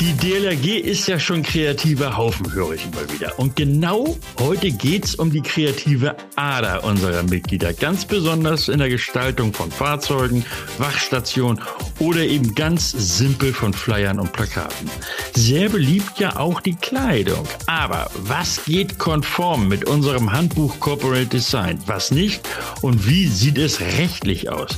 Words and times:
Die 0.00 0.14
DLRG 0.14 0.78
ist 0.78 1.08
ja 1.08 1.18
schon 1.18 1.42
kreativer 1.42 2.16
Haufen, 2.16 2.50
höre 2.54 2.72
ich 2.72 2.86
immer 2.86 3.12
wieder. 3.12 3.38
Und 3.38 3.54
genau 3.54 4.16
heute 4.38 4.70
geht's 4.70 5.14
um 5.14 5.30
die 5.30 5.42
kreative 5.42 6.16
Ader 6.36 6.84
unserer 6.84 7.22
Mitglieder. 7.22 7.74
Ganz 7.74 8.06
besonders 8.06 8.68
in 8.68 8.78
der 8.78 8.88
Gestaltung 8.88 9.52
von 9.52 9.70
Fahrzeugen, 9.70 10.42
Wachstationen 10.78 11.60
oder 11.98 12.20
eben 12.20 12.54
ganz 12.54 12.92
simpel 12.92 13.52
von 13.52 13.74
Flyern 13.74 14.18
und 14.18 14.32
Plakaten. 14.32 14.88
Sehr 15.34 15.68
beliebt 15.68 16.18
ja 16.18 16.36
auch 16.36 16.62
die 16.62 16.76
Kleidung. 16.76 17.46
Aber 17.66 18.10
was 18.22 18.64
geht 18.64 18.98
konform 18.98 19.68
mit 19.68 19.86
unserem 19.86 20.32
Handbuch 20.32 20.80
Corporate 20.80 21.26
Design? 21.26 21.78
Was 21.84 22.10
nicht? 22.10 22.40
Und 22.80 23.06
wie 23.06 23.26
sieht 23.26 23.58
es 23.58 23.80
rechtlich 23.80 24.48
aus? 24.48 24.70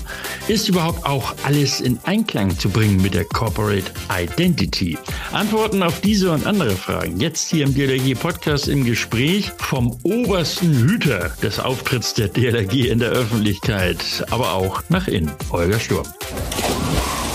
Ist 0.48 0.68
überhaupt 0.68 1.06
auch 1.06 1.32
alles 1.44 1.80
in 1.80 2.00
Einklang 2.02 2.58
zu 2.58 2.68
bringen 2.68 3.00
mit 3.00 3.14
der 3.14 3.24
Corporate 3.24 3.92
Identity? 4.10 4.98
Antworten 5.32 5.82
auf 5.82 6.00
diese 6.00 6.30
und 6.30 6.46
andere 6.46 6.72
Fragen 6.72 7.18
jetzt 7.18 7.50
hier 7.50 7.64
im 7.64 7.74
DLRG 7.74 8.14
Podcast 8.14 8.68
im 8.68 8.84
Gespräch 8.84 9.50
vom 9.58 9.98
obersten 10.02 10.74
Hüter 10.74 11.30
des 11.42 11.58
Auftritts 11.58 12.14
der 12.14 12.28
DLRG 12.28 12.90
in 12.90 12.98
der 12.98 13.10
Öffentlichkeit, 13.10 14.24
aber 14.30 14.52
auch 14.52 14.82
nach 14.88 15.08
innen, 15.08 15.30
Holger 15.50 15.80
Sturm. 15.80 16.06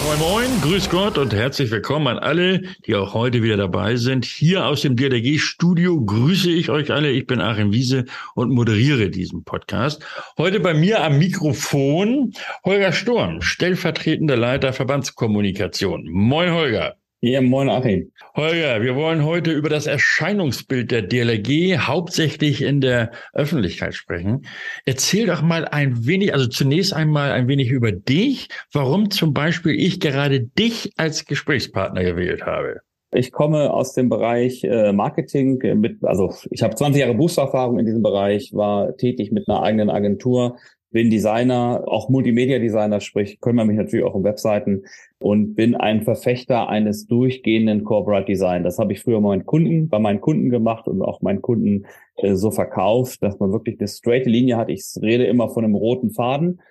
Moin 0.07 0.19
Moin, 0.19 0.61
grüß 0.61 0.89
Gott 0.89 1.17
und 1.17 1.33
herzlich 1.33 1.69
willkommen 1.69 2.07
an 2.07 2.19
alle, 2.19 2.61
die 2.85 2.95
auch 2.95 3.13
heute 3.13 3.43
wieder 3.43 3.57
dabei 3.57 3.97
sind. 3.97 4.23
Hier 4.23 4.65
aus 4.65 4.81
dem 4.81 4.95
DLRG 4.95 5.37
Studio 5.37 5.99
grüße 5.99 6.49
ich 6.49 6.69
euch 6.69 6.91
alle. 6.91 7.11
Ich 7.11 7.27
bin 7.27 7.41
Achim 7.41 7.73
Wiese 7.73 8.05
und 8.33 8.51
moderiere 8.51 9.09
diesen 9.09 9.43
Podcast. 9.43 10.05
Heute 10.37 10.61
bei 10.61 10.73
mir 10.73 11.03
am 11.03 11.17
Mikrofon 11.17 12.31
Holger 12.63 12.93
Sturm, 12.93 13.41
stellvertretender 13.41 14.37
Leiter 14.37 14.71
Verbandskommunikation. 14.71 16.07
Moin 16.09 16.53
Holger. 16.53 16.95
Ja, 17.19 17.41
moin 17.41 17.67
Achim. 17.67 18.11
Holger, 18.35 18.83
wir 18.83 18.95
wollen 18.95 19.25
heute 19.25 19.51
über 19.51 19.69
das 19.69 19.87
Erscheinungsbild 19.87 20.91
der 20.91 21.01
DLRG 21.01 21.79
hauptsächlich 21.79 22.61
in 22.61 22.79
der 22.79 23.09
Öffentlichkeit 23.33 23.95
sprechen. 23.95 24.45
Erzähl 24.85 25.25
doch 25.25 25.41
mal 25.41 25.65
ein 25.65 26.05
wenig, 26.05 26.35
also 26.35 26.45
zunächst 26.45 26.93
einmal 26.93 27.31
ein 27.31 27.47
wenig 27.47 27.71
über 27.71 27.91
dich, 27.91 28.49
warum 28.71 29.09
zum 29.09 29.33
Beispiel 29.33 29.73
ich 29.73 29.99
gerade 29.99 30.41
dich 30.41 30.91
als 30.97 31.25
Gesprächspartner 31.25 32.03
gewählt 32.03 32.45
habe. 32.45 32.81
Ich 33.11 33.31
komme 33.31 33.73
aus 33.73 33.93
dem 33.93 34.09
Bereich 34.09 34.63
äh, 34.63 34.93
Marketing 34.93 35.57
mit, 35.79 36.03
also 36.03 36.35
ich 36.51 36.61
habe 36.61 36.75
20 36.75 36.99
Jahre 36.99 37.15
Berufserfahrung 37.15 37.79
in 37.79 37.87
diesem 37.87 38.03
Bereich, 38.03 38.53
war 38.53 38.95
tätig 38.95 39.31
mit 39.31 39.47
einer 39.47 39.63
eigenen 39.63 39.89
Agentur, 39.89 40.57
bin 40.91 41.09
Designer, 41.09 41.83
auch 41.85 42.09
Multimedia-Designer, 42.09 43.01
sprich, 43.01 43.39
können 43.41 43.57
wir 43.57 43.65
mich 43.65 43.77
natürlich 43.77 44.05
auch 44.05 44.13
um 44.13 44.23
Webseiten 44.23 44.83
und 45.19 45.55
bin 45.55 45.75
ein 45.75 46.03
Verfechter 46.03 46.69
eines 46.69 47.07
durchgehenden 47.07 47.83
Corporate 47.83 48.25
Design. 48.25 48.63
Das 48.63 48.79
habe 48.79 48.93
ich 48.93 49.01
früher 49.01 49.19
meinen 49.19 49.45
Kunden, 49.45 49.89
bei 49.89 49.99
meinen 49.99 50.21
Kunden 50.21 50.49
gemacht 50.49 50.87
und 50.87 51.01
auch 51.01 51.21
meinen 51.21 51.41
Kunden 51.41 51.85
äh, 52.17 52.35
so 52.35 52.51
verkauft, 52.51 53.21
dass 53.21 53.39
man 53.39 53.51
wirklich 53.51 53.79
eine 53.79 53.87
straight 53.87 54.25
Linie 54.25 54.57
hat. 54.57 54.69
Ich 54.69 54.85
rede 55.01 55.25
immer 55.25 55.49
von 55.49 55.65
einem 55.65 55.75
roten 55.75 56.11
Faden. 56.11 56.61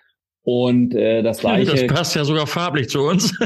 Und 0.42 0.94
äh, 0.94 1.24
das 1.24 1.38
gleiche. 1.38 1.72
Das 1.72 1.86
passt 1.88 2.14
ja 2.14 2.24
sogar 2.24 2.46
farblich 2.46 2.88
zu 2.88 3.00
uns. 3.00 3.36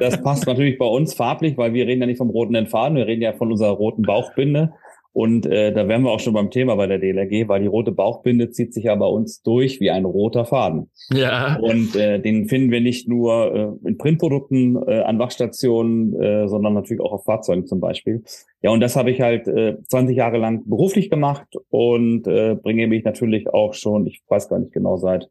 das 0.00 0.20
passt 0.22 0.44
natürlich 0.44 0.76
bei 0.76 0.86
uns 0.86 1.14
farblich, 1.14 1.56
weil 1.56 1.72
wir 1.72 1.86
reden 1.86 2.00
ja 2.00 2.06
nicht 2.08 2.18
vom 2.18 2.30
roten 2.30 2.66
Faden, 2.66 2.96
wir 2.96 3.06
reden 3.06 3.22
ja 3.22 3.32
von 3.32 3.52
unserer 3.52 3.70
roten 3.70 4.02
Bauchbinde. 4.02 4.72
Und 5.12 5.44
äh, 5.44 5.72
da 5.72 5.88
wären 5.88 6.02
wir 6.02 6.10
auch 6.10 6.20
schon 6.20 6.32
beim 6.32 6.50
Thema 6.50 6.74
bei 6.74 6.86
der 6.86 6.98
DLRG, 6.98 7.46
weil 7.48 7.60
die 7.60 7.66
rote 7.66 7.92
Bauchbinde 7.92 8.50
zieht 8.50 8.72
sich 8.72 8.84
ja 8.84 8.94
bei 8.94 9.06
uns 9.06 9.42
durch 9.42 9.78
wie 9.78 9.90
ein 9.90 10.06
roter 10.06 10.46
Faden. 10.46 10.90
Ja. 11.12 11.58
Und 11.60 11.94
äh, 11.96 12.18
den 12.18 12.48
finden 12.48 12.70
wir 12.70 12.80
nicht 12.80 13.08
nur 13.08 13.78
äh, 13.84 13.88
in 13.88 13.98
Printprodukten 13.98 14.82
äh, 14.86 15.00
an 15.00 15.18
Wachstationen, 15.18 16.18
äh, 16.18 16.48
sondern 16.48 16.72
natürlich 16.72 17.02
auch 17.02 17.12
auf 17.12 17.24
Fahrzeugen 17.24 17.66
zum 17.66 17.78
Beispiel. 17.78 18.22
Ja, 18.62 18.70
und 18.70 18.80
das 18.80 18.96
habe 18.96 19.10
ich 19.10 19.20
halt 19.20 19.48
äh, 19.48 19.76
20 19.86 20.16
Jahre 20.16 20.38
lang 20.38 20.62
beruflich 20.64 21.10
gemacht 21.10 21.46
und 21.68 22.26
äh, 22.26 22.54
bringe 22.54 22.86
mich 22.86 23.04
natürlich 23.04 23.52
auch 23.52 23.74
schon, 23.74 24.06
ich 24.06 24.22
weiß 24.28 24.48
gar 24.48 24.60
nicht 24.60 24.72
genau, 24.72 24.96
seit 24.96 25.28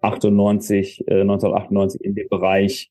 98, 0.00 1.08
äh, 1.08 1.22
1998 1.22 2.04
in 2.04 2.14
den 2.14 2.28
Bereich 2.28 2.90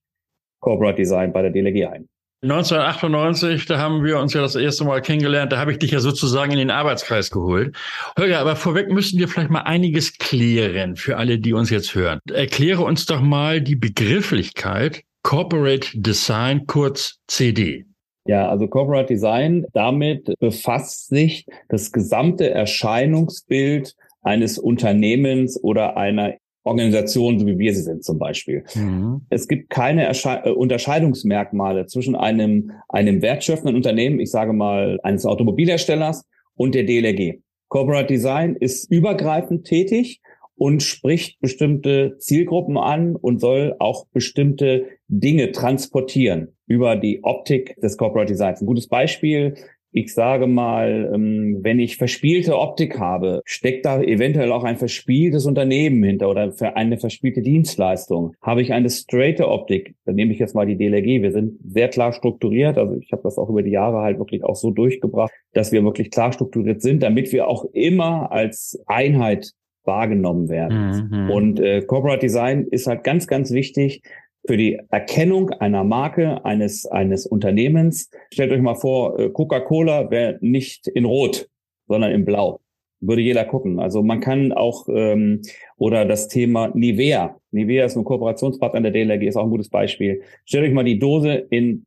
Corporate 0.59 0.97
Design 0.97 1.31
bei 1.31 1.41
der 1.41 1.51
DLRG 1.51 1.87
ein. 1.87 2.09
1998, 2.43 3.67
da 3.67 3.77
haben 3.77 4.03
wir 4.03 4.19
uns 4.19 4.33
ja 4.33 4.41
das 4.41 4.55
erste 4.55 4.83
Mal 4.83 5.01
kennengelernt. 5.01 5.53
Da 5.53 5.59
habe 5.59 5.71
ich 5.71 5.79
dich 5.79 5.91
ja 5.91 5.99
sozusagen 5.99 6.51
in 6.51 6.57
den 6.57 6.71
Arbeitskreis 6.71 7.31
geholt. 7.31 7.73
Holger, 8.19 8.39
aber 8.39 8.57
vorweg 8.57 8.91
müssen 8.91 9.17
wir 9.17 9.29
vielleicht 9.29 9.49
mal 9.49 9.61
einiges 9.61 10.17
klären 10.17 10.97
für 10.97 11.15
alle, 11.15 11.39
die 11.39 11.53
uns 11.53 11.69
jetzt 11.69 11.95
hören. 11.95 12.19
Erkläre 12.33 12.83
uns 12.83 13.05
doch 13.05 13.21
mal 13.21 13.61
die 13.61 13.77
Begrifflichkeit 13.77 15.03
Corporate 15.23 15.87
Design, 15.93 16.67
kurz 16.67 17.19
CD. 17.27 17.85
Ja, 18.25 18.49
also 18.49 18.67
Corporate 18.67 19.07
Design, 19.07 19.65
damit 19.71 20.33
befasst 20.39 21.07
sich 21.07 21.45
das 21.69 21.93
gesamte 21.93 22.49
Erscheinungsbild 22.49 23.95
eines 24.21 24.57
Unternehmens 24.57 25.61
oder 25.63 25.95
einer 25.95 26.33
Organisationen, 26.63 27.39
so 27.39 27.45
wie 27.45 27.57
wir 27.57 27.73
sie 27.73 27.81
sind 27.81 28.03
zum 28.03 28.17
Beispiel. 28.17 28.63
Mhm. 28.75 29.21
Es 29.29 29.47
gibt 29.47 29.69
keine 29.69 30.05
Ersche 30.05 30.41
äh, 30.45 30.49
Unterscheidungsmerkmale 30.49 31.85
zwischen 31.87 32.15
einem, 32.15 32.71
einem 32.89 33.21
wertschöpfenden 33.21 33.75
Unternehmen, 33.75 34.19
ich 34.19 34.31
sage 34.31 34.53
mal 34.53 34.99
eines 35.03 35.25
Automobilherstellers 35.25 36.25
und 36.55 36.75
der 36.75 36.83
DLRG. 36.83 37.39
Corporate 37.67 38.07
Design 38.07 38.55
ist 38.55 38.89
übergreifend 38.91 39.65
tätig 39.65 40.21
und 40.55 40.83
spricht 40.83 41.39
bestimmte 41.41 42.17
Zielgruppen 42.19 42.77
an 42.77 43.15
und 43.15 43.41
soll 43.41 43.75
auch 43.79 44.05
bestimmte 44.13 44.85
Dinge 45.07 45.51
transportieren 45.51 46.55
über 46.67 46.95
die 46.95 47.23
Optik 47.23 47.75
des 47.81 47.97
Corporate 47.97 48.31
Designs. 48.31 48.61
Ein 48.61 48.67
gutes 48.67 48.87
Beispiel 48.87 49.55
ich 49.93 50.13
sage 50.13 50.47
mal, 50.47 51.11
ähm, 51.13 51.59
wenn 51.61 51.79
ich 51.79 51.97
verspielte 51.97 52.57
Optik 52.57 52.99
habe, 52.99 53.41
steckt 53.45 53.85
da 53.85 54.01
eventuell 54.01 54.51
auch 54.51 54.63
ein 54.63 54.77
verspieltes 54.77 55.45
Unternehmen 55.45 56.03
hinter 56.03 56.29
oder 56.29 56.51
für 56.51 56.75
eine 56.75 56.97
verspielte 56.97 57.41
Dienstleistung. 57.41 58.35
Habe 58.41 58.63
ich 58.63 58.73
eine 58.73 58.89
straighte 58.89 59.47
Optik, 59.47 59.95
dann 60.05 60.15
nehme 60.15 60.33
ich 60.33 60.39
jetzt 60.39 60.55
mal 60.55 60.65
die 60.65 60.77
DLRG. 60.77 61.21
Wir 61.21 61.31
sind 61.31 61.59
sehr 61.63 61.89
klar 61.89 62.11
strukturiert. 62.11 62.77
Also 62.77 62.95
ich 62.95 63.11
habe 63.11 63.21
das 63.23 63.37
auch 63.37 63.49
über 63.49 63.61
die 63.61 63.71
Jahre 63.71 64.01
halt 64.01 64.17
wirklich 64.17 64.43
auch 64.43 64.55
so 64.55 64.71
durchgebracht, 64.71 65.31
dass 65.53 65.71
wir 65.71 65.83
wirklich 65.83 66.09
klar 66.09 66.33
strukturiert 66.33 66.81
sind, 66.81 67.03
damit 67.03 67.31
wir 67.31 67.47
auch 67.47 67.65
immer 67.73 68.31
als 68.31 68.81
Einheit 68.87 69.51
wahrgenommen 69.85 70.49
werden. 70.49 71.09
Mhm. 71.11 71.29
Und 71.29 71.59
äh, 71.59 71.81
Corporate 71.81 72.21
Design 72.21 72.65
ist 72.71 72.87
halt 72.87 73.03
ganz, 73.03 73.27
ganz 73.27 73.51
wichtig, 73.51 74.01
für 74.45 74.57
die 74.57 74.79
Erkennung 74.89 75.51
einer 75.51 75.83
Marke, 75.83 76.43
eines, 76.45 76.85
eines 76.85 77.25
Unternehmens. 77.25 78.09
Stellt 78.31 78.51
euch 78.51 78.61
mal 78.61 78.75
vor, 78.75 79.19
äh, 79.19 79.29
Coca-Cola 79.29 80.11
wäre 80.11 80.37
nicht 80.41 80.87
in 80.87 81.05
Rot, 81.05 81.49
sondern 81.87 82.11
in 82.11 82.25
Blau. 82.25 82.59
Würde 82.99 83.21
jeder 83.21 83.45
gucken. 83.45 83.79
Also 83.79 84.01
man 84.01 84.19
kann 84.19 84.51
auch, 84.51 84.87
ähm, 84.89 85.41
oder 85.77 86.05
das 86.05 86.27
Thema 86.27 86.71
Nivea. 86.73 87.37
Nivea 87.51 87.85
ist 87.85 87.97
ein 87.97 88.03
Kooperationspartner 88.03 88.81
der 88.81 88.91
DLRG, 88.91 89.27
ist 89.27 89.35
auch 89.35 89.43
ein 89.43 89.49
gutes 89.49 89.69
Beispiel. 89.69 90.21
Stellt 90.45 90.65
euch 90.65 90.73
mal 90.73 90.83
die 90.83 90.99
Dose 90.99 91.33
in 91.49 91.85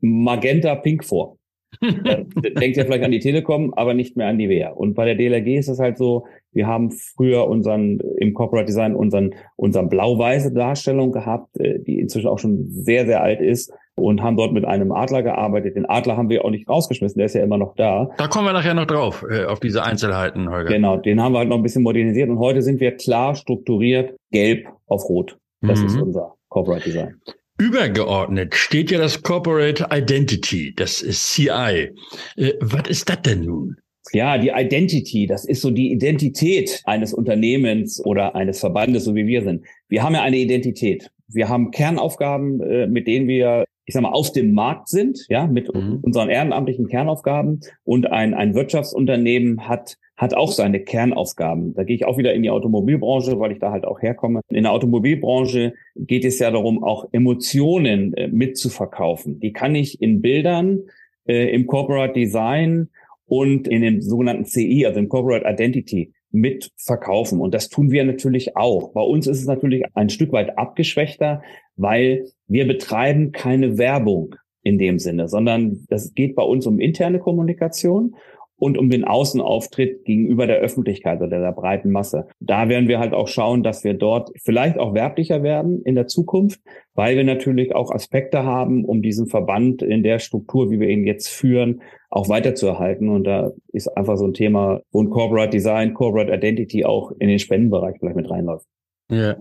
Magenta 0.00 0.74
Pink 0.76 1.04
vor. 1.04 1.38
Denkt 1.80 2.76
ihr 2.76 2.84
vielleicht 2.84 3.04
an 3.04 3.10
die 3.10 3.18
Telekom, 3.18 3.72
aber 3.74 3.94
nicht 3.94 4.16
mehr 4.16 4.28
an 4.28 4.38
die 4.38 4.48
Wehr. 4.48 4.76
Und 4.76 4.94
bei 4.94 5.04
der 5.04 5.14
DLRG 5.14 5.58
ist 5.58 5.68
es 5.68 5.78
halt 5.78 5.98
so, 5.98 6.26
wir 6.52 6.66
haben 6.66 6.90
früher 6.90 7.48
unseren, 7.48 8.00
im 8.18 8.34
Corporate 8.34 8.66
Design 8.66 8.94
unseren, 8.94 9.34
unseren 9.56 9.88
blau-weiße 9.88 10.52
Darstellung 10.52 11.12
gehabt, 11.12 11.58
äh, 11.58 11.78
die 11.80 11.98
inzwischen 11.98 12.28
auch 12.28 12.38
schon 12.38 12.66
sehr, 12.68 13.06
sehr 13.06 13.22
alt 13.22 13.40
ist 13.40 13.72
und 13.94 14.22
haben 14.22 14.36
dort 14.36 14.52
mit 14.52 14.64
einem 14.64 14.92
Adler 14.92 15.22
gearbeitet. 15.22 15.76
Den 15.76 15.88
Adler 15.88 16.16
haben 16.16 16.28
wir 16.28 16.44
auch 16.44 16.50
nicht 16.50 16.68
rausgeschmissen, 16.68 17.18
der 17.18 17.26
ist 17.26 17.34
ja 17.34 17.42
immer 17.42 17.58
noch 17.58 17.74
da. 17.76 18.10
Da 18.16 18.28
kommen 18.28 18.46
wir 18.46 18.52
nachher 18.52 18.74
noch 18.74 18.86
drauf, 18.86 19.24
äh, 19.28 19.44
auf 19.44 19.60
diese 19.60 19.82
Einzelheiten, 19.82 20.50
Holger. 20.50 20.70
Genau, 20.70 20.96
den 20.98 21.20
haben 21.20 21.32
wir 21.32 21.38
halt 21.38 21.48
noch 21.48 21.56
ein 21.56 21.62
bisschen 21.62 21.82
modernisiert 21.82 22.28
und 22.28 22.38
heute 22.38 22.62
sind 22.62 22.80
wir 22.80 22.92
klar 22.92 23.34
strukturiert, 23.34 24.14
gelb 24.30 24.66
auf 24.86 25.08
rot. 25.08 25.38
Das 25.60 25.80
mhm. 25.80 25.86
ist 25.86 26.00
unser 26.00 26.34
Corporate 26.48 26.84
Design. 26.84 27.20
Übergeordnet 27.58 28.54
steht 28.54 28.90
ja 28.90 28.98
das 28.98 29.22
Corporate 29.22 29.86
Identity, 29.90 30.74
das 30.74 31.02
ist 31.02 31.32
CI. 31.32 31.90
Äh, 32.36 32.52
was 32.60 32.88
ist 32.88 33.08
das 33.08 33.22
denn 33.22 33.40
nun? 33.44 33.76
Ja, 34.12 34.36
die 34.36 34.50
Identity, 34.54 35.26
das 35.26 35.44
ist 35.44 35.62
so 35.62 35.70
die 35.70 35.92
Identität 35.92 36.82
eines 36.84 37.14
Unternehmens 37.14 38.04
oder 38.04 38.34
eines 38.34 38.58
Verbandes, 38.60 39.04
so 39.04 39.14
wie 39.14 39.26
wir 39.26 39.42
sind. 39.42 39.64
Wir 39.88 40.02
haben 40.02 40.14
ja 40.14 40.22
eine 40.22 40.38
Identität. 40.38 41.10
Wir 41.28 41.48
haben 41.48 41.70
Kernaufgaben, 41.70 42.60
äh, 42.62 42.86
mit 42.88 43.06
denen 43.06 43.28
wir, 43.28 43.64
ich 43.86 43.94
sag 43.94 44.02
mal, 44.02 44.10
auf 44.10 44.32
dem 44.32 44.52
Markt 44.52 44.88
sind, 44.88 45.24
ja, 45.28 45.46
mit 45.46 45.72
mhm. 45.72 46.00
unseren 46.02 46.30
ehrenamtlichen 46.30 46.88
Kernaufgaben. 46.88 47.60
Und 47.84 48.10
ein, 48.10 48.34
ein 48.34 48.54
Wirtschaftsunternehmen 48.54 49.68
hat 49.68 49.96
hat 50.22 50.34
auch 50.34 50.52
seine 50.52 50.78
Kernaufgaben. 50.78 51.74
Da 51.74 51.82
gehe 51.82 51.96
ich 51.96 52.04
auch 52.04 52.16
wieder 52.16 52.32
in 52.32 52.44
die 52.44 52.50
Automobilbranche, 52.50 53.40
weil 53.40 53.50
ich 53.50 53.58
da 53.58 53.72
halt 53.72 53.84
auch 53.84 54.00
herkomme. 54.00 54.40
In 54.50 54.62
der 54.62 54.70
Automobilbranche 54.70 55.74
geht 55.96 56.24
es 56.24 56.38
ja 56.38 56.52
darum, 56.52 56.84
auch 56.84 57.08
Emotionen 57.10 58.14
äh, 58.14 58.28
mitzuverkaufen. 58.28 59.40
Die 59.40 59.52
kann 59.52 59.74
ich 59.74 60.00
in 60.00 60.22
Bildern, 60.22 60.82
äh, 61.26 61.52
im 61.52 61.66
Corporate 61.66 62.12
Design 62.14 62.88
und 63.26 63.66
in 63.66 63.82
dem 63.82 64.00
sogenannten 64.00 64.44
CI, 64.44 64.86
also 64.86 65.00
im 65.00 65.08
Corporate 65.08 65.44
Identity, 65.44 66.12
mit 66.30 66.70
verkaufen. 66.76 67.40
Und 67.40 67.52
das 67.52 67.68
tun 67.68 67.90
wir 67.90 68.04
natürlich 68.04 68.56
auch. 68.56 68.92
Bei 68.92 69.02
uns 69.02 69.26
ist 69.26 69.40
es 69.40 69.46
natürlich 69.46 69.82
ein 69.94 70.08
Stück 70.08 70.30
weit 70.30 70.56
abgeschwächter, 70.56 71.42
weil 71.74 72.26
wir 72.46 72.68
betreiben 72.68 73.32
keine 73.32 73.76
Werbung 73.76 74.36
in 74.62 74.78
dem 74.78 75.00
Sinne, 75.00 75.26
sondern 75.26 75.84
das 75.88 76.14
geht 76.14 76.36
bei 76.36 76.44
uns 76.44 76.64
um 76.64 76.78
interne 76.78 77.18
Kommunikation 77.18 78.14
und 78.62 78.78
um 78.78 78.90
den 78.90 79.02
Außenauftritt 79.02 80.04
gegenüber 80.04 80.46
der 80.46 80.58
Öffentlichkeit 80.58 81.20
oder 81.20 81.40
der 81.40 81.50
breiten 81.50 81.90
Masse. 81.90 82.28
Da 82.38 82.68
werden 82.68 82.86
wir 82.86 83.00
halt 83.00 83.12
auch 83.12 83.26
schauen, 83.26 83.64
dass 83.64 83.82
wir 83.82 83.94
dort 83.94 84.30
vielleicht 84.40 84.78
auch 84.78 84.94
werblicher 84.94 85.42
werden 85.42 85.82
in 85.82 85.96
der 85.96 86.06
Zukunft, 86.06 86.60
weil 86.94 87.16
wir 87.16 87.24
natürlich 87.24 87.74
auch 87.74 87.90
Aspekte 87.90 88.44
haben, 88.44 88.84
um 88.84 89.02
diesen 89.02 89.26
Verband 89.26 89.82
in 89.82 90.04
der 90.04 90.20
Struktur, 90.20 90.70
wie 90.70 90.78
wir 90.78 90.88
ihn 90.88 91.04
jetzt 91.04 91.26
führen, 91.26 91.82
auch 92.08 92.28
weiterzuerhalten. 92.28 93.08
Und 93.08 93.24
da 93.24 93.50
ist 93.72 93.88
einfach 93.96 94.16
so 94.16 94.26
ein 94.26 94.32
Thema, 94.32 94.80
wo 94.92 95.02
ein 95.02 95.10
Corporate 95.10 95.50
Design, 95.50 95.92
Corporate 95.92 96.32
Identity 96.32 96.84
auch 96.84 97.10
in 97.18 97.26
den 97.26 97.40
Spendenbereich 97.40 97.96
vielleicht 97.98 98.14
mit 98.14 98.30
reinläuft. 98.30 98.68
Ja. 99.10 99.38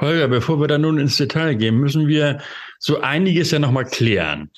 Holger, 0.00 0.28
bevor 0.28 0.60
wir 0.60 0.68
da 0.68 0.78
nun 0.78 0.98
ins 0.98 1.16
Detail 1.16 1.54
gehen, 1.54 1.78
müssen 1.78 2.08
wir 2.08 2.38
so 2.78 3.00
einiges 3.00 3.50
ja 3.50 3.58
nochmal 3.58 3.84
klären. 3.84 4.50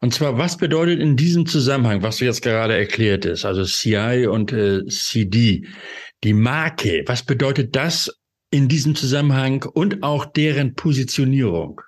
Und 0.00 0.14
zwar, 0.14 0.38
was 0.38 0.56
bedeutet 0.56 1.00
in 1.00 1.16
diesem 1.16 1.46
Zusammenhang, 1.46 2.02
was 2.02 2.18
du 2.18 2.24
jetzt 2.24 2.42
gerade 2.42 2.76
erklärt 2.76 3.26
hast, 3.26 3.44
also 3.44 3.64
CI 3.64 4.26
und 4.26 4.52
äh, 4.52 4.86
CD, 4.86 5.66
die 6.24 6.34
Marke, 6.34 7.04
was 7.06 7.22
bedeutet 7.22 7.76
das 7.76 8.20
in 8.50 8.68
diesem 8.68 8.94
Zusammenhang 8.94 9.64
und 9.72 10.02
auch 10.02 10.24
deren 10.24 10.74
Positionierung? 10.74 11.80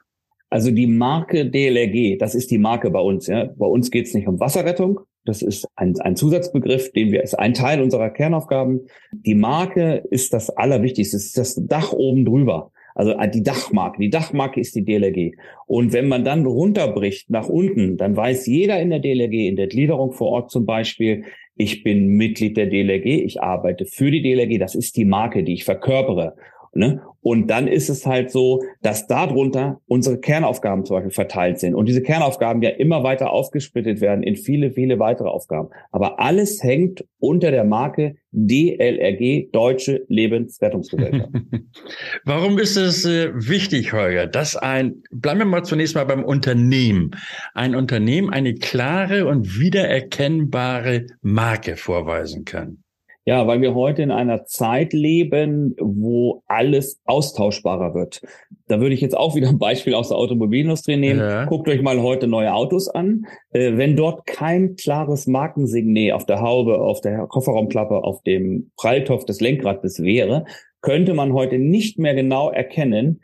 Also 0.51 0.71
die 0.71 0.87
Marke 0.87 1.49
DLRG, 1.49 2.19
das 2.19 2.35
ist 2.35 2.51
die 2.51 2.59
Marke 2.59 2.91
bei 2.91 3.01
uns. 3.01 3.29
Ja. 3.29 3.45
Bei 3.57 3.67
uns 3.67 3.91
geht 3.91 4.07
es 4.07 4.15
nicht 4.15 4.27
um 4.27 4.41
Wasserrettung. 4.41 5.01
Das 5.25 5.43
ist 5.43 5.67
ein, 5.77 5.95
ein 6.01 6.17
Zusatzbegriff, 6.17 6.93
den 6.93 7.13
wir, 7.13 7.23
ist 7.23 7.39
ein 7.39 7.55
Teil 7.55 7.81
unserer 7.81 8.11
Kernaufgaben. 8.11 8.87
Die 9.13 9.35
Marke 9.35 10.03
ist 10.11 10.33
das 10.33 10.51
Allerwichtigste. 10.51 11.17
Es 11.17 11.27
ist 11.27 11.39
das 11.39 11.61
Dach 11.67 11.93
oben 11.93 12.25
drüber. 12.25 12.73
Also 12.95 13.13
äh, 13.13 13.31
die 13.31 13.43
Dachmarke. 13.43 14.01
Die 14.01 14.11
Dachmarke 14.11 14.61
ist 14.61 14.75
die 14.75 14.85
DLRG. 14.85 15.37
Und 15.67 15.93
wenn 15.93 16.09
man 16.09 16.25
dann 16.25 16.47
runterbricht 16.47 17.31
nach 17.31 17.49
unten, 17.49 17.97
dann 17.97 18.17
weiß 18.17 18.47
jeder 18.47 18.81
in 18.81 18.91
der 18.91 19.01
DLRG, 19.01 19.49
in 19.49 19.57
der 19.57 19.69
Gliederung 19.69 20.13
vor 20.13 20.29
Ort 20.29 20.51
zum 20.51 20.67
Beispiel, 20.67 21.25
ich 21.57 21.83
bin 21.83 22.09
Mitglied 22.09 22.57
der 22.57 22.67
DLRG, 22.67 23.25
ich 23.25 23.43
arbeite 23.43 23.85
für 23.85 24.11
die 24.11 24.23
DLRG, 24.23 24.59
das 24.59 24.75
ist 24.75 24.97
die 24.97 25.05
Marke, 25.05 25.45
die 25.45 25.55
ich 25.55 25.65
verkörpere. 25.65 26.35
Ne? 26.73 27.03
Und 27.21 27.49
dann 27.49 27.67
ist 27.67 27.91
es 27.91 28.07
halt 28.07 28.31
so, 28.31 28.63
dass 28.81 29.07
darunter 29.07 29.81
unsere 29.87 30.21
Kernaufgaben 30.21 30.85
zum 30.85 30.97
Beispiel 30.97 31.13
verteilt 31.13 31.59
sind 31.59 31.75
und 31.75 31.87
diese 31.87 32.03
Kernaufgaben 32.03 32.63
ja 32.63 32.71
immer 32.71 33.03
weiter 33.03 33.31
aufgesplittet 33.31 34.01
werden 34.01 34.23
in 34.23 34.37
viele, 34.37 34.71
viele 34.71 34.99
weitere 34.99 35.29
Aufgaben. 35.29 35.69
Aber 35.91 36.21
alles 36.21 36.63
hängt 36.63 37.05
unter 37.19 37.51
der 37.51 37.65
Marke 37.65 38.17
DLRG, 38.33 39.51
Deutsche 39.53 40.05
Lebensrettungsgesellschaft. 40.09 41.31
Warum 42.25 42.59
ist 42.59 42.77
es 42.77 43.05
äh, 43.05 43.33
wichtig, 43.35 43.93
Holger, 43.93 44.29
dass 44.29 44.57
ein, 44.57 45.03
bleiben 45.11 45.41
wir 45.41 45.47
mal 45.47 45.65
zunächst 45.65 45.97
mal 45.97 46.05
beim 46.05 46.25
Unternehmen, 46.25 47.11
ein 47.53 47.75
Unternehmen 47.75 48.31
eine 48.31 48.55
klare 48.55 49.27
und 49.27 49.59
wiedererkennbare 49.59 51.07
Marke 51.21 51.77
vorweisen 51.77 52.45
kann? 52.45 52.85
Ja, 53.27 53.47
weil 53.47 53.61
wir 53.61 53.75
heute 53.75 54.03
in 54.03 54.11
einer 54.11 54.47
Zeit 54.47 54.93
leben, 54.93 55.77
wo 55.79 56.43
alles 56.47 57.01
austauschbarer 57.05 57.95
wird. 57.95 58.23
Da 58.67 58.81
würde 58.81 58.95
ich 58.95 59.03
jetzt 59.03 59.17
auch 59.17 59.35
wieder 59.35 59.49
ein 59.51 59.59
Beispiel 59.59 59.95
aus 59.95 60.09
der 60.09 60.17
Automobilindustrie 60.17 60.97
nehmen. 60.97 61.21
Ja. 61.21 61.45
Guckt 61.45 61.69
euch 61.69 61.83
mal 61.83 62.01
heute 62.01 62.27
neue 62.27 62.55
Autos 62.55 62.89
an. 62.89 63.27
Äh, 63.51 63.77
wenn 63.77 63.95
dort 63.95 64.27
kein 64.27 64.77
klares 64.77 65.27
Markensignet 65.27 66.13
auf 66.13 66.25
der 66.25 66.41
Haube, 66.41 66.81
auf 66.81 67.03
der 67.03 67.27
Kofferraumklappe, 67.27 68.03
auf 68.03 68.23
dem 68.23 68.71
Pralltopf 68.77 69.27
des 69.27 69.41
Lenkrades 69.41 70.03
wäre, 70.03 70.47
könnte 70.81 71.13
man 71.13 71.35
heute 71.35 71.59
nicht 71.59 71.99
mehr 71.99 72.15
genau 72.15 72.51
erkennen, 72.51 73.21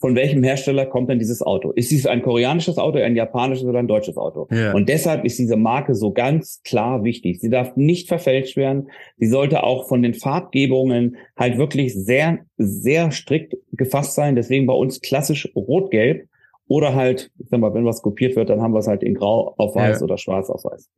von 0.00 0.16
welchem 0.16 0.42
Hersteller 0.42 0.86
kommt 0.86 1.10
denn 1.10 1.18
dieses 1.18 1.42
Auto? 1.42 1.72
Ist 1.72 1.90
dies 1.90 2.06
ein 2.06 2.22
koreanisches 2.22 2.78
Auto, 2.78 2.98
ein 2.98 3.16
japanisches 3.16 3.66
oder 3.66 3.80
ein 3.80 3.86
deutsches 3.86 4.16
Auto? 4.16 4.48
Ja. 4.50 4.72
Und 4.72 4.88
deshalb 4.88 5.24
ist 5.26 5.38
diese 5.38 5.56
Marke 5.56 5.94
so 5.94 6.10
ganz 6.12 6.62
klar 6.64 7.04
wichtig. 7.04 7.40
Sie 7.40 7.50
darf 7.50 7.76
nicht 7.76 8.08
verfälscht 8.08 8.56
werden. 8.56 8.88
Sie 9.18 9.26
sollte 9.26 9.62
auch 9.62 9.88
von 9.88 10.02
den 10.02 10.14
Farbgebungen 10.14 11.16
halt 11.36 11.58
wirklich 11.58 11.94
sehr, 11.94 12.38
sehr 12.56 13.10
strikt 13.10 13.56
gefasst 13.72 14.14
sein. 14.14 14.36
Deswegen 14.36 14.66
bei 14.66 14.74
uns 14.74 15.02
klassisch 15.02 15.50
rot-gelb. 15.54 16.29
Oder 16.70 16.94
halt, 16.94 17.32
ich 17.40 17.48
sag 17.48 17.58
mal, 17.58 17.74
wenn 17.74 17.84
was 17.84 18.00
kopiert 18.00 18.36
wird, 18.36 18.48
dann 18.48 18.62
haben 18.62 18.72
wir 18.72 18.78
es 18.78 18.86
halt 18.86 19.02
in 19.02 19.14
Grau 19.14 19.56
auf 19.58 19.74
Weiß 19.74 19.98
ja. 19.98 20.04
oder 20.04 20.16
Schwarz 20.16 20.48
auf 20.48 20.62
Weiß. 20.62 20.88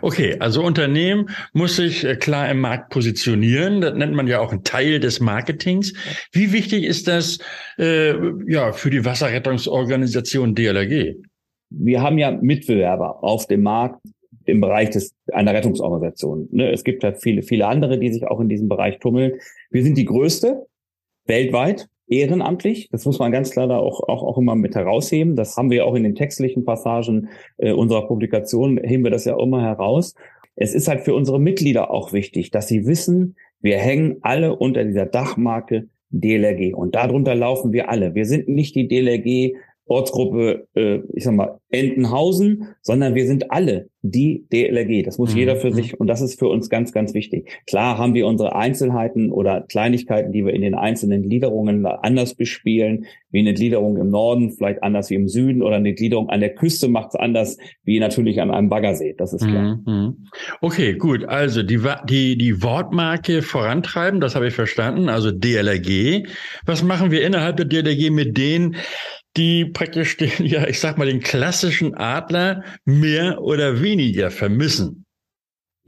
Okay, 0.00 0.36
also 0.38 0.62
Unternehmen 0.62 1.30
muss 1.52 1.74
sich 1.74 2.04
äh, 2.04 2.14
klar 2.14 2.48
im 2.48 2.60
Markt 2.60 2.90
positionieren. 2.90 3.80
Das 3.80 3.94
nennt 3.94 4.14
man 4.14 4.28
ja 4.28 4.38
auch 4.38 4.52
einen 4.52 4.62
Teil 4.62 5.00
des 5.00 5.18
Marketings. 5.18 5.92
Wie 6.30 6.52
wichtig 6.52 6.84
ist 6.84 7.08
das 7.08 7.40
äh, 7.80 8.14
ja 8.46 8.70
für 8.70 8.90
die 8.90 9.04
Wasserrettungsorganisation 9.04 10.54
DLRG? 10.54 11.16
Wir 11.70 12.00
haben 12.00 12.18
ja 12.18 12.30
Mitbewerber 12.30 13.24
auf 13.24 13.48
dem 13.48 13.62
Markt 13.62 14.00
im 14.44 14.60
Bereich 14.60 14.90
des, 14.90 15.16
einer 15.32 15.52
Rettungsorganisation. 15.52 16.48
Ne? 16.52 16.70
Es 16.70 16.84
gibt 16.84 17.02
halt 17.02 17.20
viele, 17.20 17.42
viele 17.42 17.66
andere, 17.66 17.98
die 17.98 18.12
sich 18.12 18.24
auch 18.24 18.38
in 18.38 18.48
diesem 18.48 18.68
Bereich 18.68 19.00
tummeln. 19.00 19.32
Wir 19.72 19.82
sind 19.82 19.98
die 19.98 20.04
größte 20.04 20.64
weltweit 21.26 21.88
ehrenamtlich. 22.08 22.88
Das 22.90 23.04
muss 23.04 23.18
man 23.18 23.32
ganz 23.32 23.50
klar 23.50 23.66
da 23.66 23.78
auch, 23.78 24.00
auch, 24.08 24.22
auch 24.22 24.38
immer 24.38 24.54
mit 24.54 24.74
herausheben. 24.74 25.36
Das 25.36 25.56
haben 25.56 25.70
wir 25.70 25.86
auch 25.86 25.94
in 25.94 26.02
den 26.02 26.14
textlichen 26.14 26.64
Passagen 26.64 27.28
äh, 27.58 27.72
unserer 27.72 28.06
Publikation, 28.06 28.78
heben 28.82 29.04
wir 29.04 29.10
das 29.10 29.24
ja 29.24 29.38
immer 29.38 29.62
heraus. 29.62 30.14
Es 30.56 30.74
ist 30.74 30.88
halt 30.88 31.02
für 31.02 31.14
unsere 31.14 31.38
Mitglieder 31.38 31.90
auch 31.90 32.12
wichtig, 32.12 32.50
dass 32.50 32.68
sie 32.68 32.86
wissen, 32.86 33.36
wir 33.60 33.78
hängen 33.78 34.18
alle 34.22 34.56
unter 34.56 34.84
dieser 34.84 35.06
Dachmarke 35.06 35.88
DLRG 36.10 36.74
und 36.74 36.94
darunter 36.94 37.34
laufen 37.34 37.72
wir 37.72 37.90
alle. 37.90 38.14
Wir 38.14 38.24
sind 38.24 38.48
nicht 38.48 38.74
die 38.74 38.88
DLRG 38.88 39.56
Ortsgruppe, 39.88 40.66
äh, 40.74 41.00
ich 41.14 41.24
sag 41.24 41.34
mal, 41.34 41.58
Entenhausen, 41.70 42.68
sondern 42.82 43.14
wir 43.14 43.26
sind 43.26 43.50
alle 43.50 43.88
die 44.02 44.46
DLRG. 44.52 45.02
Das 45.04 45.18
muss 45.18 45.32
mhm. 45.32 45.38
jeder 45.38 45.56
für 45.56 45.72
sich 45.72 45.98
und 45.98 46.06
das 46.06 46.20
ist 46.20 46.38
für 46.38 46.48
uns 46.48 46.70
ganz, 46.70 46.92
ganz 46.92 47.14
wichtig. 47.14 47.50
Klar 47.66 47.98
haben 47.98 48.14
wir 48.14 48.26
unsere 48.26 48.54
Einzelheiten 48.54 49.32
oder 49.32 49.62
Kleinigkeiten, 49.62 50.32
die 50.32 50.44
wir 50.44 50.52
in 50.52 50.62
den 50.62 50.74
einzelnen 50.74 51.22
Gliederungen 51.22 51.84
anders 51.84 52.34
bespielen, 52.34 53.06
wie 53.30 53.40
eine 53.40 53.54
Gliederung 53.54 53.96
im 53.96 54.10
Norden, 54.10 54.52
vielleicht 54.52 54.82
anders 54.82 55.10
wie 55.10 55.14
im 55.14 55.28
Süden 55.28 55.62
oder 55.62 55.76
eine 55.76 55.94
Gliederung 55.94 56.30
an 56.30 56.40
der 56.40 56.54
Küste 56.54 56.88
macht 56.88 57.08
es 57.08 57.14
anders 57.16 57.58
wie 57.84 57.98
natürlich 58.00 58.40
an 58.40 58.50
einem 58.50 58.68
Baggersee. 58.68 59.14
Das 59.18 59.32
ist 59.32 59.46
klar. 59.46 59.76
Mhm. 59.76 59.92
mhm. 59.92 60.16
Okay, 60.60 60.94
gut. 60.94 61.24
Also 61.24 61.62
die, 61.62 61.80
die, 62.08 62.38
die 62.38 62.62
Wortmarke 62.62 63.42
vorantreiben, 63.42 64.20
das 64.20 64.34
habe 64.34 64.48
ich 64.48 64.54
verstanden. 64.54 65.08
Also 65.08 65.30
DLRG. 65.30 66.26
Was 66.64 66.82
machen 66.82 67.10
wir 67.10 67.26
innerhalb 67.26 67.56
der 67.56 67.66
DLRG 67.66 68.10
mit 68.10 68.38
denen, 68.38 68.76
die 69.36 69.64
praktisch 69.66 70.16
den, 70.16 70.30
ja, 70.46 70.66
ich 70.66 70.80
sag 70.80 70.98
mal, 70.98 71.06
den 71.06 71.20
klassischen 71.20 71.94
Adler 71.94 72.64
mehr 72.84 73.40
oder 73.42 73.82
weniger 73.82 74.30
vermissen. 74.30 75.04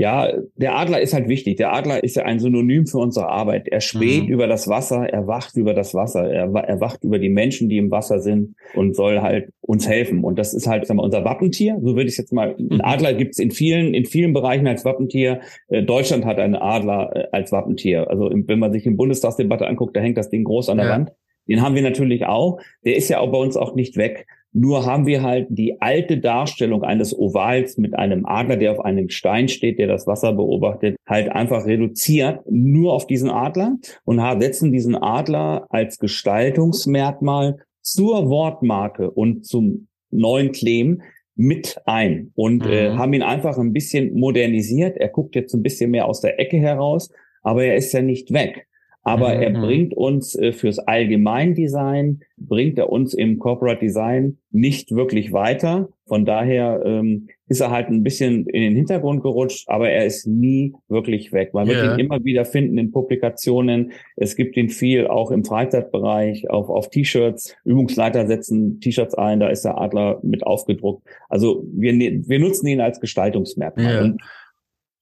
Ja, 0.00 0.32
der 0.56 0.78
Adler 0.78 1.02
ist 1.02 1.12
halt 1.12 1.28
wichtig. 1.28 1.58
Der 1.58 1.74
Adler 1.74 2.02
ist 2.02 2.16
ja 2.16 2.22
ein 2.22 2.40
Synonym 2.40 2.86
für 2.86 2.96
unsere 2.96 3.28
Arbeit. 3.28 3.68
Er 3.68 3.82
späht 3.82 4.22
mhm. 4.24 4.30
über 4.30 4.46
das 4.46 4.66
Wasser, 4.66 5.06
er 5.06 5.26
wacht 5.26 5.58
über 5.58 5.74
das 5.74 5.92
Wasser, 5.92 6.26
er, 6.26 6.50
er 6.54 6.80
wacht 6.80 7.04
über 7.04 7.18
die 7.18 7.28
Menschen, 7.28 7.68
die 7.68 7.76
im 7.76 7.90
Wasser 7.90 8.18
sind 8.20 8.54
und 8.74 8.96
soll 8.96 9.20
halt 9.20 9.50
uns 9.60 9.86
helfen. 9.86 10.24
Und 10.24 10.38
das 10.38 10.54
ist 10.54 10.66
halt 10.66 10.86
sagen 10.86 10.98
wir, 11.00 11.02
unser 11.02 11.26
Wappentier. 11.26 11.76
So 11.82 11.96
würde 11.96 12.08
ich 12.08 12.16
jetzt 12.16 12.32
mal. 12.32 12.56
Ein 12.58 12.76
mhm. 12.76 12.80
Adler 12.80 13.12
gibt 13.12 13.32
es 13.32 13.38
in 13.40 13.50
vielen, 13.50 13.92
in 13.92 14.06
vielen 14.06 14.32
Bereichen 14.32 14.66
als 14.66 14.86
Wappentier. 14.86 15.40
Äh, 15.68 15.82
Deutschland 15.82 16.24
hat 16.24 16.38
einen 16.38 16.54
Adler 16.54 17.10
äh, 17.14 17.26
als 17.32 17.52
Wappentier. 17.52 18.08
Also 18.08 18.30
wenn 18.32 18.58
man 18.58 18.72
sich 18.72 18.86
im 18.86 18.96
Bundestagsdebatte 18.96 19.66
anguckt, 19.66 19.94
da 19.94 20.00
hängt 20.00 20.16
das 20.16 20.30
Ding 20.30 20.44
groß 20.44 20.70
an 20.70 20.78
der 20.78 20.86
ja. 20.86 20.92
Wand. 20.92 21.12
Den 21.50 21.62
haben 21.62 21.74
wir 21.74 21.82
natürlich 21.82 22.24
auch. 22.26 22.60
Der 22.84 22.96
ist 22.96 23.08
ja 23.08 23.18
auch 23.18 23.30
bei 23.30 23.38
uns 23.38 23.56
auch 23.56 23.74
nicht 23.74 23.96
weg. 23.96 24.26
Nur 24.52 24.84
haben 24.84 25.06
wir 25.06 25.22
halt 25.22 25.46
die 25.50 25.80
alte 25.80 26.18
Darstellung 26.18 26.82
eines 26.82 27.16
Ovals 27.16 27.76
mit 27.78 27.94
einem 27.96 28.26
Adler, 28.26 28.56
der 28.56 28.72
auf 28.72 28.80
einem 28.80 29.08
Stein 29.08 29.48
steht, 29.48 29.78
der 29.78 29.86
das 29.86 30.06
Wasser 30.08 30.32
beobachtet, 30.32 30.96
halt 31.06 31.30
einfach 31.30 31.66
reduziert 31.66 32.40
nur 32.50 32.92
auf 32.92 33.06
diesen 33.06 33.30
Adler 33.30 33.76
und 34.04 34.20
setzen 34.40 34.72
diesen 34.72 34.96
Adler 34.96 35.66
als 35.70 35.98
Gestaltungsmerkmal 35.98 37.58
zur 37.80 38.28
Wortmarke 38.28 39.10
und 39.10 39.46
zum 39.46 39.88
neuen 40.10 40.50
Claim 40.50 41.02
mit 41.36 41.80
ein 41.86 42.32
und 42.34 42.66
äh, 42.66 42.90
mhm. 42.90 42.94
äh, 42.94 42.98
haben 42.98 43.12
ihn 43.12 43.22
einfach 43.22 43.56
ein 43.56 43.72
bisschen 43.72 44.14
modernisiert. 44.14 44.96
Er 44.96 45.08
guckt 45.08 45.36
jetzt 45.36 45.54
ein 45.54 45.62
bisschen 45.62 45.90
mehr 45.90 46.06
aus 46.06 46.20
der 46.20 46.38
Ecke 46.40 46.58
heraus, 46.58 47.10
aber 47.42 47.64
er 47.64 47.76
ist 47.76 47.92
ja 47.92 48.02
nicht 48.02 48.32
weg. 48.32 48.66
Aber 49.02 49.34
mhm. 49.34 49.42
er 49.42 49.50
bringt 49.50 49.94
uns 49.94 50.36
äh, 50.36 50.52
fürs 50.52 50.78
Allgemeindesign, 50.78 52.20
bringt 52.36 52.78
er 52.78 52.90
uns 52.90 53.14
im 53.14 53.38
Corporate 53.38 53.80
Design 53.80 54.38
nicht 54.50 54.94
wirklich 54.94 55.32
weiter. 55.32 55.88
Von 56.06 56.26
daher 56.26 56.82
ähm, 56.84 57.28
ist 57.46 57.60
er 57.60 57.70
halt 57.70 57.88
ein 57.88 58.02
bisschen 58.02 58.46
in 58.46 58.62
den 58.62 58.76
Hintergrund 58.76 59.22
gerutscht, 59.22 59.68
aber 59.68 59.88
er 59.88 60.04
ist 60.04 60.26
nie 60.26 60.74
wirklich 60.88 61.32
weg. 61.32 61.54
Man 61.54 61.66
wird 61.66 61.84
ihn 61.84 61.98
immer 61.98 62.22
wieder 62.24 62.44
finden 62.44 62.76
in 62.78 62.90
Publikationen. 62.90 63.92
Es 64.16 64.36
gibt 64.36 64.56
ihn 64.56 64.68
viel 64.68 65.06
auch 65.06 65.30
im 65.30 65.44
Freizeitbereich, 65.44 66.50
auf, 66.50 66.68
auf 66.68 66.90
T-Shirts. 66.90 67.56
Übungsleiter 67.64 68.26
setzen 68.26 68.80
T-Shirts 68.80 69.14
ein, 69.14 69.40
da 69.40 69.48
ist 69.48 69.64
der 69.64 69.80
Adler 69.80 70.20
mit 70.22 70.46
aufgedruckt. 70.46 71.06
Also 71.28 71.64
wir, 71.72 71.92
ne-, 71.92 72.22
wir 72.26 72.38
nutzen 72.38 72.66
ihn 72.66 72.80
als 72.80 73.00
Gestaltungsmerkmal. 73.00 74.02
Und 74.02 74.22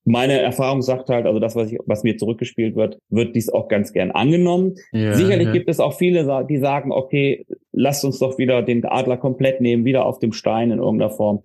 meine 0.09 0.41
Erfahrung 0.41 0.81
sagt 0.81 1.11
halt, 1.11 1.27
also 1.27 1.38
das, 1.38 1.55
was, 1.55 1.71
ich, 1.71 1.79
was 1.85 2.03
mir 2.03 2.17
zurückgespielt 2.17 2.77
wird, 2.77 2.99
wird 3.11 3.37
dies 3.37 3.50
auch 3.50 3.69
ganz 3.69 3.93
gern 3.93 4.11
angenommen. 4.11 4.77
Ja, 4.93 5.12
Sicherlich 5.12 5.49
ja. 5.49 5.53
gibt 5.53 5.69
es 5.69 5.81
auch 5.81 5.99
viele, 5.99 6.47
die 6.49 6.59
sagen, 6.59 6.93
okay, 6.93 7.47
lasst 7.73 8.05
uns 8.05 8.19
doch 8.19 8.38
wieder 8.38 8.62
den 8.62 8.85
Adler 8.87 9.19
komplett 9.19 9.61
nehmen, 9.61 9.85
wieder 9.85 10.07
auf 10.07 10.19
dem 10.19 10.33
Stein 10.33 10.71
in 10.71 10.79
irgendeiner 10.79 11.11
Form. 11.11 11.43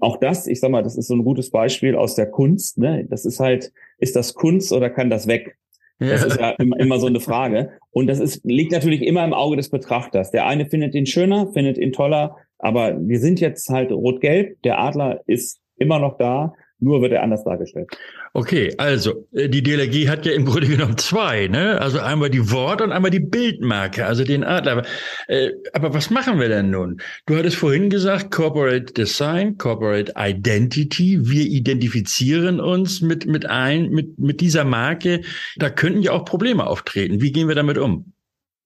Auch 0.00 0.16
das, 0.16 0.46
ich 0.46 0.60
sag 0.60 0.70
mal, 0.70 0.82
das 0.82 0.96
ist 0.96 1.08
so 1.08 1.14
ein 1.14 1.24
gutes 1.24 1.50
Beispiel 1.50 1.94
aus 1.94 2.14
der 2.14 2.26
Kunst. 2.26 2.78
Ne? 2.78 3.06
Das 3.08 3.26
ist 3.26 3.38
halt, 3.38 3.72
ist 3.98 4.16
das 4.16 4.34
Kunst 4.34 4.72
oder 4.72 4.88
kann 4.88 5.10
das 5.10 5.26
weg? 5.26 5.56
Das 5.98 6.22
ja. 6.22 6.26
ist 6.26 6.40
ja 6.40 6.50
immer, 6.58 6.78
immer 6.78 6.98
so 6.98 7.06
eine 7.06 7.20
Frage. 7.20 7.70
Und 7.90 8.06
das 8.06 8.18
ist, 8.18 8.44
liegt 8.44 8.72
natürlich 8.72 9.02
immer 9.02 9.24
im 9.24 9.34
Auge 9.34 9.56
des 9.56 9.70
Betrachters. 9.70 10.30
Der 10.30 10.46
eine 10.46 10.66
findet 10.66 10.94
ihn 10.94 11.06
schöner, 11.06 11.52
findet 11.52 11.78
ihn 11.78 11.92
toller, 11.92 12.36
aber 12.58 12.96
wir 12.98 13.18
sind 13.18 13.40
jetzt 13.40 13.68
halt 13.68 13.92
rot-gelb. 13.92 14.62
Der 14.62 14.78
Adler 14.78 15.20
ist 15.26 15.60
immer 15.78 15.98
noch 15.98 16.16
da 16.18 16.54
nur 16.78 17.00
wird 17.00 17.12
er 17.12 17.22
anders 17.22 17.42
dargestellt. 17.44 17.88
Okay, 18.34 18.74
also 18.76 19.26
äh, 19.32 19.48
die 19.48 19.62
DLRG 19.62 20.08
hat 20.08 20.26
ja 20.26 20.32
im 20.32 20.44
Grunde 20.44 20.68
genommen 20.68 20.98
zwei, 20.98 21.48
ne? 21.48 21.80
Also 21.80 22.00
einmal 22.00 22.28
die 22.28 22.50
Wort- 22.52 22.82
und 22.82 22.92
einmal 22.92 23.10
die 23.10 23.20
Bildmarke, 23.20 24.04
also 24.04 24.24
den 24.24 24.44
Adler. 24.44 24.72
Aber, 24.72 24.82
äh, 25.28 25.50
aber 25.72 25.94
was 25.94 26.10
machen 26.10 26.38
wir 26.38 26.48
denn 26.48 26.70
nun? 26.70 27.00
Du 27.24 27.36
hattest 27.36 27.56
vorhin 27.56 27.88
gesagt, 27.88 28.30
Corporate 28.30 28.92
Design, 28.92 29.56
Corporate 29.56 30.12
Identity. 30.16 31.18
Wir 31.22 31.46
identifizieren 31.46 32.60
uns 32.60 33.00
mit, 33.00 33.26
mit 33.26 33.46
ein, 33.46 33.88
mit, 33.88 34.18
mit 34.18 34.40
dieser 34.40 34.64
Marke. 34.64 35.22
Da 35.56 35.70
könnten 35.70 36.02
ja 36.02 36.12
auch 36.12 36.24
Probleme 36.26 36.66
auftreten. 36.66 37.22
Wie 37.22 37.32
gehen 37.32 37.48
wir 37.48 37.54
damit 37.54 37.78
um? 37.78 38.12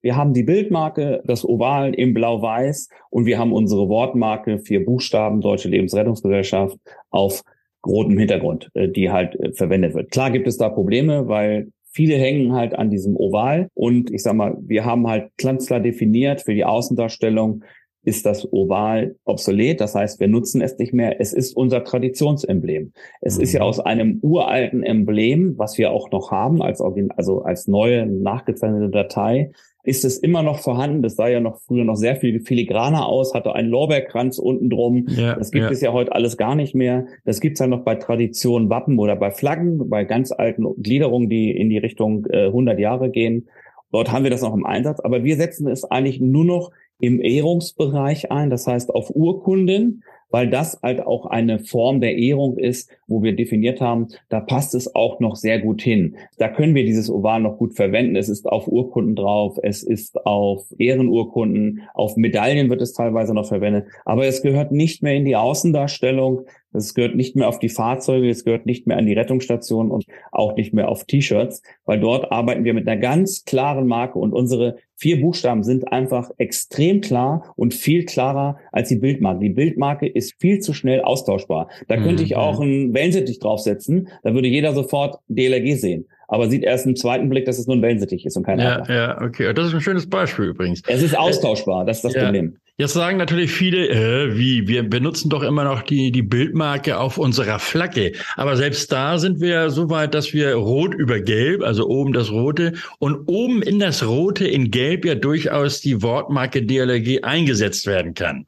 Wir 0.01 0.17
haben 0.17 0.33
die 0.33 0.43
Bildmarke, 0.43 1.21
das 1.25 1.45
Oval 1.45 1.93
im 1.93 2.13
Blau-Weiß 2.15 2.89
und 3.11 3.25
wir 3.25 3.37
haben 3.37 3.53
unsere 3.53 3.87
Wortmarke, 3.87 4.57
vier 4.57 4.83
Buchstaben, 4.83 5.41
Deutsche 5.41 5.69
Lebensrettungsgesellschaft, 5.69 6.75
auf 7.11 7.43
rotem 7.85 8.17
Hintergrund, 8.17 8.69
äh, 8.73 8.87
die 8.87 9.09
halt 9.09 9.35
äh, 9.39 9.53
verwendet 9.53 9.93
wird. 9.93 10.11
Klar 10.11 10.31
gibt 10.31 10.47
es 10.47 10.57
da 10.57 10.69
Probleme, 10.69 11.27
weil 11.27 11.69
viele 11.91 12.15
hängen 12.15 12.53
halt 12.53 12.77
an 12.77 12.89
diesem 12.89 13.15
Oval 13.15 13.67
und 13.73 14.11
ich 14.11 14.23
sag 14.23 14.33
mal, 14.35 14.57
wir 14.61 14.85
haben 14.85 15.07
halt 15.07 15.31
ganz 15.37 15.67
klar 15.67 15.79
definiert 15.79 16.41
für 16.41 16.53
die 16.53 16.65
Außendarstellung 16.65 17.63
ist 18.03 18.25
das 18.25 18.51
Oval 18.51 19.15
obsolet. 19.25 19.79
Das 19.79 19.95
heißt, 19.95 20.19
wir 20.19 20.27
nutzen 20.27 20.61
es 20.61 20.77
nicht 20.77 20.93
mehr. 20.93 21.19
Es 21.19 21.33
ist 21.33 21.55
unser 21.55 21.83
Traditionsemblem. 21.83 22.93
Es 23.21 23.37
mhm. 23.37 23.43
ist 23.43 23.53
ja 23.53 23.61
mhm. 23.61 23.65
aus 23.67 23.79
einem 23.79 24.19
uralten 24.21 24.83
Emblem, 24.83 25.57
was 25.57 25.77
wir 25.77 25.91
auch 25.91 26.11
noch 26.11 26.31
haben, 26.31 26.61
als, 26.61 26.81
also 26.81 27.43
als 27.43 27.67
neue 27.67 28.05
nachgezeichnete 28.05 28.89
Datei, 28.89 29.51
ist 29.83 30.05
es 30.05 30.17
immer 30.17 30.43
noch 30.43 30.59
vorhanden. 30.59 31.01
Das 31.01 31.15
sah 31.15 31.27
ja 31.27 31.39
noch 31.39 31.59
früher 31.61 31.83
noch 31.83 31.95
sehr 31.95 32.15
viel 32.15 32.39
filigraner 32.41 33.05
aus, 33.05 33.33
hatte 33.33 33.53
einen 33.53 33.69
Lorbeerkranz 33.69 34.39
unten 34.39 34.69
drum. 34.69 35.05
Ja, 35.07 35.35
das 35.35 35.51
gibt 35.51 35.65
ja. 35.65 35.71
es 35.71 35.81
ja 35.81 35.93
heute 35.93 36.13
alles 36.13 36.37
gar 36.37 36.55
nicht 36.55 36.75
mehr. 36.75 37.05
Das 37.25 37.39
gibt's 37.39 37.59
ja 37.59 37.67
noch 37.67 37.83
bei 37.83 37.95
Tradition 37.95 38.69
Wappen 38.69 38.99
oder 38.99 39.15
bei 39.15 39.31
Flaggen, 39.31 39.89
bei 39.89 40.03
ganz 40.03 40.31
alten 40.31 40.65
Gliederungen, 40.81 41.29
die 41.29 41.51
in 41.51 41.69
die 41.69 41.77
Richtung 41.77 42.25
äh, 42.29 42.47
100 42.47 42.79
Jahre 42.79 43.09
gehen. 43.09 43.49
Dort 43.91 44.11
haben 44.11 44.23
wir 44.23 44.31
das 44.31 44.41
noch 44.41 44.53
im 44.53 44.65
Einsatz, 44.65 44.99
aber 45.01 45.23
wir 45.23 45.35
setzen 45.35 45.67
es 45.67 45.83
eigentlich 45.83 46.21
nur 46.21 46.45
noch 46.45 46.71
im 46.99 47.19
Ehrungsbereich 47.19 48.31
ein, 48.31 48.49
das 48.49 48.67
heißt 48.67 48.93
auf 48.93 49.09
Urkunden, 49.13 50.03
weil 50.31 50.49
das 50.49 50.79
halt 50.81 51.01
auch 51.01 51.25
eine 51.25 51.59
Form 51.59 52.01
der 52.01 52.17
Ehrung 52.17 52.57
ist, 52.57 52.89
wo 53.07 53.21
wir 53.21 53.35
definiert 53.35 53.81
haben, 53.81 54.07
da 54.29 54.39
passt 54.39 54.73
es 54.73 54.95
auch 54.95 55.19
noch 55.19 55.35
sehr 55.35 55.59
gut 55.59 55.81
hin. 55.81 56.15
Da 56.37 56.47
können 56.47 56.73
wir 56.73 56.85
dieses 56.85 57.09
Oval 57.09 57.41
noch 57.41 57.57
gut 57.57 57.75
verwenden. 57.75 58.15
Es 58.15 58.29
ist 58.29 58.47
auf 58.47 58.67
Urkunden 58.67 59.15
drauf, 59.15 59.59
es 59.61 59.83
ist 59.83 60.25
auf 60.25 60.65
Ehrenurkunden, 60.77 61.81
auf 61.93 62.15
Medaillen 62.15 62.69
wird 62.69 62.81
es 62.81 62.93
teilweise 62.93 63.33
noch 63.33 63.47
verwendet, 63.47 63.85
aber 64.05 64.25
es 64.25 64.41
gehört 64.41 64.71
nicht 64.71 65.03
mehr 65.03 65.15
in 65.15 65.25
die 65.25 65.35
Außendarstellung. 65.35 66.45
Es 66.73 66.93
gehört 66.93 67.15
nicht 67.15 67.35
mehr 67.35 67.47
auf 67.47 67.59
die 67.59 67.69
Fahrzeuge, 67.69 68.29
es 68.29 68.45
gehört 68.45 68.65
nicht 68.65 68.87
mehr 68.87 68.97
an 68.97 69.05
die 69.05 69.13
Rettungsstation 69.13 69.91
und 69.91 70.05
auch 70.31 70.55
nicht 70.55 70.73
mehr 70.73 70.89
auf 70.89 71.05
T-Shirts, 71.05 71.61
weil 71.85 71.99
dort 71.99 72.31
arbeiten 72.31 72.63
wir 72.63 72.73
mit 72.73 72.87
einer 72.87 72.99
ganz 72.99 73.45
klaren 73.45 73.87
Marke 73.87 74.19
und 74.19 74.33
unsere 74.33 74.77
vier 74.95 75.19
Buchstaben 75.19 75.63
sind 75.63 75.91
einfach 75.91 76.29
extrem 76.37 77.01
klar 77.01 77.53
und 77.55 77.73
viel 77.73 78.05
klarer 78.05 78.57
als 78.71 78.89
die 78.89 78.97
Bildmarke. 78.97 79.39
Die 79.39 79.49
Bildmarke 79.49 80.07
ist 80.07 80.35
viel 80.39 80.59
zu 80.59 80.73
schnell 80.73 81.01
austauschbar. 81.01 81.69
Da 81.87 81.97
könnte 81.97 82.23
ich 82.23 82.35
auch 82.35 82.59
mhm. 82.59 82.65
einen 82.65 82.93
Wellensittich 82.93 83.39
draufsetzen, 83.39 84.09
da 84.23 84.33
würde 84.33 84.47
jeder 84.47 84.73
sofort 84.73 85.19
DLRG 85.27 85.75
sehen 85.75 86.05
aber 86.31 86.49
sieht 86.49 86.63
erst 86.63 86.85
im 86.85 86.95
zweiten 86.95 87.27
Blick, 87.27 87.43
dass 87.43 87.59
es 87.59 87.67
nur 87.67 87.75
ein 87.75 87.81
Wellensittich 87.81 88.25
ist 88.25 88.37
und 88.37 88.43
kein 88.43 88.57
Ja, 88.57 88.77
Adler. 88.77 88.95
ja, 88.95 89.21
okay. 89.21 89.53
Das 89.53 89.67
ist 89.67 89.73
ein 89.73 89.81
schönes 89.81 90.09
Beispiel 90.09 90.45
übrigens. 90.45 90.81
Es 90.87 91.03
ist 91.03 91.15
austauschbar, 91.17 91.83
das 91.83 91.97
ist 91.97 92.05
das 92.05 92.13
ja. 92.13 92.23
Problem. 92.23 92.55
Jetzt 92.81 92.93
sagen 92.93 93.19
natürlich 93.19 93.51
viele, 93.51 93.89
äh, 93.89 94.35
wie, 94.35 94.67
wir 94.67 94.81
benutzen 94.81 95.29
doch 95.29 95.43
immer 95.43 95.63
noch 95.63 95.83
die, 95.83 96.11
die 96.11 96.23
Bildmarke 96.23 96.97
auf 96.97 97.19
unserer 97.19 97.59
Flagge. 97.59 98.13
Aber 98.37 98.57
selbst 98.57 98.91
da 98.91 99.19
sind 99.19 99.39
wir 99.39 99.69
so 99.69 99.91
weit, 99.91 100.15
dass 100.15 100.33
wir 100.33 100.55
rot 100.55 100.95
über 100.95 101.19
gelb, 101.19 101.61
also 101.61 101.87
oben 101.87 102.11
das 102.11 102.31
rote 102.31 102.73
und 102.97 103.27
oben 103.27 103.61
in 103.61 103.77
das 103.77 104.07
rote 104.07 104.47
in 104.47 104.71
gelb 104.71 105.05
ja 105.05 105.13
durchaus 105.13 105.81
die 105.81 106.01
Wortmarke 106.01 106.63
DLRG 106.63 107.23
eingesetzt 107.23 107.85
werden 107.85 108.15
kann. 108.15 108.47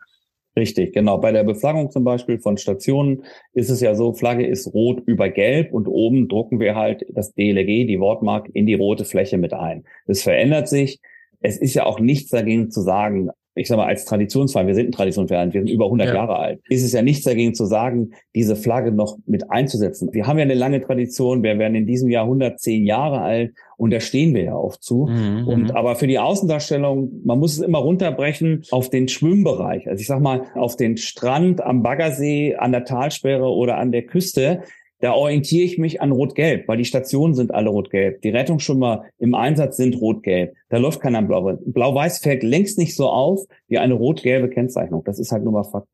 Richtig, 0.57 0.93
genau. 0.93 1.19
Bei 1.19 1.31
der 1.31 1.43
Beflaggung 1.43 1.91
zum 1.91 2.03
Beispiel 2.03 2.39
von 2.39 2.57
Stationen 2.57 3.25
ist 3.53 3.69
es 3.69 3.81
ja 3.81 3.93
so, 3.93 4.13
Flagge 4.13 4.47
ist 4.47 4.73
rot 4.73 5.03
über 5.05 5.29
gelb 5.29 5.71
und 5.71 5.87
oben 5.87 6.27
drucken 6.27 6.59
wir 6.59 6.73
halt 6.73 7.05
das 7.13 7.35
DLG, 7.35 7.85
die 7.85 7.99
Wortmark, 7.99 8.49
in 8.51 8.65
die 8.65 8.73
rote 8.73 9.05
Fläche 9.05 9.37
mit 9.37 9.53
ein. 9.53 9.83
Das 10.07 10.23
verändert 10.23 10.69
sich. 10.69 10.99
Es 11.39 11.57
ist 11.57 11.75
ja 11.75 11.85
auch 11.85 11.99
nichts 11.99 12.31
dagegen 12.31 12.71
zu 12.71 12.81
sagen, 12.81 13.29
ich 13.55 13.67
sag 13.67 13.77
mal, 13.77 13.85
als 13.85 14.05
Traditionsverein, 14.05 14.67
wir 14.67 14.75
sind 14.75 14.87
ein 14.87 14.91
Traditionsverein, 14.91 15.53
wir 15.53 15.61
sind 15.61 15.69
über 15.69 15.85
100 15.85 16.07
ja. 16.07 16.15
Jahre 16.15 16.37
alt, 16.37 16.61
ist 16.69 16.83
es 16.83 16.91
ja 16.91 17.01
nichts 17.01 17.23
dagegen 17.23 17.53
zu 17.53 17.65
sagen, 17.65 18.11
diese 18.35 18.55
Flagge 18.55 18.91
noch 18.91 19.17
mit 19.25 19.51
einzusetzen. 19.51 20.09
Wir 20.11 20.25
haben 20.25 20.37
ja 20.37 20.43
eine 20.43 20.55
lange 20.55 20.81
Tradition, 20.81 21.43
wir 21.43 21.57
werden 21.59 21.75
in 21.75 21.85
diesem 21.85 22.09
Jahr 22.09 22.23
110 22.23 22.85
Jahre 22.85 23.21
alt 23.21 23.53
und 23.77 23.91
da 23.91 23.99
stehen 23.99 24.33
wir 24.33 24.43
ja 24.43 24.55
auch 24.55 24.77
zu. 24.77 25.07
Mhm. 25.07 25.47
Und 25.47 25.63
mhm. 25.63 25.71
aber 25.71 25.95
für 25.95 26.07
die 26.07 26.19
Außendarstellung, 26.19 27.21
man 27.23 27.39
muss 27.39 27.53
es 27.53 27.59
immer 27.59 27.79
runterbrechen 27.79 28.63
auf 28.71 28.89
den 28.89 29.07
Schwimmbereich. 29.07 29.87
Also 29.87 30.01
ich 30.01 30.07
sag 30.07 30.21
mal, 30.21 30.43
auf 30.55 30.75
den 30.75 30.97
Strand 30.97 31.61
am 31.61 31.83
Baggersee, 31.83 32.55
an 32.55 32.71
der 32.71 32.85
Talsperre 32.85 33.49
oder 33.49 33.77
an 33.77 33.91
der 33.91 34.03
Küste 34.03 34.61
da 35.03 35.11
orientiere 35.11 35.65
ich 35.65 35.77
mich 35.77 36.01
an 36.01 36.13
Rot-Gelb, 36.13 36.65
weil 36.69 36.77
die 36.77 36.85
Stationen 36.85 37.33
sind 37.33 37.53
alle 37.53 37.69
Rot-Gelb. 37.69 38.21
Die 38.21 38.29
Rettungsschwimmer 38.29 39.03
im 39.19 39.35
Einsatz 39.35 39.75
sind 39.75 39.99
Rot-Gelb. 39.99 40.53
Da 40.69 40.77
läuft 40.77 41.01
keiner 41.01 41.21
Blau. 41.21 41.59
Blau-Weiß 41.65 42.19
fällt 42.19 42.41
längst 42.41 42.77
nicht 42.77 42.95
so 42.95 43.09
auf 43.09 43.41
wie 43.67 43.79
eine 43.79 43.95
rot-gelbe 43.95 44.49
Kennzeichnung. 44.49 45.03
Das 45.03 45.19
ist 45.19 45.33
halt 45.33 45.43
nur 45.43 45.51
mal 45.51 45.65
Fakt. 45.65 45.89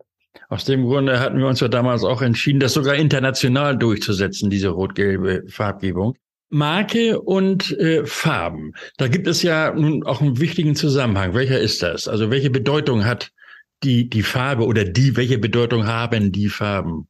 Aus 0.50 0.66
dem 0.66 0.86
Grunde 0.86 1.20
hatten 1.20 1.39
wir 1.39 1.48
uns 1.48 1.60
ja 1.60 1.70
damals 1.70 2.04
auch 2.04 2.22
entschieden, 2.22 2.60
das 2.60 2.74
sogar 2.74 2.94
international 2.98 3.75
durchzusetzen, 3.75 4.51
diese 4.51 4.70
rot-gelbe 4.70 5.44
Farbgebung. 5.48 6.13
Marke 6.51 7.20
und 7.20 7.75
äh, 7.80 8.06
Farben. 8.06 8.74
Da 8.98 9.08
gibt 9.08 9.25
es 9.25 9.42
ja 9.42 9.74
nun 9.74 10.04
auch 10.04 10.22
einen 10.22 10.39
wichtigen 10.39 10.75
Zusammenhang. 10.75 11.34
Welcher 11.34 11.60
ist 11.60 11.82
das? 11.82 12.08
Also 12.08 12.30
welche 12.30 12.51
Bedeutung 12.51 13.06
hat 13.06 13.32
die, 13.82 14.08
die 14.08 14.22
Farbe 14.22 14.68
oder 14.68 14.84
die, 14.84 15.18
welche 15.18 15.39
Bedeutung 15.39 15.88
haben 15.88 16.32
die 16.32 16.50
Farben? 16.50 17.09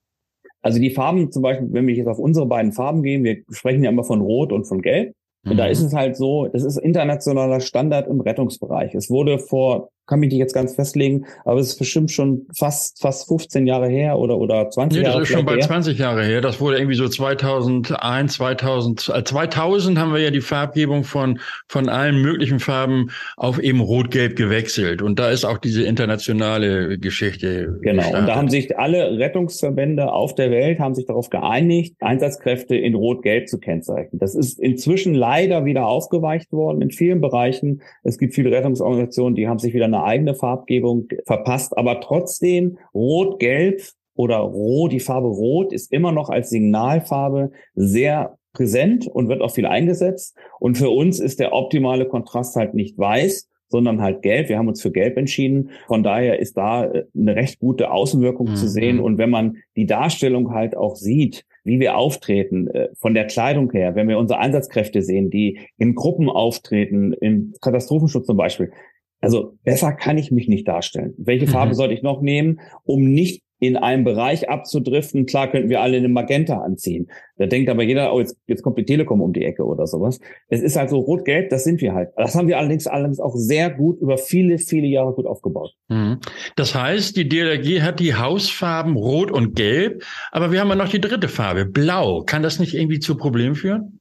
Also 0.61 0.79
die 0.79 0.91
Farben 0.91 1.31
zum 1.31 1.41
Beispiel, 1.41 1.67
wenn 1.71 1.87
wir 1.87 1.95
jetzt 1.95 2.07
auf 2.07 2.19
unsere 2.19 2.45
beiden 2.45 2.73
Farben 2.73 3.03
gehen, 3.03 3.23
wir 3.23 3.37
sprechen 3.51 3.83
ja 3.83 3.89
immer 3.89 4.03
von 4.03 4.21
Rot 4.21 4.51
und 4.51 4.65
von 4.65 4.81
Gelb. 4.81 5.13
Und 5.45 5.53
mhm. 5.53 5.57
da 5.57 5.67
ist 5.67 5.81
es 5.81 5.93
halt 5.93 6.17
so, 6.17 6.47
das 6.47 6.63
ist 6.63 6.77
internationaler 6.77 7.61
Standard 7.61 8.07
im 8.07 8.19
Rettungsbereich. 8.19 8.93
Es 8.93 9.09
wurde 9.09 9.39
vor 9.39 9.89
kann 10.09 10.19
mich 10.19 10.29
nicht 10.29 10.39
jetzt 10.39 10.53
ganz 10.53 10.75
festlegen, 10.75 11.25
aber 11.45 11.59
es 11.59 11.67
ist 11.67 11.77
bestimmt 11.77 12.11
schon 12.11 12.47
fast, 12.57 12.99
fast 12.99 13.27
15 13.27 13.67
Jahre 13.67 13.87
her 13.87 14.17
oder, 14.17 14.37
oder 14.37 14.69
20 14.69 14.99
nee, 14.99 15.05
Jahre 15.05 15.13
her. 15.13 15.19
Das 15.21 15.29
ist 15.29 15.35
schon 15.35 15.45
bald 15.45 15.63
20 15.63 15.97
Jahre 15.99 16.25
her. 16.25 16.41
Das 16.41 16.59
wurde 16.59 16.77
irgendwie 16.77 16.95
so 16.95 17.07
2001, 17.07 18.33
2000, 18.33 19.11
äh, 19.15 19.23
2000 19.23 19.99
haben 19.99 20.13
wir 20.13 20.19
ja 20.19 20.31
die 20.31 20.41
Farbgebung 20.41 21.03
von, 21.03 21.39
von 21.67 21.89
allen 21.89 22.21
möglichen 22.21 22.59
Farben 22.59 23.11
auf 23.37 23.59
eben 23.59 23.79
Rot-Gelb 23.79 24.35
gewechselt. 24.35 25.01
Und 25.01 25.19
da 25.19 25.29
ist 25.29 25.45
auch 25.45 25.59
diese 25.59 25.83
internationale 25.83 26.97
Geschichte. 26.97 27.77
Genau. 27.81 28.01
Gestartet. 28.01 28.19
Und 28.19 28.27
da 28.27 28.35
haben 28.35 28.49
sich 28.49 28.77
alle 28.77 29.17
Rettungsverbände 29.19 30.11
auf 30.11 30.35
der 30.35 30.51
Welt 30.51 30.79
haben 30.79 30.95
sich 30.95 31.05
darauf 31.05 31.29
geeinigt, 31.29 31.95
Einsatzkräfte 31.99 32.75
in 32.75 32.95
Rot-Gelb 32.95 33.47
zu 33.47 33.59
kennzeichnen. 33.59 34.19
Das 34.19 34.35
ist 34.35 34.59
inzwischen 34.59 35.13
leider 35.13 35.65
wieder 35.65 35.85
aufgeweicht 35.87 36.51
worden 36.51 36.81
in 36.81 36.91
vielen 36.91 37.21
Bereichen. 37.21 37.81
Es 38.03 38.17
gibt 38.17 38.33
viele 38.33 38.51
Rettungsorganisationen, 38.51 39.35
die 39.35 39.47
haben 39.47 39.59
sich 39.59 39.73
wieder 39.73 39.85
eine 39.85 39.98
eine 39.99 40.07
eigene 40.07 40.35
Farbgebung 40.35 41.07
verpasst, 41.25 41.77
aber 41.77 42.01
trotzdem 42.01 42.77
rot-gelb 42.93 43.81
oder 44.15 44.37
rot, 44.37 44.91
die 44.91 44.99
Farbe 44.99 45.27
rot 45.27 45.71
ist 45.71 45.91
immer 45.93 46.11
noch 46.11 46.29
als 46.29 46.49
Signalfarbe 46.49 47.51
sehr 47.75 48.37
präsent 48.53 49.07
und 49.07 49.29
wird 49.29 49.41
auch 49.41 49.51
viel 49.51 49.65
eingesetzt. 49.65 50.35
Und 50.59 50.77
für 50.77 50.89
uns 50.89 51.19
ist 51.19 51.39
der 51.39 51.53
optimale 51.53 52.05
Kontrast 52.05 52.55
halt 52.55 52.73
nicht 52.73 52.97
weiß, 52.97 53.47
sondern 53.69 54.01
halt 54.01 54.21
gelb. 54.21 54.49
Wir 54.49 54.57
haben 54.57 54.67
uns 54.67 54.81
für 54.81 54.91
gelb 54.91 55.15
entschieden. 55.17 55.69
Von 55.87 56.03
daher 56.03 56.39
ist 56.39 56.57
da 56.57 56.85
äh, 56.85 57.05
eine 57.15 57.35
recht 57.35 57.59
gute 57.59 57.91
Außenwirkung 57.91 58.49
mhm. 58.49 58.55
zu 58.55 58.67
sehen. 58.67 58.99
Und 58.99 59.17
wenn 59.17 59.29
man 59.29 59.57
die 59.75 59.85
Darstellung 59.85 60.53
halt 60.53 60.75
auch 60.75 60.95
sieht, 60.95 61.45
wie 61.63 61.79
wir 61.79 61.97
auftreten, 61.97 62.67
äh, 62.67 62.89
von 62.95 63.13
der 63.13 63.25
Kleidung 63.25 63.71
her, 63.71 63.95
wenn 63.95 64.07
wir 64.09 64.17
unsere 64.17 64.39
Einsatzkräfte 64.39 65.01
sehen, 65.01 65.29
die 65.29 65.59
in 65.77 65.93
Gruppen 65.93 66.29
auftreten, 66.29 67.13
im 67.13 67.53
Katastrophenschutz 67.61 68.25
zum 68.25 68.37
Beispiel, 68.37 68.71
also 69.19 69.57
besser 69.63 69.93
kann 69.93 70.17
ich 70.17 70.31
mich 70.31 70.47
nicht 70.47 70.67
darstellen. 70.67 71.13
Welche 71.17 71.45
mhm. 71.45 71.51
Farbe 71.51 71.75
sollte 71.75 71.93
ich 71.93 72.03
noch 72.03 72.21
nehmen, 72.21 72.59
um 72.83 73.03
nicht 73.03 73.43
in 73.59 73.75
einem 73.75 74.05
Bereich 74.05 74.49
abzudriften. 74.49 75.25
Klar 75.25 75.51
könnten 75.51 75.69
wir 75.69 75.81
alle 75.81 75.97
eine 75.97 76.07
Magenta 76.07 76.59
anziehen. 76.59 77.11
Da 77.37 77.45
denkt 77.45 77.69
aber 77.69 77.83
jeder, 77.83 78.13
oh, 78.13 78.19
jetzt, 78.19 78.37
jetzt 78.47 78.63
kommt 78.63 78.77
die 78.77 78.85
Telekom 78.85 79.21
um 79.21 79.33
die 79.33 79.43
Ecke 79.43 79.65
oder 79.65 79.85
sowas. 79.85 80.19
Es 80.47 80.61
ist 80.61 80.77
halt 80.77 80.89
so 80.89 80.99
rot-gelb, 80.99 81.49
das 81.49 81.65
sind 81.65 81.81
wir 81.81 81.93
halt. 81.93 82.09
Das 82.15 82.35
haben 82.35 82.47
wir 82.47 82.57
allerdings, 82.57 82.87
allerdings 82.87 83.19
auch 83.19 83.35
sehr 83.35 83.69
gut 83.69 83.99
über 83.99 84.17
viele, 84.17 84.57
viele 84.57 84.87
Jahre 84.87 85.13
gut 85.13 85.25
aufgebaut. 85.25 85.73
Mhm. 85.89 86.19
Das 86.55 86.73
heißt, 86.73 87.17
die 87.17 87.27
DLRG 87.27 87.81
hat 87.81 87.99
die 87.99 88.15
Hausfarben 88.15 88.95
rot 88.95 89.31
und 89.31 89.55
gelb, 89.55 90.03
aber 90.31 90.51
wir 90.51 90.61
haben 90.61 90.69
ja 90.69 90.75
noch 90.75 90.89
die 90.89 91.01
dritte 91.01 91.27
Farbe, 91.27 91.65
blau. 91.65 92.23
Kann 92.23 92.43
das 92.43 92.59
nicht 92.59 92.73
irgendwie 92.73 92.99
zu 92.99 93.17
Problemen 93.17 93.55
führen? 93.55 93.98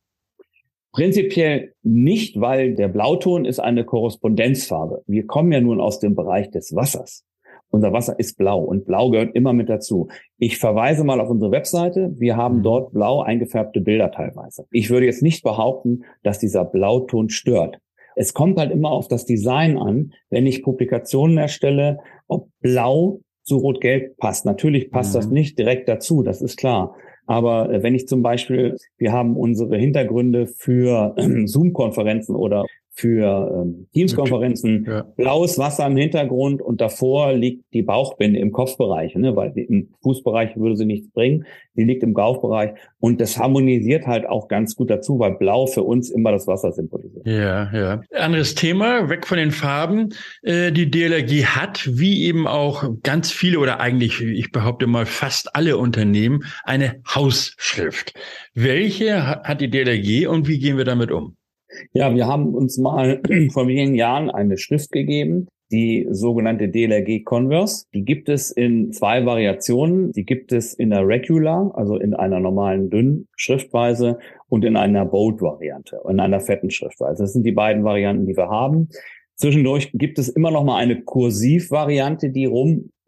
Prinzipiell 0.98 1.74
nicht, 1.84 2.40
weil 2.40 2.74
der 2.74 2.88
Blauton 2.88 3.44
ist 3.44 3.60
eine 3.60 3.84
Korrespondenzfarbe. 3.84 5.04
Wir 5.06 5.26
kommen 5.26 5.52
ja 5.52 5.60
nun 5.60 5.80
aus 5.80 6.00
dem 6.00 6.16
Bereich 6.16 6.50
des 6.50 6.74
Wassers. 6.74 7.24
Unser 7.70 7.92
Wasser 7.92 8.18
ist 8.18 8.36
blau 8.36 8.58
und 8.64 8.84
blau 8.84 9.10
gehört 9.10 9.36
immer 9.36 9.52
mit 9.52 9.68
dazu. 9.68 10.08
Ich 10.38 10.58
verweise 10.58 11.04
mal 11.04 11.20
auf 11.20 11.30
unsere 11.30 11.52
Webseite. 11.52 12.12
Wir 12.18 12.36
haben 12.36 12.58
mhm. 12.58 12.62
dort 12.64 12.92
blau 12.92 13.22
eingefärbte 13.22 13.80
Bilder 13.80 14.10
teilweise. 14.10 14.66
Ich 14.72 14.90
würde 14.90 15.06
jetzt 15.06 15.22
nicht 15.22 15.44
behaupten, 15.44 16.02
dass 16.24 16.40
dieser 16.40 16.64
Blauton 16.64 17.28
stört. 17.28 17.78
Es 18.16 18.34
kommt 18.34 18.58
halt 18.58 18.72
immer 18.72 18.90
auf 18.90 19.06
das 19.06 19.24
Design 19.24 19.78
an, 19.78 20.14
wenn 20.30 20.48
ich 20.48 20.64
Publikationen 20.64 21.38
erstelle, 21.38 21.98
ob 22.26 22.48
blau 22.60 23.20
zu 23.44 23.58
rot-gelb 23.58 24.16
passt. 24.16 24.46
Natürlich 24.46 24.90
passt 24.90 25.14
mhm. 25.14 25.18
das 25.18 25.30
nicht 25.30 25.58
direkt 25.60 25.88
dazu, 25.88 26.24
das 26.24 26.42
ist 26.42 26.56
klar. 26.56 26.96
Aber 27.28 27.70
äh, 27.70 27.82
wenn 27.82 27.94
ich 27.94 28.08
zum 28.08 28.22
Beispiel, 28.22 28.76
wir 28.96 29.12
haben 29.12 29.36
unsere 29.36 29.76
Hintergründe 29.76 30.46
für 30.48 31.14
Zoom-Konferenzen 31.44 32.34
oder 32.34 32.64
für 32.98 33.62
ähm, 33.62 33.86
Teams-Konferenzen, 33.92 34.84
ja. 34.84 35.02
blaues 35.16 35.56
Wasser 35.56 35.86
im 35.86 35.96
Hintergrund 35.96 36.60
und 36.60 36.80
davor 36.80 37.32
liegt 37.32 37.72
die 37.72 37.82
Bauchbinde 37.82 38.40
im 38.40 38.50
Kopfbereich, 38.50 39.14
ne, 39.14 39.36
weil 39.36 39.52
im 39.56 39.90
Fußbereich 40.02 40.56
würde 40.56 40.76
sie 40.76 40.84
nichts 40.84 41.08
bringen, 41.12 41.46
die 41.76 41.84
liegt 41.84 42.02
im 42.02 42.12
Bauchbereich 42.12 42.72
und 42.98 43.20
das 43.20 43.38
harmonisiert 43.38 44.08
halt 44.08 44.28
auch 44.28 44.48
ganz 44.48 44.74
gut 44.74 44.90
dazu, 44.90 45.20
weil 45.20 45.36
blau 45.36 45.66
für 45.68 45.84
uns 45.84 46.10
immer 46.10 46.32
das 46.32 46.48
Wasser 46.48 46.72
symbolisiert. 46.72 47.24
Ja, 47.24 47.70
ja. 47.72 48.00
Anderes 48.12 48.56
Thema, 48.56 49.08
weg 49.08 49.28
von 49.28 49.38
den 49.38 49.52
Farben. 49.52 50.08
Äh, 50.42 50.72
die 50.72 50.90
DLRG 50.90 51.44
hat, 51.44 51.88
wie 51.92 52.24
eben 52.24 52.48
auch 52.48 52.84
ganz 53.04 53.30
viele 53.30 53.60
oder 53.60 53.78
eigentlich, 53.78 54.20
ich 54.20 54.50
behaupte 54.50 54.88
mal 54.88 55.06
fast 55.06 55.54
alle 55.54 55.76
Unternehmen, 55.76 56.40
eine 56.64 57.00
Hausschrift. 57.08 58.14
Welche 58.54 59.24
hat 59.24 59.60
die 59.60 59.70
DLRG 59.70 60.26
und 60.26 60.48
wie 60.48 60.58
gehen 60.58 60.76
wir 60.76 60.84
damit 60.84 61.12
um? 61.12 61.37
Ja, 61.92 62.14
wir 62.14 62.26
haben 62.26 62.54
uns 62.54 62.78
mal 62.78 63.20
vor 63.52 63.66
vielen 63.66 63.94
Jahren 63.94 64.30
eine 64.30 64.58
Schrift 64.58 64.92
gegeben, 64.92 65.48
die 65.70 66.06
sogenannte 66.10 66.68
DLRG 66.68 67.24
Converse. 67.24 67.84
Die 67.94 68.04
gibt 68.04 68.28
es 68.28 68.50
in 68.50 68.92
zwei 68.92 69.26
Variationen. 69.26 70.12
Die 70.12 70.24
gibt 70.24 70.52
es 70.52 70.74
in 70.74 70.90
der 70.90 71.06
Regular, 71.06 71.72
also 71.74 71.96
in 71.96 72.14
einer 72.14 72.40
normalen 72.40 72.90
dünnen 72.90 73.28
Schriftweise 73.36 74.18
und 74.48 74.64
in 74.64 74.76
einer 74.76 75.04
Bold 75.04 75.40
Variante, 75.40 76.00
in 76.08 76.20
einer 76.20 76.40
fetten 76.40 76.70
Schriftweise. 76.70 77.22
Das 77.22 77.32
sind 77.32 77.44
die 77.44 77.52
beiden 77.52 77.84
Varianten, 77.84 78.26
die 78.26 78.36
wir 78.36 78.48
haben. 78.48 78.88
Zwischendurch 79.36 79.92
gibt 79.92 80.18
es 80.18 80.28
immer 80.28 80.50
noch 80.50 80.64
mal 80.64 80.78
eine 80.78 81.02
Kursiv-Variante, 81.02 82.30
die 82.30 82.48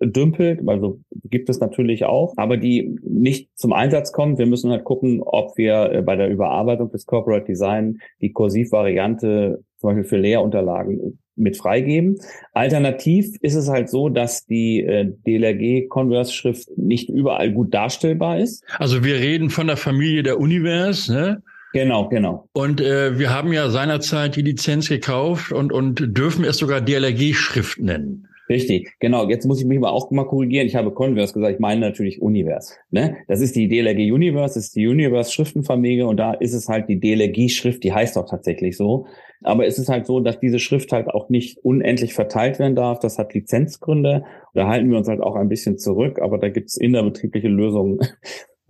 rumdümpelt. 0.00 0.60
Also 0.66 1.00
gibt 1.24 1.48
es 1.48 1.60
natürlich 1.60 2.04
auch, 2.04 2.34
aber 2.36 2.56
die 2.56 2.96
nicht 3.02 3.50
zum 3.56 3.72
Einsatz 3.72 4.12
kommt. 4.12 4.38
Wir 4.38 4.46
müssen 4.46 4.70
halt 4.70 4.84
gucken, 4.84 5.22
ob 5.22 5.56
wir 5.56 5.92
äh, 5.92 6.02
bei 6.02 6.16
der 6.16 6.28
Überarbeitung 6.28 6.90
des 6.90 7.06
Corporate 7.06 7.46
Design 7.46 7.98
die 8.20 8.32
Kursiv-Variante 8.32 9.62
zum 9.78 9.90
Beispiel 9.90 10.04
für 10.04 10.18
Lehrunterlagen 10.18 11.18
mit 11.36 11.56
freigeben. 11.56 12.18
Alternativ 12.52 13.34
ist 13.40 13.54
es 13.54 13.68
halt 13.68 13.88
so, 13.88 14.10
dass 14.10 14.44
die 14.44 14.82
äh, 14.82 15.10
DLRG 15.26 15.88
Converse 15.88 16.32
Schrift 16.32 16.68
nicht 16.76 17.08
überall 17.08 17.50
gut 17.52 17.72
darstellbar 17.72 18.38
ist. 18.38 18.62
Also 18.78 19.04
wir 19.04 19.14
reden 19.14 19.48
von 19.48 19.66
der 19.66 19.78
Familie 19.78 20.22
der 20.22 20.38
Univers, 20.38 21.08
ne? 21.08 21.42
Genau, 21.72 22.08
genau. 22.08 22.48
Und 22.52 22.80
äh, 22.80 23.16
wir 23.18 23.32
haben 23.32 23.52
ja 23.52 23.70
seinerzeit 23.70 24.34
die 24.34 24.42
Lizenz 24.42 24.88
gekauft 24.88 25.52
und, 25.52 25.72
und 25.72 26.18
dürfen 26.18 26.44
es 26.44 26.58
sogar 26.58 26.80
DLRG-Schrift 26.80 27.78
nennen. 27.78 28.26
Richtig, 28.50 28.96
genau. 28.98 29.28
Jetzt 29.28 29.46
muss 29.46 29.60
ich 29.60 29.66
mich 29.66 29.78
aber 29.78 29.92
auch 29.92 30.10
mal 30.10 30.24
korrigieren. 30.24 30.66
Ich 30.66 30.74
habe 30.74 30.90
Converse 30.90 31.32
gesagt, 31.32 31.54
ich 31.54 31.60
meine 31.60 31.80
natürlich 31.80 32.20
Universe. 32.20 32.74
Ne? 32.90 33.18
Das 33.28 33.40
ist 33.40 33.54
die 33.54 33.68
DLRG 33.68 34.12
Universe, 34.12 34.54
das 34.54 34.64
ist 34.64 34.76
die 34.76 34.88
Universe 34.88 35.32
Schriftenfamilie 35.32 36.04
und 36.04 36.16
da 36.16 36.34
ist 36.34 36.52
es 36.52 36.68
halt 36.68 36.88
die 36.88 36.98
DLRG 36.98 37.48
Schrift, 37.48 37.84
die 37.84 37.92
heißt 37.92 38.18
auch 38.18 38.28
tatsächlich 38.28 38.76
so. 38.76 39.06
Aber 39.44 39.66
es 39.66 39.78
ist 39.78 39.88
halt 39.88 40.04
so, 40.04 40.18
dass 40.18 40.40
diese 40.40 40.58
Schrift 40.58 40.90
halt 40.90 41.06
auch 41.06 41.28
nicht 41.28 41.58
unendlich 41.58 42.12
verteilt 42.12 42.58
werden 42.58 42.74
darf. 42.74 42.98
Das 42.98 43.18
hat 43.18 43.34
Lizenzgründe. 43.34 44.24
Da 44.52 44.66
halten 44.66 44.90
wir 44.90 44.98
uns 44.98 45.06
halt 45.06 45.20
auch 45.20 45.36
ein 45.36 45.48
bisschen 45.48 45.78
zurück, 45.78 46.20
aber 46.20 46.36
da 46.38 46.48
gibt 46.48 46.70
es 46.70 46.76
innerbetriebliche 46.76 47.48
Lösungen, 47.48 48.00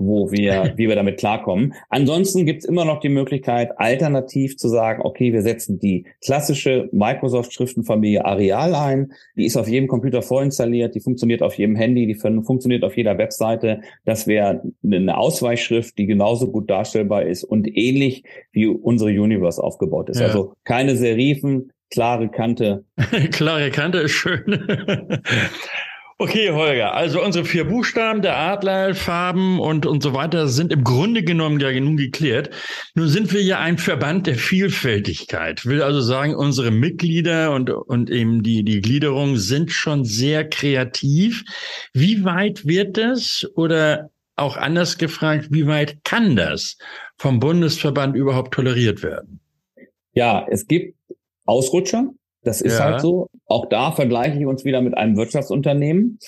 wo 0.01 0.33
wir, 0.33 0.73
wie 0.77 0.89
wir 0.89 0.97
damit 0.97 1.19
klarkommen. 1.19 1.75
Ansonsten 1.89 2.47
gibt 2.47 2.63
es 2.63 2.69
immer 2.69 2.85
noch 2.85 3.01
die 3.01 3.09
Möglichkeit, 3.09 3.79
alternativ 3.79 4.57
zu 4.57 4.69
sagen, 4.69 5.03
okay, 5.05 5.33
wir 5.33 5.43
setzen 5.43 5.79
die 5.79 6.07
klassische 6.25 6.89
Microsoft-Schriftenfamilie 6.93 8.25
Areal 8.25 8.75
ein. 8.75 9.13
Die 9.37 9.45
ist 9.45 9.57
auf 9.57 9.69
jedem 9.69 9.89
Computer 9.89 10.23
vorinstalliert, 10.23 10.95
die 10.95 11.01
funktioniert 11.01 11.43
auf 11.43 11.55
jedem 11.55 11.77
Handy, 11.77 12.07
die 12.07 12.15
funktioniert 12.15 12.83
auf 12.83 12.97
jeder 12.97 13.19
Webseite. 13.19 13.83
Das 14.05 14.27
wäre 14.27 14.63
eine 14.83 15.17
Ausweichschrift, 15.17 15.99
die 15.99 16.07
genauso 16.07 16.51
gut 16.51 16.71
darstellbar 16.71 17.23
ist 17.23 17.45
und 17.45 17.69
ähnlich 17.69 18.25
wie 18.53 18.67
unsere 18.67 19.11
Universe 19.11 19.63
aufgebaut 19.63 20.09
ist. 20.09 20.21
Ja. 20.21 20.27
Also 20.27 20.55
keine 20.65 20.97
Serifen, 20.97 21.73
klare 21.91 22.29
Kante. 22.29 22.85
klare 23.33 23.71
Kante 23.71 23.99
ist 23.99 24.13
schön. 24.13 24.65
Okay, 26.23 26.51
Holger, 26.51 26.93
also 26.93 27.25
unsere 27.25 27.47
vier 27.47 27.65
Buchstaben, 27.65 28.21
der 28.21 28.37
Adler, 28.37 28.95
Farben 28.95 29.59
und, 29.59 29.87
und 29.87 30.03
so 30.03 30.13
weiter 30.13 30.49
sind 30.49 30.71
im 30.71 30.85
Grunde 30.85 31.23
genommen 31.23 31.59
ja 31.61 31.73
nun 31.81 31.97
geklärt. 31.97 32.51
Nun 32.95 33.09
sind 33.09 33.33
wir 33.33 33.43
ja 33.43 33.59
ein 33.59 33.79
Verband 33.79 34.27
der 34.27 34.35
Vielfältigkeit. 34.35 35.65
Will 35.65 35.81
also 35.81 36.03
sagen, 36.03 36.35
unsere 36.35 36.73
Mitglieder 36.73 37.53
und, 37.53 37.71
und 37.71 38.11
eben 38.11 38.43
die, 38.43 38.65
die 38.65 38.83
Gliederung 38.83 39.39
sind 39.39 39.73
schon 39.73 40.05
sehr 40.05 40.47
kreativ. 40.47 41.43
Wie 41.95 42.23
weit 42.23 42.67
wird 42.67 42.99
das 42.99 43.51
oder 43.55 44.11
auch 44.37 44.59
anders 44.59 44.99
gefragt, 44.99 45.47
wie 45.49 45.67
weit 45.67 46.05
kann 46.05 46.37
das 46.37 46.77
vom 47.17 47.41
Bundesverband 47.41 48.15
überhaupt 48.15 48.53
toleriert 48.53 49.03
werden? 49.03 49.41
Ja, 50.13 50.47
es 50.51 50.67
gibt 50.67 50.95
Ausrutscher. 51.47 52.11
Das 52.43 52.61
ist 52.61 52.79
ja. 52.79 52.85
halt 52.85 53.01
so. 53.01 53.29
Auch 53.47 53.67
da 53.67 53.93
vergleiche 53.93 54.39
ich 54.39 54.47
uns 54.47 54.65
wieder 54.65 54.81
mit 54.81 54.97
einem 54.97 55.17
Wirtschaftsunternehmen. 55.17 56.19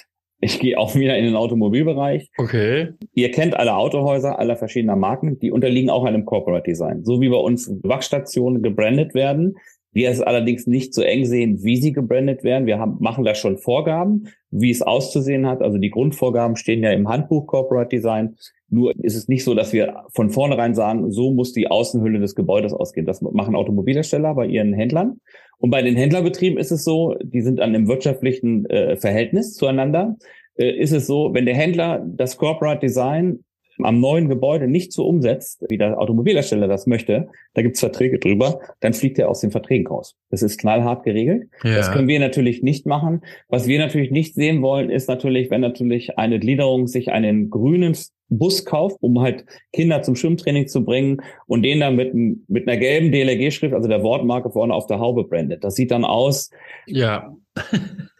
Ich 0.40 0.58
gehe 0.58 0.76
auch 0.76 0.96
wieder 0.96 1.16
in 1.16 1.24
den 1.24 1.36
Automobilbereich. 1.36 2.28
Okay. 2.36 2.94
Ihr 3.14 3.30
kennt 3.30 3.54
alle 3.56 3.76
Autohäuser 3.76 4.40
aller 4.40 4.56
verschiedener 4.56 4.96
Marken, 4.96 5.38
die 5.38 5.52
unterliegen 5.52 5.88
auch 5.88 6.04
einem 6.04 6.24
Corporate 6.24 6.64
Design. 6.64 7.04
So 7.04 7.20
wie 7.20 7.28
bei 7.28 7.36
uns 7.36 7.70
Wachstationen 7.84 8.60
gebrandet 8.60 9.14
werden, 9.14 9.56
wir 9.92 10.10
es 10.10 10.20
allerdings 10.20 10.66
nicht 10.66 10.94
so 10.94 11.02
eng 11.02 11.26
sehen, 11.26 11.62
wie 11.62 11.76
sie 11.76 11.92
gebrandet 11.92 12.44
werden. 12.44 12.66
Wir 12.66 12.78
haben, 12.78 12.96
machen 13.00 13.24
da 13.24 13.34
schon 13.34 13.58
Vorgaben, 13.58 14.28
wie 14.50 14.70
es 14.70 14.82
auszusehen 14.82 15.46
hat. 15.46 15.60
Also 15.60 15.78
die 15.78 15.90
Grundvorgaben 15.90 16.56
stehen 16.56 16.82
ja 16.82 16.90
im 16.92 17.08
Handbuch 17.08 17.46
Corporate 17.46 17.88
Design. 17.88 18.36
Nur 18.70 18.94
ist 19.04 19.16
es 19.16 19.28
nicht 19.28 19.44
so, 19.44 19.54
dass 19.54 19.74
wir 19.74 20.04
von 20.14 20.30
vornherein 20.30 20.74
sagen, 20.74 21.10
so 21.12 21.32
muss 21.32 21.52
die 21.52 21.70
Außenhülle 21.70 22.20
des 22.20 22.34
Gebäudes 22.34 22.72
ausgehen. 22.72 23.04
Das 23.04 23.20
machen 23.20 23.54
Automobilhersteller 23.54 24.34
bei 24.34 24.46
ihren 24.46 24.72
Händlern. 24.72 25.20
Und 25.58 25.70
bei 25.70 25.82
den 25.82 25.94
Händlerbetrieben 25.94 26.58
ist 26.58 26.72
es 26.72 26.84
so, 26.84 27.14
die 27.22 27.42
sind 27.42 27.60
an 27.60 27.74
einem 27.74 27.86
wirtschaftlichen 27.86 28.64
äh, 28.66 28.96
Verhältnis 28.96 29.54
zueinander. 29.54 30.16
Äh, 30.56 30.70
ist 30.70 30.92
es 30.92 31.06
so, 31.06 31.34
wenn 31.34 31.44
der 31.44 31.54
Händler 31.54 32.02
das 32.04 32.38
Corporate 32.38 32.80
Design 32.80 33.44
am 33.84 34.00
neuen 34.00 34.28
Gebäude 34.28 34.68
nicht 34.68 34.92
so 34.92 35.06
umsetzt, 35.06 35.64
wie 35.68 35.78
der 35.78 35.98
Automobilhersteller 35.98 36.68
das 36.68 36.86
möchte, 36.86 37.28
da 37.54 37.62
gibt's 37.62 37.80
Verträge 37.80 38.18
drüber, 38.18 38.60
dann 38.80 38.94
fliegt 38.94 39.18
er 39.18 39.28
aus 39.28 39.40
den 39.40 39.50
Verträgen 39.50 39.86
raus. 39.86 40.16
Das 40.30 40.42
ist 40.42 40.58
knallhart 40.58 41.04
geregelt. 41.04 41.48
Ja. 41.64 41.76
Das 41.76 41.92
können 41.92 42.08
wir 42.08 42.20
natürlich 42.20 42.62
nicht 42.62 42.86
machen. 42.86 43.22
Was 43.48 43.66
wir 43.66 43.78
natürlich 43.78 44.10
nicht 44.10 44.34
sehen 44.34 44.62
wollen, 44.62 44.90
ist 44.90 45.08
natürlich, 45.08 45.50
wenn 45.50 45.60
natürlich 45.60 46.18
eine 46.18 46.38
Gliederung 46.38 46.86
sich 46.86 47.12
einen 47.12 47.50
grünen 47.50 47.94
Bus 48.38 48.64
kauft, 48.64 48.96
um 49.00 49.20
halt 49.20 49.44
Kinder 49.72 50.02
zum 50.02 50.16
Schwimmtraining 50.16 50.66
zu 50.66 50.84
bringen 50.84 51.22
und 51.46 51.62
den 51.62 51.80
dann 51.80 51.96
mit, 51.96 52.14
mit 52.14 52.66
einer 52.66 52.78
gelben 52.78 53.12
DLRG-Schrift, 53.12 53.74
also 53.74 53.88
der 53.88 54.02
Wortmarke 54.02 54.50
vorne 54.50 54.74
auf 54.74 54.86
der 54.86 54.98
Haube 54.98 55.24
brandet. 55.24 55.64
Das 55.64 55.74
sieht 55.74 55.90
dann 55.90 56.04
aus. 56.04 56.50
Ja. 56.86 57.36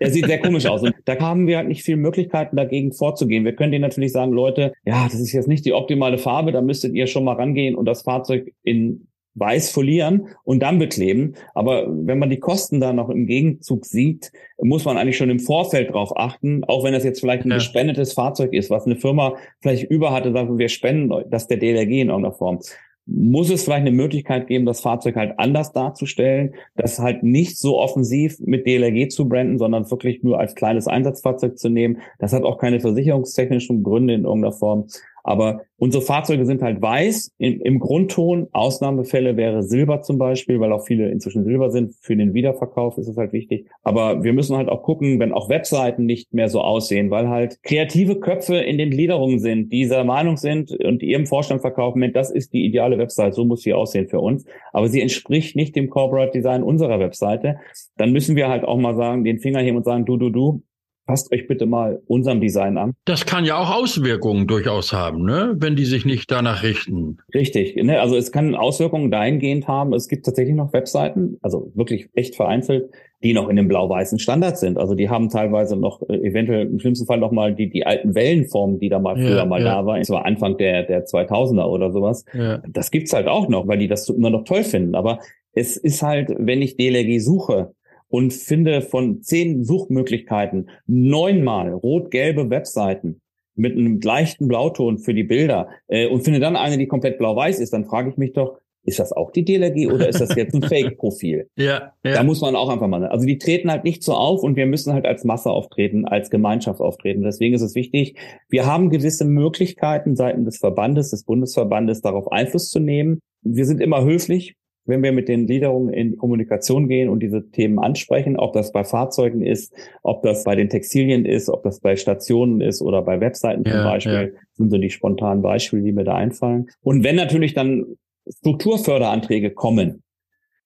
Der 0.01 0.11
sieht 0.11 0.27
sehr 0.27 0.41
komisch 0.41 0.67
aus. 0.67 0.83
Und 0.83 0.95
da 1.05 1.19
haben 1.19 1.47
wir 1.47 1.59
halt 1.59 1.69
nicht 1.69 1.83
viele 1.83 1.97
Möglichkeiten, 1.97 2.57
dagegen 2.57 2.93
vorzugehen. 2.93 3.45
Wir 3.45 3.55
können 3.55 3.73
denen 3.73 3.83
natürlich 3.83 4.13
sagen, 4.13 4.33
Leute, 4.33 4.73
ja, 4.85 5.05
das 5.05 5.21
ist 5.21 5.33
jetzt 5.33 5.49
nicht 5.49 5.65
die 5.65 5.73
optimale 5.73 6.19
Farbe, 6.19 6.53
da 6.53 6.61
müsstet 6.61 6.95
ihr 6.95 7.07
schon 7.07 7.25
mal 7.25 7.37
rangehen 7.37 7.75
und 7.75 7.87
das 7.87 8.03
Fahrzeug 8.03 8.53
in 8.63 9.07
weiß 9.35 9.71
folieren 9.71 10.29
und 10.45 10.61
dann 10.61 10.79
bekleben. 10.79 11.35
Aber 11.55 11.87
wenn 11.89 12.19
man 12.19 12.31
die 12.31 12.39
Kosten 12.39 12.81
da 12.81 12.93
noch 12.93 13.09
im 13.09 13.27
Gegenzug 13.27 13.87
sieht, 13.87 14.33
muss 14.61 14.85
man 14.85 14.99
eigentlich 14.99 15.17
schon 15.17 15.31
im 15.31 15.41
Vorfeld 15.41 15.93
drauf 15.93 16.17
achten, 16.17 16.65
auch 16.65 16.85
wenn 16.85 16.93
das 16.93 17.05
jetzt 17.05 17.21
vielleicht 17.21 17.45
ein 17.45 17.51
ja. 17.51 17.57
gespendetes 17.57 18.13
Fahrzeug 18.13 18.53
ist, 18.53 18.71
was 18.71 18.87
eine 18.87 18.97
Firma 18.97 19.35
vielleicht 19.61 19.91
über 19.91 20.13
hatte, 20.13 20.33
sagen 20.33 20.59
wir 20.59 20.69
spenden, 20.69 21.31
dass 21.31 21.49
der 21.49 21.57
DLRG 21.57 22.03
in 22.03 22.09
irgendeiner 22.09 22.35
Form. 22.35 22.61
Muss 23.07 23.51
es 23.51 23.65
vielleicht 23.65 23.87
eine 23.87 23.91
Möglichkeit 23.91 24.47
geben, 24.47 24.65
das 24.65 24.81
Fahrzeug 24.81 25.17
halt 25.17 25.39
anders 25.39 25.73
darzustellen, 25.73 26.55
das 26.77 26.99
halt 26.99 27.23
nicht 27.23 27.59
so 27.59 27.79
offensiv 27.79 28.39
mit 28.41 28.67
DLRG 28.67 29.11
zu 29.11 29.29
branden, 29.29 29.59
sondern 29.59 29.91
wirklich 29.91 30.23
nur 30.23 30.39
als 30.39 30.55
kleines 30.55 30.87
Einsatzfahrzeug 30.87 31.59
zu 31.59 31.69
nehmen. 31.69 31.99
Das 32.19 32.33
hat 32.33 32.45
auch 32.45 32.59
keine 32.59 32.81
versicherungstechnischen 32.81 33.83
Gründe 33.83 34.15
in 34.15 34.25
irgendeiner 34.25 34.53
Form. 34.53 34.87
Aber 35.23 35.63
unsere 35.77 36.03
Fahrzeuge 36.03 36.47
sind 36.47 36.63
halt 36.63 36.81
weiß 36.81 37.33
im, 37.39 37.61
im, 37.61 37.79
Grundton. 37.79 38.49
Ausnahmefälle 38.53 39.37
wäre 39.37 39.63
Silber 39.63 40.01
zum 40.01 40.19
Beispiel, 40.19 40.59
weil 40.59 40.73
auch 40.73 40.87
viele 40.87 41.11
inzwischen 41.11 41.45
Silber 41.45 41.71
sind. 41.71 41.95
Für 42.01 42.17
den 42.17 42.35
Wiederverkauf 42.35 42.99
ist 42.99 43.09
es 43.09 43.17
halt 43.17 43.33
wichtig. 43.33 43.67
Aber 43.83 44.25
wir 44.25 44.33
müssen 44.33 44.57
halt 44.57 44.69
auch 44.69 44.83
gucken, 44.83 45.21
wenn 45.21 45.33
auch 45.33 45.49
Webseiten 45.49 46.07
nicht 46.07 46.33
mehr 46.33 46.49
so 46.49 46.61
aussehen, 46.61 47.11
weil 47.11 47.29
halt 47.29 47.63
kreative 47.63 48.19
Köpfe 48.19 48.57
in 48.57 48.79
den 48.79 48.91
Gliederungen 48.91 49.39
sind, 49.39 49.73
die 49.73 49.83
dieser 49.83 50.05
Meinung 50.05 50.37
sind 50.37 50.71
und 50.71 51.03
ihrem 51.03 51.27
Vorstand 51.27 51.61
verkaufen, 51.61 52.13
das 52.13 52.31
ist 52.31 52.53
die 52.53 52.65
ideale 52.65 52.99
Website, 52.99 53.35
so 53.35 53.45
muss 53.45 53.63
sie 53.63 53.75
aussehen 53.75 54.07
für 54.07 54.21
uns. 54.21 54.45
Aber 54.73 54.89
sie 54.89 55.01
entspricht 55.01 55.57
nicht 55.57 55.75
dem 55.75 55.91
Corporate 55.91 56.31
Design 56.31 56.63
unserer 56.63 57.01
Webseite. 57.01 57.57
Dann 57.97 58.13
müssen 58.13 58.37
wir 58.37 58.49
halt 58.49 58.65
auch 58.65 58.79
mal 58.79 58.95
sagen, 58.95 59.25
den 59.25 59.41
Finger 59.41 59.59
heben 59.59 59.77
und 59.77 59.85
sagen, 59.85 60.05
du, 60.05 60.17
du, 60.17 60.31
du, 60.31 60.63
passt 61.13 61.31
euch 61.31 61.47
bitte 61.47 61.67
mal 61.67 62.01
unserem 62.07 62.41
Design 62.41 62.79
an. 62.79 62.95
Das 63.05 63.27
kann 63.27 63.45
ja 63.45 63.59
auch 63.59 63.71
Auswirkungen 63.71 64.47
durchaus 64.47 64.95
haben, 64.95 65.27
ne? 65.27 65.55
wenn 65.59 65.77
die 65.77 65.85
sich 65.85 66.07
nicht 66.07 66.31
danach 66.31 66.63
richten. 66.63 67.19
Richtig. 67.35 67.77
Ne? 67.77 68.01
Also 68.01 68.17
es 68.17 68.33
kann 68.33 68.55
Auswirkungen 68.55 69.11
dahingehend 69.11 69.69
haben. 69.69 69.93
Es 69.93 70.09
gibt 70.09 70.25
tatsächlich 70.25 70.57
noch 70.57 70.73
Webseiten, 70.73 71.37
also 71.43 71.71
wirklich 71.75 72.09
echt 72.15 72.35
vereinzelt, 72.35 72.89
die 73.23 73.35
noch 73.35 73.51
in 73.51 73.57
dem 73.57 73.69
blau-weißen 73.69 74.21
Standard 74.21 74.57
sind. 74.57 74.79
Also 74.79 74.95
die 74.95 75.11
haben 75.11 75.29
teilweise 75.29 75.77
noch 75.77 76.01
äh, 76.09 76.15
eventuell 76.15 76.67
im 76.67 76.79
schlimmsten 76.79 77.05
Fall 77.05 77.19
noch 77.19 77.31
mal 77.31 77.55
die, 77.55 77.69
die 77.69 77.85
alten 77.85 78.15
Wellenformen, 78.15 78.79
die 78.79 78.89
da 78.89 78.99
mal 78.99 79.17
früher 79.17 79.37
ja, 79.37 79.45
mal 79.45 79.63
ja. 79.63 79.83
da 79.83 79.85
waren. 79.85 80.01
Es 80.01 80.09
war 80.09 80.25
Anfang 80.25 80.57
der, 80.57 80.85
der 80.85 81.05
2000er 81.05 81.67
oder 81.67 81.93
sowas. 81.93 82.25
Ja. 82.33 82.63
Das 82.71 82.91
gibt's 82.91 83.13
halt 83.13 83.29
auch 83.29 83.51
noch, 83.51 83.69
weil 83.69 83.77
die 83.77 83.89
das 83.89 84.09
immer 84.09 84.31
noch 84.31 84.45
toll 84.45 84.65
finden. 84.65 84.95
Aber 84.95 85.19
es 85.53 85.77
ist 85.77 86.01
halt, 86.01 86.35
wenn 86.39 86.63
ich 86.63 86.79
DLRG 86.79 87.21
suche, 87.21 87.75
und 88.13 88.35
finde 88.35 88.83
von 88.83 89.23
zehn 89.23 89.65
Suchmöglichkeiten 89.65 90.69
neunmal 90.87 91.73
rot-gelbe 91.73 92.51
Webseiten 92.51 93.23
mit 93.55 93.73
einem 93.73 94.01
leichten 94.03 94.49
Blauton 94.49 94.99
für 94.99 95.15
die 95.15 95.25
Bilder 95.25 95.69
äh, 95.89 96.09
und 96.09 96.23
finde 96.23 96.39
dann 96.39 96.55
eine, 96.55 96.77
die 96.77 96.87
komplett 96.87 97.17
blau-weiß 97.17 97.59
ist, 97.59 97.73
dann 97.73 97.87
frage 97.87 98.11
ich 98.11 98.19
mich 98.19 98.35
doch, 98.35 98.59
ist 98.85 98.99
das 98.99 99.13
auch 99.13 99.31
die 99.31 99.47
DLRG 99.47 99.91
oder 99.91 100.11
ist 100.11 100.21
das 100.21 100.35
jetzt 100.37 100.55
ein 100.55 100.63
Fake-Profil? 100.69 101.49
ja, 101.57 101.93
ja. 102.05 102.13
Da 102.13 102.23
muss 102.23 102.43
man 102.43 102.55
auch 102.55 102.69
einfach 102.69 102.87
mal. 102.87 103.07
Also 103.07 103.25
die 103.25 103.39
treten 103.39 103.71
halt 103.71 103.85
nicht 103.85 104.03
so 104.03 104.13
auf 104.13 104.43
und 104.43 104.57
wir 104.57 104.67
müssen 104.67 104.93
halt 104.93 105.07
als 105.07 105.25
Masse 105.25 105.49
auftreten, 105.49 106.05
als 106.05 106.29
Gemeinschaft 106.29 106.81
auftreten. 106.81 107.23
Deswegen 107.23 107.55
ist 107.55 107.63
es 107.63 107.75
wichtig, 107.75 108.19
wir 108.51 108.67
haben 108.67 108.91
gewisse 108.91 109.25
Möglichkeiten 109.25 110.17
seitens 110.17 110.45
des 110.45 110.59
Verbandes, 110.59 111.11
des 111.11 111.25
Bundesverbandes, 111.25 112.03
darauf 112.03 112.31
Einfluss 112.31 112.69
zu 112.69 112.79
nehmen. 112.79 113.21
Wir 113.41 113.65
sind 113.65 113.81
immer 113.81 114.05
höflich 114.05 114.55
wenn 114.85 115.03
wir 115.03 115.13
mit 115.13 115.29
den 115.29 115.47
Gliederungen 115.47 115.93
in 115.93 116.17
Kommunikation 116.17 116.89
gehen 116.89 117.09
und 117.09 117.21
diese 117.21 117.49
Themen 117.51 117.79
ansprechen, 117.79 118.37
ob 118.37 118.53
das 118.53 118.73
bei 118.73 118.85
Fahrzeugen 118.85 119.43
ist, 119.43 119.73
ob 120.03 120.23
das 120.23 120.45
bei 120.45 120.57
den 120.57 120.69
Textilien 120.69 121.25
ist, 121.25 121.49
ob 121.49 121.63
das 121.63 121.81
bei 121.81 121.97
Stationen 121.97 122.61
ist 122.61 122.83
oder 122.83 123.03
bei 123.03 123.21
Webseiten 123.21 123.65
zum 123.65 123.75
ja, 123.75 123.85
Beispiel, 123.85 124.33
ja. 124.35 124.41
sind 124.55 124.71
so 124.71 124.79
die 124.79 124.91
spontanen 124.91 125.43
Beispiele, 125.43 125.83
die 125.83 125.93
mir 125.93 126.05
da 126.05 126.15
einfallen. 126.15 126.67
Und 126.83 127.05
wenn 127.05 127.17
natürlich 127.17 127.55
dann 127.55 127.97
Strukturförderanträge 128.29 129.51
kommen, 129.51 130.03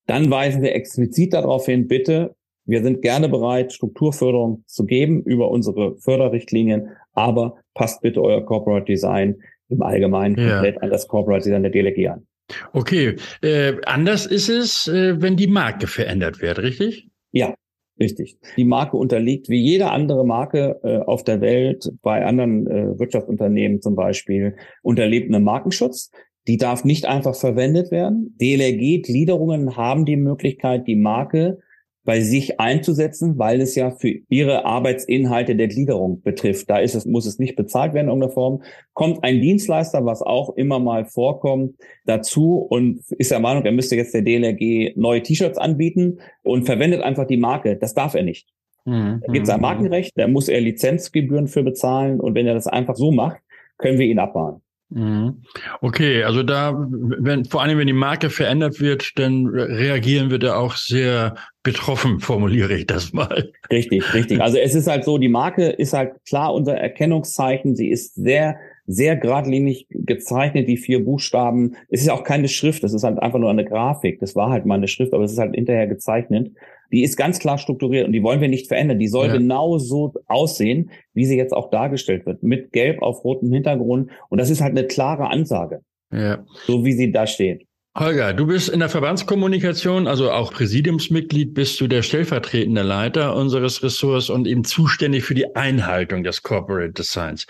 dann 0.06 0.30
weisen 0.30 0.62
wir 0.62 0.74
explizit 0.74 1.34
darauf 1.34 1.66
hin, 1.66 1.88
bitte, 1.88 2.34
wir 2.64 2.82
sind 2.82 3.02
gerne 3.02 3.28
bereit, 3.28 3.72
Strukturförderung 3.72 4.64
zu 4.66 4.86
geben 4.86 5.22
über 5.22 5.50
unsere 5.50 5.96
Förderrichtlinien, 5.98 6.88
aber 7.12 7.56
passt 7.74 8.00
bitte 8.02 8.22
euer 8.22 8.44
Corporate 8.44 8.86
Design 8.86 9.36
im 9.68 9.82
Allgemeinen 9.82 10.38
ja. 10.38 10.54
komplett 10.54 10.82
an 10.82 10.90
das 10.90 11.06
Corporate 11.06 11.44
Design 11.44 11.62
der 11.62 11.70
DLG 11.70 12.08
an. 12.08 12.26
Okay, 12.72 13.16
äh, 13.42 13.74
anders 13.84 14.26
ist 14.26 14.48
es, 14.48 14.88
äh, 14.88 15.20
wenn 15.20 15.36
die 15.36 15.48
Marke 15.48 15.86
verändert 15.86 16.40
wird, 16.40 16.58
richtig? 16.60 17.08
Ja, 17.32 17.54
richtig. 17.98 18.38
Die 18.56 18.64
Marke 18.64 18.96
unterliegt 18.96 19.48
wie 19.48 19.60
jede 19.60 19.90
andere 19.90 20.24
Marke 20.24 20.80
äh, 20.82 20.98
auf 20.98 21.24
der 21.24 21.40
Welt, 21.40 21.90
bei 22.02 22.24
anderen 22.24 22.66
äh, 22.66 22.98
Wirtschaftsunternehmen 22.98 23.82
zum 23.82 23.96
Beispiel, 23.96 24.56
unterlebt 24.82 25.28
einem 25.28 25.44
Markenschutz. 25.44 26.10
Die 26.46 26.58
darf 26.58 26.84
nicht 26.84 27.06
einfach 27.06 27.34
verwendet 27.34 27.90
werden. 27.90 28.36
DLRG-Gliederungen 28.40 29.76
haben 29.76 30.04
die 30.04 30.16
Möglichkeit, 30.16 30.86
die 30.86 30.94
Marke 30.94 31.58
bei 32.06 32.20
sich 32.20 32.58
einzusetzen, 32.58 33.36
weil 33.36 33.60
es 33.60 33.74
ja 33.74 33.90
für 33.90 34.08
ihre 34.28 34.64
Arbeitsinhalte 34.64 35.56
der 35.56 35.68
Gliederung 35.68 36.22
betrifft. 36.22 36.70
Da 36.70 36.78
ist 36.78 36.94
es, 36.94 37.04
muss 37.04 37.26
es 37.26 37.38
nicht 37.38 37.56
bezahlt 37.56 37.92
werden 37.92 38.06
in 38.06 38.10
irgendeiner 38.10 38.32
Form. 38.32 38.62
Kommt 38.94 39.22
ein 39.24 39.40
Dienstleister, 39.42 40.06
was 40.06 40.22
auch 40.22 40.56
immer 40.56 40.78
mal 40.78 41.04
vorkommt, 41.04 41.74
dazu 42.06 42.58
und 42.58 43.02
ist 43.18 43.32
der 43.32 43.40
Meinung, 43.40 43.64
er 43.64 43.72
müsste 43.72 43.96
jetzt 43.96 44.14
der 44.14 44.22
DLRG 44.22 44.96
neue 44.96 45.22
T-Shirts 45.22 45.58
anbieten 45.58 46.20
und 46.42 46.64
verwendet 46.64 47.02
einfach 47.02 47.26
die 47.26 47.36
Marke. 47.36 47.76
Das 47.76 47.92
darf 47.92 48.14
er 48.14 48.22
nicht. 48.22 48.48
Mhm. 48.86 49.20
Da 49.26 49.32
gibt 49.32 49.48
es 49.48 49.50
ein 49.50 49.58
mhm. 49.58 49.62
Markenrecht, 49.62 50.12
da 50.14 50.28
muss 50.28 50.48
er 50.48 50.60
Lizenzgebühren 50.60 51.48
für 51.48 51.64
bezahlen 51.64 52.20
und 52.20 52.34
wenn 52.34 52.46
er 52.46 52.54
das 52.54 52.68
einfach 52.68 52.96
so 52.96 53.10
macht, 53.10 53.42
können 53.78 53.98
wir 53.98 54.06
ihn 54.06 54.20
abmahnen. 54.20 54.62
Mhm. 54.88 55.42
Okay, 55.80 56.22
also 56.22 56.42
da, 56.44 56.72
wenn, 56.78 57.44
vor 57.44 57.62
allem 57.62 57.78
wenn 57.78 57.88
die 57.88 57.92
Marke 57.92 58.30
verändert 58.30 58.80
wird, 58.80 59.18
dann 59.18 59.46
reagieren 59.46 60.30
wir 60.30 60.38
da 60.38 60.56
auch 60.56 60.76
sehr 60.76 61.34
betroffen, 61.62 62.20
formuliere 62.20 62.74
ich 62.74 62.86
das 62.86 63.12
mal. 63.12 63.50
Richtig, 63.70 64.14
richtig. 64.14 64.40
Also 64.40 64.58
es 64.58 64.74
ist 64.74 64.86
halt 64.86 65.04
so, 65.04 65.18
die 65.18 65.28
Marke 65.28 65.70
ist 65.70 65.92
halt 65.92 66.12
klar 66.28 66.54
unser 66.54 66.76
Erkennungszeichen. 66.76 67.74
Sie 67.74 67.88
ist 67.88 68.14
sehr, 68.14 68.56
sehr 68.86 69.16
geradlinig 69.16 69.88
gezeichnet, 69.90 70.68
die 70.68 70.76
vier 70.76 71.04
Buchstaben. 71.04 71.76
Es 71.88 72.02
ist 72.02 72.10
auch 72.10 72.22
keine 72.22 72.46
Schrift, 72.46 72.84
das 72.84 72.94
ist 72.94 73.02
halt 73.02 73.18
einfach 73.18 73.40
nur 73.40 73.50
eine 73.50 73.64
Grafik. 73.64 74.20
Das 74.20 74.36
war 74.36 74.50
halt 74.50 74.66
mal 74.66 74.76
eine 74.76 74.88
Schrift, 74.88 75.12
aber 75.14 75.24
es 75.24 75.32
ist 75.32 75.38
halt 75.38 75.56
hinterher 75.56 75.88
gezeichnet 75.88 76.52
die 76.92 77.02
ist 77.02 77.16
ganz 77.16 77.38
klar 77.38 77.58
strukturiert 77.58 78.06
und 78.06 78.12
die 78.12 78.22
wollen 78.22 78.40
wir 78.40 78.48
nicht 78.48 78.68
verändern. 78.68 78.98
Die 78.98 79.08
soll 79.08 79.28
ja. 79.28 79.36
genau 79.36 79.78
so 79.78 80.14
aussehen, 80.26 80.90
wie 81.14 81.24
sie 81.24 81.36
jetzt 81.36 81.52
auch 81.52 81.70
dargestellt 81.70 82.26
wird, 82.26 82.42
mit 82.42 82.72
gelb 82.72 83.02
auf 83.02 83.24
rotem 83.24 83.52
Hintergrund. 83.52 84.10
Und 84.28 84.40
das 84.40 84.50
ist 84.50 84.60
halt 84.60 84.76
eine 84.76 84.86
klare 84.86 85.28
Ansage. 85.28 85.80
Ja. 86.12 86.44
So 86.66 86.84
wie 86.84 86.92
sie 86.92 87.10
da 87.10 87.26
steht. 87.26 87.66
Holger, 87.98 88.34
du 88.34 88.46
bist 88.46 88.68
in 88.68 88.80
der 88.80 88.90
Verbandskommunikation, 88.90 90.06
also 90.06 90.30
auch 90.30 90.52
Präsidiumsmitglied, 90.52 91.54
bist 91.54 91.80
du 91.80 91.86
der 91.86 92.02
stellvertretende 92.02 92.82
Leiter 92.82 93.34
unseres 93.34 93.82
Ressorts 93.82 94.28
und 94.28 94.46
eben 94.46 94.64
zuständig 94.64 95.24
für 95.24 95.32
die 95.32 95.56
Einhaltung 95.56 96.22
des 96.22 96.42
Corporate 96.42 96.92
Designs. 96.92 97.46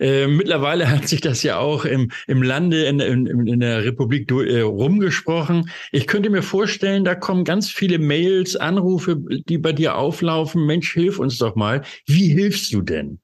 Äh, 0.00 0.26
mittlerweile 0.26 0.90
hat 0.90 1.06
sich 1.06 1.20
das 1.20 1.42
ja 1.42 1.58
auch 1.58 1.84
im, 1.84 2.10
im 2.26 2.42
Lande, 2.42 2.86
in, 2.86 2.98
in, 2.98 3.46
in 3.46 3.60
der 3.60 3.84
Republik 3.84 4.30
äh, 4.30 4.62
rumgesprochen. 4.62 5.68
Ich 5.92 6.06
könnte 6.06 6.30
mir 6.30 6.42
vorstellen, 6.42 7.04
da 7.04 7.14
kommen 7.14 7.44
ganz 7.44 7.70
viele 7.70 7.98
Mails, 7.98 8.56
Anrufe, 8.56 9.18
die 9.18 9.58
bei 9.58 9.74
dir 9.74 9.96
auflaufen. 9.96 10.64
Mensch, 10.64 10.94
hilf 10.94 11.18
uns 11.18 11.36
doch 11.36 11.56
mal. 11.56 11.82
Wie 12.06 12.28
hilfst 12.28 12.72
du 12.72 12.80
denn? 12.80 13.20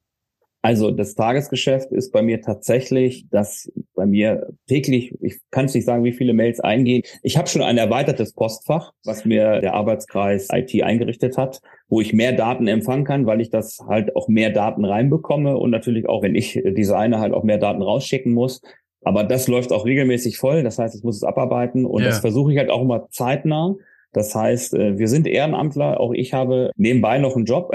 Also 0.63 0.91
das 0.91 1.15
Tagesgeschäft 1.15 1.91
ist 1.91 2.11
bei 2.11 2.21
mir 2.21 2.41
tatsächlich, 2.41 3.27
dass 3.31 3.71
bei 3.95 4.05
mir 4.05 4.47
täglich, 4.67 5.15
ich 5.19 5.39
kann 5.49 5.65
es 5.65 5.73
nicht 5.73 5.85
sagen, 5.85 6.03
wie 6.03 6.13
viele 6.13 6.33
Mails 6.33 6.59
eingehen. 6.59 7.01
Ich 7.23 7.35
habe 7.35 7.47
schon 7.47 7.63
ein 7.63 7.79
erweitertes 7.79 8.33
Postfach, 8.33 8.91
was 9.03 9.25
mir 9.25 9.59
der 9.59 9.73
Arbeitskreis 9.73 10.49
IT 10.51 10.83
eingerichtet 10.83 11.35
hat, 11.37 11.61
wo 11.87 11.99
ich 11.99 12.13
mehr 12.13 12.33
Daten 12.33 12.67
empfangen 12.67 13.05
kann, 13.05 13.25
weil 13.25 13.41
ich 13.41 13.49
das 13.49 13.79
halt 13.87 14.15
auch 14.15 14.27
mehr 14.27 14.51
Daten 14.51 14.85
reinbekomme 14.85 15.57
und 15.57 15.71
natürlich 15.71 16.07
auch, 16.07 16.21
wenn 16.21 16.35
ich 16.35 16.61
designe, 16.63 17.19
halt 17.19 17.33
auch 17.33 17.43
mehr 17.43 17.57
Daten 17.57 17.81
rausschicken 17.81 18.31
muss. 18.31 18.61
Aber 19.03 19.23
das 19.23 19.47
läuft 19.47 19.71
auch 19.71 19.85
regelmäßig 19.85 20.37
voll. 20.37 20.61
Das 20.61 20.77
heißt, 20.77 20.95
ich 20.95 21.03
muss 21.03 21.17
es 21.17 21.23
abarbeiten 21.23 21.85
und 21.85 22.03
ja. 22.03 22.09
das 22.09 22.19
versuche 22.19 22.51
ich 22.51 22.59
halt 22.59 22.69
auch 22.69 22.81
immer 22.81 23.07
zeitnah. 23.09 23.75
Das 24.13 24.35
heißt, 24.35 24.73
äh, 24.73 24.97
wir 24.97 25.07
sind 25.07 25.27
Ehrenamtler. 25.27 25.99
Auch 25.99 26.13
ich 26.13 26.33
habe 26.33 26.71
nebenbei 26.75 27.17
noch 27.17 27.35
einen 27.35 27.45
Job. 27.45 27.71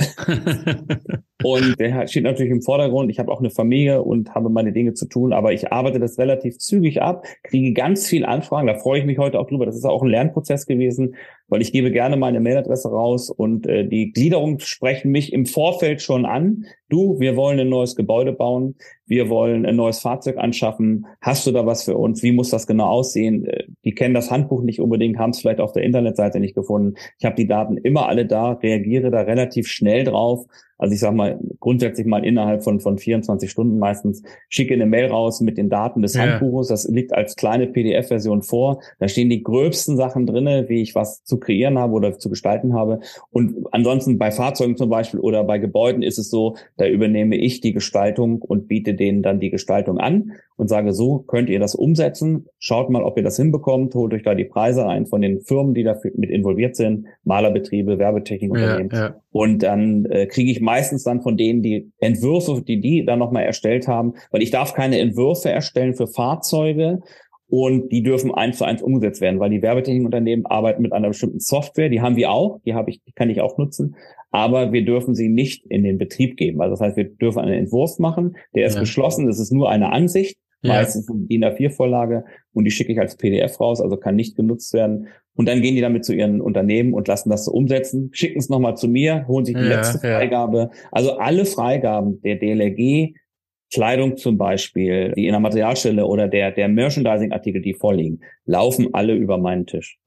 und 1.43 1.79
der 1.79 2.07
steht 2.07 2.25
natürlich 2.25 2.53
im 2.53 2.63
Vordergrund. 2.63 3.11
Ich 3.11 3.19
habe 3.19 3.33
auch 3.33 3.41
eine 3.41 3.51
Familie 3.51 4.03
und 4.03 4.35
habe 4.35 4.51
meine 4.51 4.73
Dinge 4.73 4.95
zu 4.95 5.07
tun, 5.07 5.33
aber 5.33 5.53
ich 5.53 5.73
arbeite 5.73 5.99
das 5.99 6.19
relativ 6.19 6.59
zügig 6.59 7.01
ab, 7.01 7.25
kriege 7.43 7.73
ganz 7.73 8.07
viel 8.07 8.25
Anfragen. 8.27 8.67
Da 8.67 8.75
freue 8.75 9.01
ich 9.01 9.07
mich 9.07 9.19
heute 9.19 9.41
auch 9.41 9.47
drüber. 9.47 9.65
Das 9.65 9.77
ist 9.77 9.85
auch 9.85 10.03
ein 10.03 10.09
Lernprozess 10.09 10.67
gewesen, 10.67 11.15
weil 11.49 11.63
ich 11.63 11.73
gebe 11.73 11.91
gerne 11.91 12.17
meine 12.17 12.41
Mailadresse 12.41 12.89
raus 12.89 13.31
und 13.31 13.67
äh, 13.67 13.87
die 13.87 14.13
Gliederungen 14.13 14.61
sprechen 14.61 15.11
mich 15.11 15.33
im 15.33 15.47
Vorfeld 15.47 16.03
schon 16.03 16.27
an. 16.27 16.65
Du, 16.89 17.19
wir 17.21 17.37
wollen 17.37 17.59
ein 17.61 17.69
neues 17.69 17.97
Gebäude 17.97 18.33
bauen, 18.33 18.77
wir 19.07 19.29
wollen 19.29 19.67
ein 19.67 19.77
neues 19.77 20.01
Fahrzeug 20.01 20.39
anschaffen. 20.39 21.07
Hast 21.21 21.47
du 21.47 21.53
da 21.53 21.67
was 21.67 21.85
für 21.85 21.97
uns? 21.97 22.23
Wie 22.23 22.33
muss 22.33 22.51
das 22.51 22.67
genau 22.67 22.87
aussehen? 22.87 23.47
Äh, 23.47 23.65
die 23.85 23.95
kennen 23.95 24.15
das 24.15 24.31
Handbuch 24.31 24.63
nicht 24.63 24.81
unbedingt, 24.81 25.19
haben 25.19 25.31
es 25.31 25.41
vielleicht 25.41 25.61
auf 25.61 25.73
der 25.73 25.85
Internetseite 25.85 26.41
nicht 26.41 26.55
gefunden. 26.55 26.95
Ich 27.19 27.25
habe 27.25 27.37
die 27.37 27.47
Daten 27.47 27.77
immer 27.77 28.09
alle 28.09 28.27
da, 28.27 28.53
reagiere 28.53 29.11
da 29.11 29.21
relativ 29.23 29.69
schnell 29.69 30.05
drauf. 30.05 30.47
Also 30.79 30.95
ich 30.95 31.01
sage 31.01 31.17
mal, 31.17 31.39
grundsätzlich 31.61 32.07
mal 32.07 32.25
innerhalb 32.25 32.63
von, 32.63 32.81
von 32.81 32.99
24 32.99 33.51
Stunden 33.51 33.79
meistens, 33.79 34.23
schicke 34.49 34.75
eine 34.75 34.87
Mail 34.87 35.07
raus 35.07 35.41
mit 35.41 35.59
den 35.59 35.69
Daten 35.69 36.03
des 36.03 36.15
ja. 36.15 36.23
Handbuches. 36.23 36.69
Das 36.69 36.89
liegt 36.89 37.13
als 37.13 37.37
kleine 37.37 37.67
PDF-Version 37.67 38.43
vor. 38.43 38.81
Da 38.99 39.09
stehen 39.09 39.31
die 39.31 39.43
gröbsten 39.43 39.97
Sachen 39.97 40.27
drinne, 40.27 40.69
wie 40.69 40.83
ich 40.83 40.95
was 40.95 41.25
zu 41.25 41.39
kreieren 41.39 41.79
habe 41.79 41.95
oder 41.95 42.19
zu 42.19 42.29
gestalten 42.29 42.75
habe. 42.75 43.01
Und 43.31 43.67
ansonsten 43.73 44.19
bei 44.19 44.31
Fahrzeugen 44.31 44.77
zum 44.77 44.91
Beispiel 44.91 45.21
oder 45.21 45.45
bei 45.45 45.59
Gebäuden 45.59 46.03
ist 46.03 46.19
es 46.19 46.31
so, 46.31 46.57
da 46.77 46.87
übernehme 46.87 47.37
ich 47.37 47.61
die 47.61 47.73
Gestaltung 47.73 48.43
und 48.43 48.69
biete 48.69 48.95
denen 48.95 49.23
dann 49.23 49.41
die 49.41 49.51
Gestaltung 49.51 49.99
an 49.99 50.33
und 50.57 50.69
sage, 50.69 50.93
so 50.93 51.19
könnt 51.19 51.51
ihr 51.51 51.61
das 51.61 51.75
umsetzen. 51.75 52.47
Schaut 52.59 52.91
mal, 52.91 53.03
ob 53.03 53.17
ihr 53.17 53.23
das 53.23 53.37
hinbekommt. 53.37 53.95
Holt 53.95 54.15
euch 54.15 54.23
da 54.23 54.35
die 54.35 54.45
Preise 54.45 54.87
ein 54.87 55.07
von 55.07 55.21
den 55.21 55.41
Firmen, 55.43 55.75
die 55.75 55.85
dafür 55.85 56.13
mit 56.17 56.31
involviert 56.31 56.77
sind, 56.77 57.07
Malerbetriebe, 57.25 57.99
Werbetechnikunternehmen. 57.99 58.91
Ja, 58.93 58.99
ja. 58.99 59.17
Und 59.33 59.63
dann 59.63 60.07
äh, 60.07 60.27
kriege 60.27 60.51
ich 60.51 60.61
meistens 60.61 61.05
dann 61.05 61.21
von 61.21 61.37
denen 61.37 61.63
die 61.63 61.91
Entwürfe, 61.99 62.63
die 62.67 62.81
die 62.81 63.05
dann 63.05 63.19
nochmal 63.19 63.45
erstellt 63.45 63.87
haben, 63.87 64.15
weil 64.31 64.43
ich 64.43 64.51
darf 64.51 64.73
keine 64.73 64.99
Entwürfe 64.99 65.51
erstellen 65.51 65.95
für 65.95 66.07
Fahrzeuge 66.07 67.01
und 67.49 67.93
die 67.93 68.03
dürfen 68.03 68.35
eins 68.35 68.59
zu 68.59 68.65
eins 68.65 68.83
umgesetzt 68.83 69.21
werden, 69.21 69.39
weil 69.39 69.51
die 69.51 69.63
Werbetechnikunternehmen 69.63 70.47
arbeiten 70.47 70.83
mit 70.83 70.93
einer 70.93 71.09
bestimmten 71.09 71.41
Software, 71.41 71.89
die 71.89 72.01
haben 72.01 72.17
wir 72.17 72.31
auch, 72.31 72.61
die 72.65 72.75
habe 72.75 72.91
ich, 72.91 73.03
die 73.05 73.13
kann 73.13 73.31
ich 73.31 73.41
auch 73.41 73.57
nutzen, 73.57 73.95
aber 74.31 74.73
wir 74.73 74.85
dürfen 74.85 75.15
sie 75.15 75.29
nicht 75.29 75.65
in 75.67 75.85
den 75.85 75.99
Betrieb 75.99 76.37
geben. 76.37 76.61
Also 76.61 76.73
das 76.73 76.81
heißt, 76.81 76.97
wir 76.97 77.05
dürfen 77.05 77.39
einen 77.39 77.53
Entwurf 77.53 77.99
machen, 77.99 78.37
der 78.55 78.67
ist 78.67 78.75
ja. 78.75 78.81
geschlossen, 78.81 79.27
das 79.27 79.39
ist 79.39 79.53
nur 79.53 79.71
eine 79.71 79.93
Ansicht, 79.93 80.37
ja. 80.63 80.75
meistens 80.75 81.09
eine 81.09 81.21
DIN 81.27 81.45
A4-Vorlage 81.45 82.25
und 82.53 82.65
die 82.65 82.71
schicke 82.71 82.93
ich 82.93 83.01
als 83.01 83.17
PDF 83.17 83.61
raus, 83.61 83.81
also 83.81 83.97
kann 83.97 84.17
nicht 84.17 84.37
genutzt 84.37 84.73
werden. 84.73 85.09
Und 85.35 85.49
dann 85.49 85.61
gehen 85.61 85.75
die 85.75 85.83
damit 85.83 86.05
zu 86.05 86.15
ihren 86.15 86.41
Unternehmen 86.41 86.95
und 86.95 87.09
lassen 87.09 87.29
das 87.29 87.45
so 87.45 87.53
umsetzen, 87.53 88.09
schicken 88.13 88.39
es 88.39 88.49
nochmal 88.49 88.77
zu 88.77 88.89
mir, 88.89 89.27
holen 89.29 89.45
sich 89.45 89.55
die 89.55 89.63
ja, 89.63 89.77
letzte 89.77 89.99
Freigabe. 89.99 90.71
Also 90.91 91.19
alle 91.19 91.45
Freigaben 91.45 92.23
der 92.23 92.37
DLRG 92.37 93.15
Kleidung 93.73 94.17
zum 94.17 94.39
Beispiel, 94.39 95.13
die 95.17 95.27
in 95.27 95.33
der 95.33 95.41
Materialstelle 95.41 96.07
oder 96.07 96.29
der, 96.29 96.53
der 96.53 96.69
Merchandising-Artikel, 96.69 97.61
die 97.61 97.75
vorliegen, 97.75 98.21
laufen 98.45 98.95
alle 98.95 99.15
über 99.15 99.39
meinen 99.39 99.67
Tisch. 99.67 99.99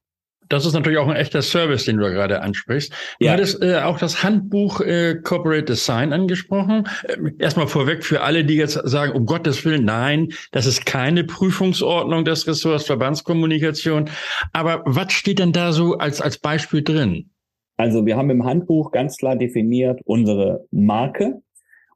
Das 0.50 0.66
ist 0.66 0.74
natürlich 0.74 0.98
auch 0.98 1.08
ein 1.08 1.16
echter 1.16 1.42
Service, 1.42 1.84
den 1.84 1.96
du 1.96 2.10
gerade 2.10 2.42
ansprichst. 2.42 2.92
Du 3.20 3.26
ja. 3.26 3.32
hattest 3.32 3.62
äh, 3.62 3.76
auch 3.76 3.98
das 3.98 4.24
Handbuch 4.24 4.80
äh, 4.80 5.14
Corporate 5.22 5.62
Design 5.62 6.12
angesprochen. 6.12 6.88
Äh, 7.04 7.30
erstmal 7.38 7.68
vorweg 7.68 8.04
für 8.04 8.22
alle, 8.22 8.44
die 8.44 8.56
jetzt 8.56 8.74
sagen, 8.74 9.12
um 9.12 9.26
Gottes 9.26 9.64
Willen, 9.64 9.84
nein, 9.84 10.30
das 10.50 10.66
ist 10.66 10.84
keine 10.84 11.22
Prüfungsordnung 11.22 12.24
des 12.24 12.48
Ressorts 12.48 12.86
Verbandskommunikation. 12.86 14.10
Aber 14.52 14.82
was 14.86 15.12
steht 15.12 15.38
denn 15.38 15.52
da 15.52 15.72
so 15.72 15.98
als, 15.98 16.20
als 16.20 16.38
Beispiel 16.38 16.82
drin? 16.82 17.30
Also 17.76 18.04
wir 18.04 18.16
haben 18.16 18.28
im 18.30 18.44
Handbuch 18.44 18.90
ganz 18.90 19.16
klar 19.16 19.36
definiert 19.36 20.00
unsere 20.04 20.66
Marke, 20.72 21.42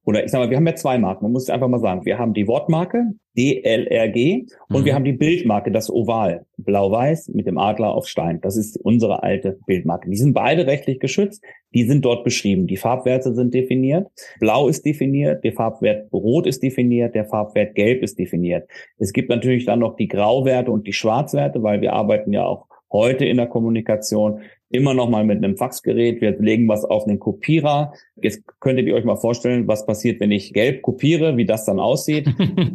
oder 0.04 0.24
ich 0.24 0.30
sag 0.30 0.40
mal, 0.40 0.50
wir 0.50 0.56
haben 0.56 0.66
ja 0.66 0.74
zwei 0.74 0.98
Marken, 0.98 1.24
man 1.24 1.32
muss 1.32 1.44
es 1.44 1.50
einfach 1.50 1.68
mal 1.68 1.80
sagen. 1.80 2.04
Wir 2.04 2.18
haben 2.18 2.34
die 2.34 2.46
Wortmarke, 2.46 3.14
DLRG, 3.36 4.46
und 4.68 4.82
mhm. 4.82 4.84
wir 4.84 4.94
haben 4.94 5.04
die 5.04 5.12
Bildmarke, 5.12 5.72
das 5.72 5.90
Oval, 5.90 6.44
blau-weiß 6.58 7.30
mit 7.30 7.46
dem 7.46 7.58
Adler 7.58 7.94
auf 7.94 8.06
Stein. 8.06 8.40
Das 8.42 8.56
ist 8.56 8.76
unsere 8.76 9.22
alte 9.22 9.58
Bildmarke. 9.66 10.10
Die 10.10 10.16
sind 10.16 10.34
beide 10.34 10.66
rechtlich 10.66 11.00
geschützt, 11.00 11.42
die 11.72 11.84
sind 11.84 12.04
dort 12.04 12.22
beschrieben. 12.22 12.66
Die 12.66 12.76
Farbwerte 12.76 13.34
sind 13.34 13.54
definiert, 13.54 14.08
blau 14.40 14.68
ist 14.68 14.84
definiert, 14.84 15.42
der 15.42 15.52
Farbwert 15.52 16.12
rot 16.12 16.46
ist 16.46 16.62
definiert, 16.62 17.14
der 17.14 17.24
Farbwert 17.24 17.74
gelb 17.74 18.02
ist 18.02 18.18
definiert. 18.18 18.68
Es 18.98 19.12
gibt 19.12 19.30
natürlich 19.30 19.64
dann 19.64 19.78
noch 19.78 19.96
die 19.96 20.08
Grauwerte 20.08 20.70
und 20.70 20.86
die 20.86 20.92
Schwarzwerte, 20.92 21.62
weil 21.62 21.80
wir 21.80 21.94
arbeiten 21.94 22.32
ja 22.32 22.44
auch 22.44 22.66
heute 22.94 23.26
in 23.26 23.36
der 23.36 23.48
Kommunikation 23.48 24.40
immer 24.70 24.94
noch 24.94 25.08
mal 25.08 25.24
mit 25.24 25.38
einem 25.38 25.56
Faxgerät. 25.56 26.20
Wir 26.20 26.36
legen 26.40 26.68
was 26.68 26.84
auf 26.84 27.06
einen 27.06 27.20
Kopierer. 27.20 27.92
Jetzt 28.20 28.42
könntet 28.60 28.86
ihr 28.86 28.94
euch 28.94 29.04
mal 29.04 29.16
vorstellen, 29.16 29.68
was 29.68 29.86
passiert, 29.86 30.20
wenn 30.20 30.32
ich 30.32 30.52
gelb 30.52 30.82
kopiere, 30.82 31.36
wie 31.36 31.44
das 31.44 31.64
dann 31.64 31.78
aussieht. 31.78 32.28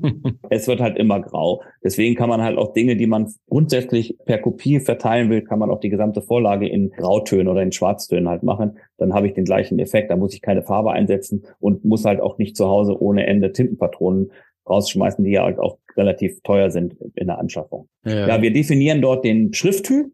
es 0.49 0.67
wird 0.67 0.79
halt 0.79 0.97
immer 0.97 1.19
grau. 1.19 1.62
Deswegen 1.84 2.15
kann 2.15 2.29
man 2.29 2.41
halt 2.41 2.58
auch 2.58 2.73
Dinge, 2.73 2.95
die 2.95 3.08
man 3.08 3.34
grundsätzlich 3.49 4.17
per 4.25 4.38
Kopie 4.38 4.79
verteilen 4.79 5.29
will, 5.29 5.41
kann 5.41 5.60
man 5.60 5.69
auch 5.69 5.82
die 5.82 5.89
gesamte 5.89 6.21
Vorlage 6.21 6.69
in 6.69 6.89
Grautönen 6.91 7.49
oder 7.49 7.62
in 7.62 7.73
Schwarztönen 7.73 8.29
halt 8.29 8.43
machen. 8.43 8.77
Dann 8.97 9.13
habe 9.13 9.27
ich 9.27 9.34
den 9.34 9.45
gleichen 9.45 9.79
Effekt. 9.79 10.12
Da 10.12 10.15
muss 10.15 10.34
ich 10.34 10.41
keine 10.41 10.63
Farbe 10.63 10.91
einsetzen 10.91 11.43
und 11.60 11.84
muss 11.84 12.05
halt 12.05 12.21
auch 12.21 12.38
nicht 12.38 12.55
zu 12.55 12.67
Hause 12.67 13.01
ohne 13.01 13.25
Ende 13.27 13.51
Tintenpatronen 13.51 14.32
rausschmeißen, 14.69 15.23
die 15.23 15.32
ja 15.32 15.43
halt 15.43 15.60
auch 15.60 15.77
relativ 15.97 16.41
teuer 16.43 16.69
sind 16.69 16.95
in 17.15 17.27
der 17.27 17.39
Anschaffung. 17.39 17.88
Ja, 18.05 18.27
ja 18.27 18.41
wir 18.41 18.53
definieren 18.53 19.01
dort 19.01 19.25
den 19.25 19.53
Schrifttyp 19.53 20.08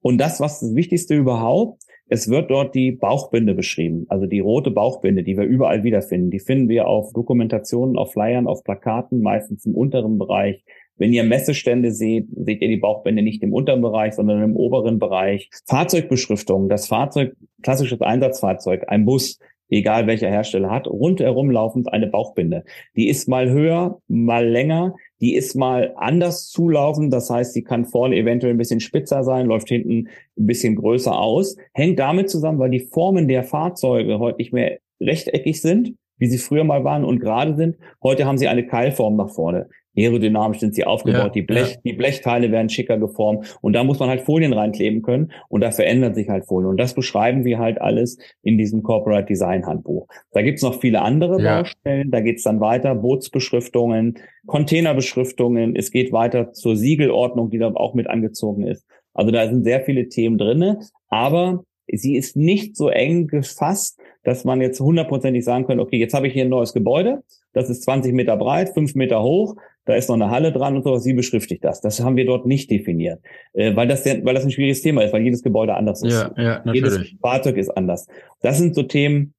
und 0.00 0.18
das, 0.18 0.40
was 0.40 0.60
das 0.60 0.74
Wichtigste 0.74 1.14
überhaupt, 1.14 1.82
es 2.08 2.28
wird 2.28 2.50
dort 2.50 2.74
die 2.74 2.92
Bauchbinde 2.92 3.54
beschrieben, 3.54 4.06
also 4.08 4.26
die 4.26 4.38
rote 4.38 4.70
Bauchbinde, 4.70 5.24
die 5.24 5.36
wir 5.36 5.44
überall 5.44 5.82
wiederfinden. 5.82 6.30
Die 6.30 6.38
finden 6.38 6.68
wir 6.68 6.86
auf 6.86 7.12
Dokumentationen, 7.12 7.96
auf 7.96 8.12
Flyern, 8.12 8.46
auf 8.46 8.62
Plakaten, 8.62 9.22
meistens 9.22 9.66
im 9.66 9.74
unteren 9.74 10.16
Bereich. 10.16 10.64
Wenn 10.98 11.12
ihr 11.12 11.24
Messestände 11.24 11.90
seht, 11.90 12.28
seht 12.30 12.62
ihr 12.62 12.68
die 12.68 12.76
Bauchbinde 12.76 13.22
nicht 13.22 13.42
im 13.42 13.52
unteren 13.52 13.82
Bereich, 13.82 14.14
sondern 14.14 14.42
im 14.42 14.56
oberen 14.56 14.98
Bereich. 14.98 15.50
Fahrzeugbeschriftung, 15.66 16.68
das 16.68 16.86
Fahrzeug, 16.86 17.34
klassisches 17.62 18.00
Einsatzfahrzeug, 18.00 18.84
ein 18.86 19.04
Bus, 19.04 19.38
egal 19.68 20.06
welcher 20.06 20.28
Hersteller 20.28 20.70
hat, 20.70 20.86
rundherum 20.86 21.50
laufend 21.50 21.92
eine 21.92 22.06
Bauchbinde. 22.06 22.64
Die 22.96 23.08
ist 23.08 23.28
mal 23.28 23.50
höher, 23.50 24.00
mal 24.08 24.46
länger, 24.46 24.94
die 25.20 25.34
ist 25.34 25.54
mal 25.54 25.92
anders 25.96 26.48
zulaufend, 26.48 27.12
das 27.12 27.30
heißt, 27.30 27.52
sie 27.52 27.62
kann 27.62 27.84
vorne 27.84 28.16
eventuell 28.16 28.54
ein 28.54 28.58
bisschen 28.58 28.80
spitzer 28.80 29.24
sein, 29.24 29.46
läuft 29.46 29.68
hinten 29.68 30.08
ein 30.38 30.46
bisschen 30.46 30.76
größer 30.76 31.16
aus. 31.16 31.56
Hängt 31.72 31.98
damit 31.98 32.30
zusammen, 32.30 32.58
weil 32.58 32.70
die 32.70 32.80
Formen 32.80 33.28
der 33.28 33.42
Fahrzeuge 33.42 34.18
heute 34.18 34.38
nicht 34.38 34.52
mehr 34.52 34.78
rechteckig 35.00 35.60
sind, 35.60 35.94
wie 36.18 36.26
sie 36.26 36.38
früher 36.38 36.64
mal 36.64 36.84
waren 36.84 37.04
und 37.04 37.20
gerade 37.20 37.54
sind. 37.56 37.76
Heute 38.02 38.24
haben 38.26 38.38
sie 38.38 38.48
eine 38.48 38.66
Keilform 38.66 39.16
nach 39.16 39.30
vorne 39.30 39.68
aerodynamisch 39.96 40.58
sind 40.58 40.74
sie 40.74 40.84
aufgebaut, 40.84 41.18
ja, 41.18 41.28
die, 41.28 41.42
Blech, 41.42 41.72
ja. 41.72 41.80
die 41.84 41.92
Blechteile 41.92 42.50
werden 42.52 42.68
schicker 42.68 42.98
geformt 42.98 43.58
und 43.60 43.72
da 43.72 43.84
muss 43.84 43.98
man 43.98 44.08
halt 44.08 44.22
Folien 44.22 44.52
reinkleben 44.52 45.02
können 45.02 45.32
und 45.48 45.62
da 45.62 45.70
verändern 45.70 46.14
sich 46.14 46.28
halt 46.28 46.46
Folien 46.46 46.70
und 46.70 46.76
das 46.78 46.94
beschreiben 46.94 47.44
wir 47.44 47.58
halt 47.58 47.80
alles 47.80 48.18
in 48.42 48.58
diesem 48.58 48.82
Corporate 48.82 49.26
Design 49.26 49.66
Handbuch. 49.66 50.06
Da 50.32 50.42
gibt's 50.42 50.62
noch 50.62 50.80
viele 50.80 51.02
andere 51.02 51.40
ja. 51.40 51.62
Baustellen, 51.62 52.10
da 52.10 52.20
geht's 52.20 52.42
dann 52.42 52.60
weiter, 52.60 52.94
Bootsbeschriftungen, 52.94 54.18
Containerbeschriftungen, 54.46 55.76
es 55.76 55.90
geht 55.90 56.12
weiter 56.12 56.52
zur 56.52 56.76
Siegelordnung, 56.76 57.50
die 57.50 57.58
da 57.58 57.72
auch 57.74 57.94
mit 57.94 58.08
angezogen 58.08 58.66
ist. 58.66 58.86
Also 59.14 59.30
da 59.30 59.48
sind 59.48 59.64
sehr 59.64 59.80
viele 59.80 60.08
Themen 60.08 60.36
drinne, 60.36 60.80
aber 61.08 61.64
sie 61.90 62.16
ist 62.16 62.36
nicht 62.36 62.76
so 62.76 62.88
eng 62.88 63.26
gefasst, 63.26 63.98
dass 64.24 64.44
man 64.44 64.60
jetzt 64.60 64.80
hundertprozentig 64.80 65.44
sagen 65.44 65.66
kann, 65.66 65.80
okay, 65.80 65.98
jetzt 65.98 66.14
habe 66.14 66.26
ich 66.26 66.32
hier 66.32 66.44
ein 66.44 66.50
neues 66.50 66.72
Gebäude, 66.72 67.22
das 67.52 67.70
ist 67.70 67.84
20 67.84 68.12
Meter 68.12 68.36
breit, 68.36 68.70
5 68.74 68.94
Meter 68.94 69.22
hoch, 69.22 69.56
da 69.86 69.94
ist 69.94 70.08
noch 70.08 70.16
eine 70.16 70.30
Halle 70.30 70.52
dran 70.52 70.76
und 70.76 70.82
sowas, 70.82 71.06
wie 71.06 71.14
beschriftigt 71.14 71.64
das? 71.64 71.80
Das 71.80 72.00
haben 72.00 72.16
wir 72.16 72.26
dort 72.26 72.44
nicht 72.44 72.70
definiert, 72.70 73.20
äh, 73.54 73.74
weil, 73.74 73.88
das 73.88 74.04
weil 74.04 74.34
das 74.34 74.44
ein 74.44 74.50
schwieriges 74.50 74.82
Thema 74.82 75.02
ist, 75.02 75.12
weil 75.12 75.22
jedes 75.22 75.42
Gebäude 75.42 75.74
anders 75.74 76.02
ist. 76.02 76.12
Ja, 76.12 76.32
ja, 76.36 76.62
natürlich. 76.64 76.92
Jedes 76.92 77.20
Fahrzeug 77.20 77.56
ist 77.56 77.70
anders. 77.70 78.06
Das 78.42 78.58
sind 78.58 78.74
so 78.74 78.82
Themen, 78.82 79.32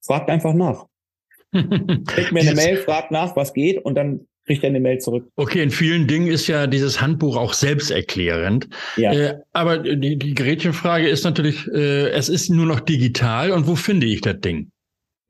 fragt 0.00 0.30
einfach 0.30 0.54
nach. 0.54 0.86
Schickt 1.54 2.32
mir 2.32 2.40
eine 2.40 2.54
Mail, 2.54 2.76
fragt 2.78 3.10
nach, 3.10 3.34
was 3.36 3.52
geht 3.52 3.84
und 3.84 3.96
dann 3.96 4.26
kriegt 4.46 4.62
er 4.62 4.70
eine 4.70 4.80
Mail 4.80 4.98
zurück. 4.98 5.28
Okay, 5.36 5.62
in 5.62 5.70
vielen 5.70 6.06
Dingen 6.06 6.28
ist 6.28 6.46
ja 6.46 6.66
dieses 6.66 7.00
Handbuch 7.00 7.36
auch 7.36 7.52
selbsterklärend. 7.52 8.68
Ja. 8.96 9.12
Äh, 9.12 9.38
aber 9.52 9.78
die, 9.78 10.16
die 10.16 10.34
Gretchenfrage 10.34 11.08
ist 11.08 11.24
natürlich, 11.24 11.66
äh, 11.68 12.10
es 12.10 12.28
ist 12.28 12.50
nur 12.50 12.66
noch 12.66 12.80
digital 12.80 13.50
und 13.50 13.66
wo 13.66 13.74
finde 13.74 14.06
ich 14.06 14.20
das 14.20 14.40
Ding? 14.40 14.70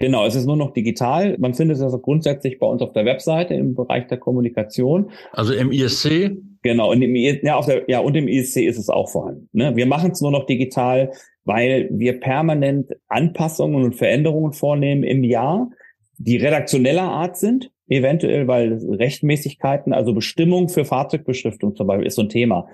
Genau, 0.01 0.25
es 0.27 0.37
ist 0.37 0.47
nur 0.47 0.57
noch 0.57 0.73
digital. 0.73 1.37
Man 1.39 1.55
findet 1.55 1.79
es 1.79 1.83
also 1.83 1.99
grundsätzlich 1.99 2.61
bei 2.61 2.67
uns 2.67 2.83
auf 2.83 2.93
der 2.93 3.05
Webseite 3.05 3.55
im 3.55 3.75
Bereich 3.75 4.07
der 4.07 4.19
Kommunikation. 4.19 5.11
Also 5.33 5.53
im 5.53 5.73
ISC? 5.73 6.37
Genau, 6.63 6.93
und 6.93 7.03
im, 7.03 7.17
ja, 7.17 7.61
der, 7.63 7.85
ja, 7.89 7.99
und 7.99 8.17
im 8.17 8.29
ISC 8.29 8.59
ist 8.59 8.79
es 8.79 8.89
auch 8.89 9.11
vorhanden. 9.11 9.49
Ne? 9.53 9.75
Wir 9.75 9.87
machen 9.87 10.13
es 10.13 10.21
nur 10.21 10.31
noch 10.31 10.47
digital, 10.47 11.11
weil 11.45 11.89
wir 11.91 12.21
permanent 12.21 12.93
Anpassungen 13.09 13.83
und 13.83 13.97
Veränderungen 13.97 14.53
vornehmen 14.53 15.03
im 15.03 15.25
Jahr, 15.25 15.69
die 16.17 16.37
redaktioneller 16.37 17.03
Art 17.03 17.37
sind, 17.37 17.71
eventuell, 17.89 18.47
weil 18.47 18.75
Rechtmäßigkeiten, 18.75 19.93
also 19.93 20.13
Bestimmung 20.13 20.69
für 20.69 20.85
Fahrzeugbeschriftung 20.85 21.75
zum 21.75 21.87
Beispiel 21.87 22.07
ist 22.07 22.17
so 22.17 22.23
ein 22.23 22.29
Thema, 22.29 22.69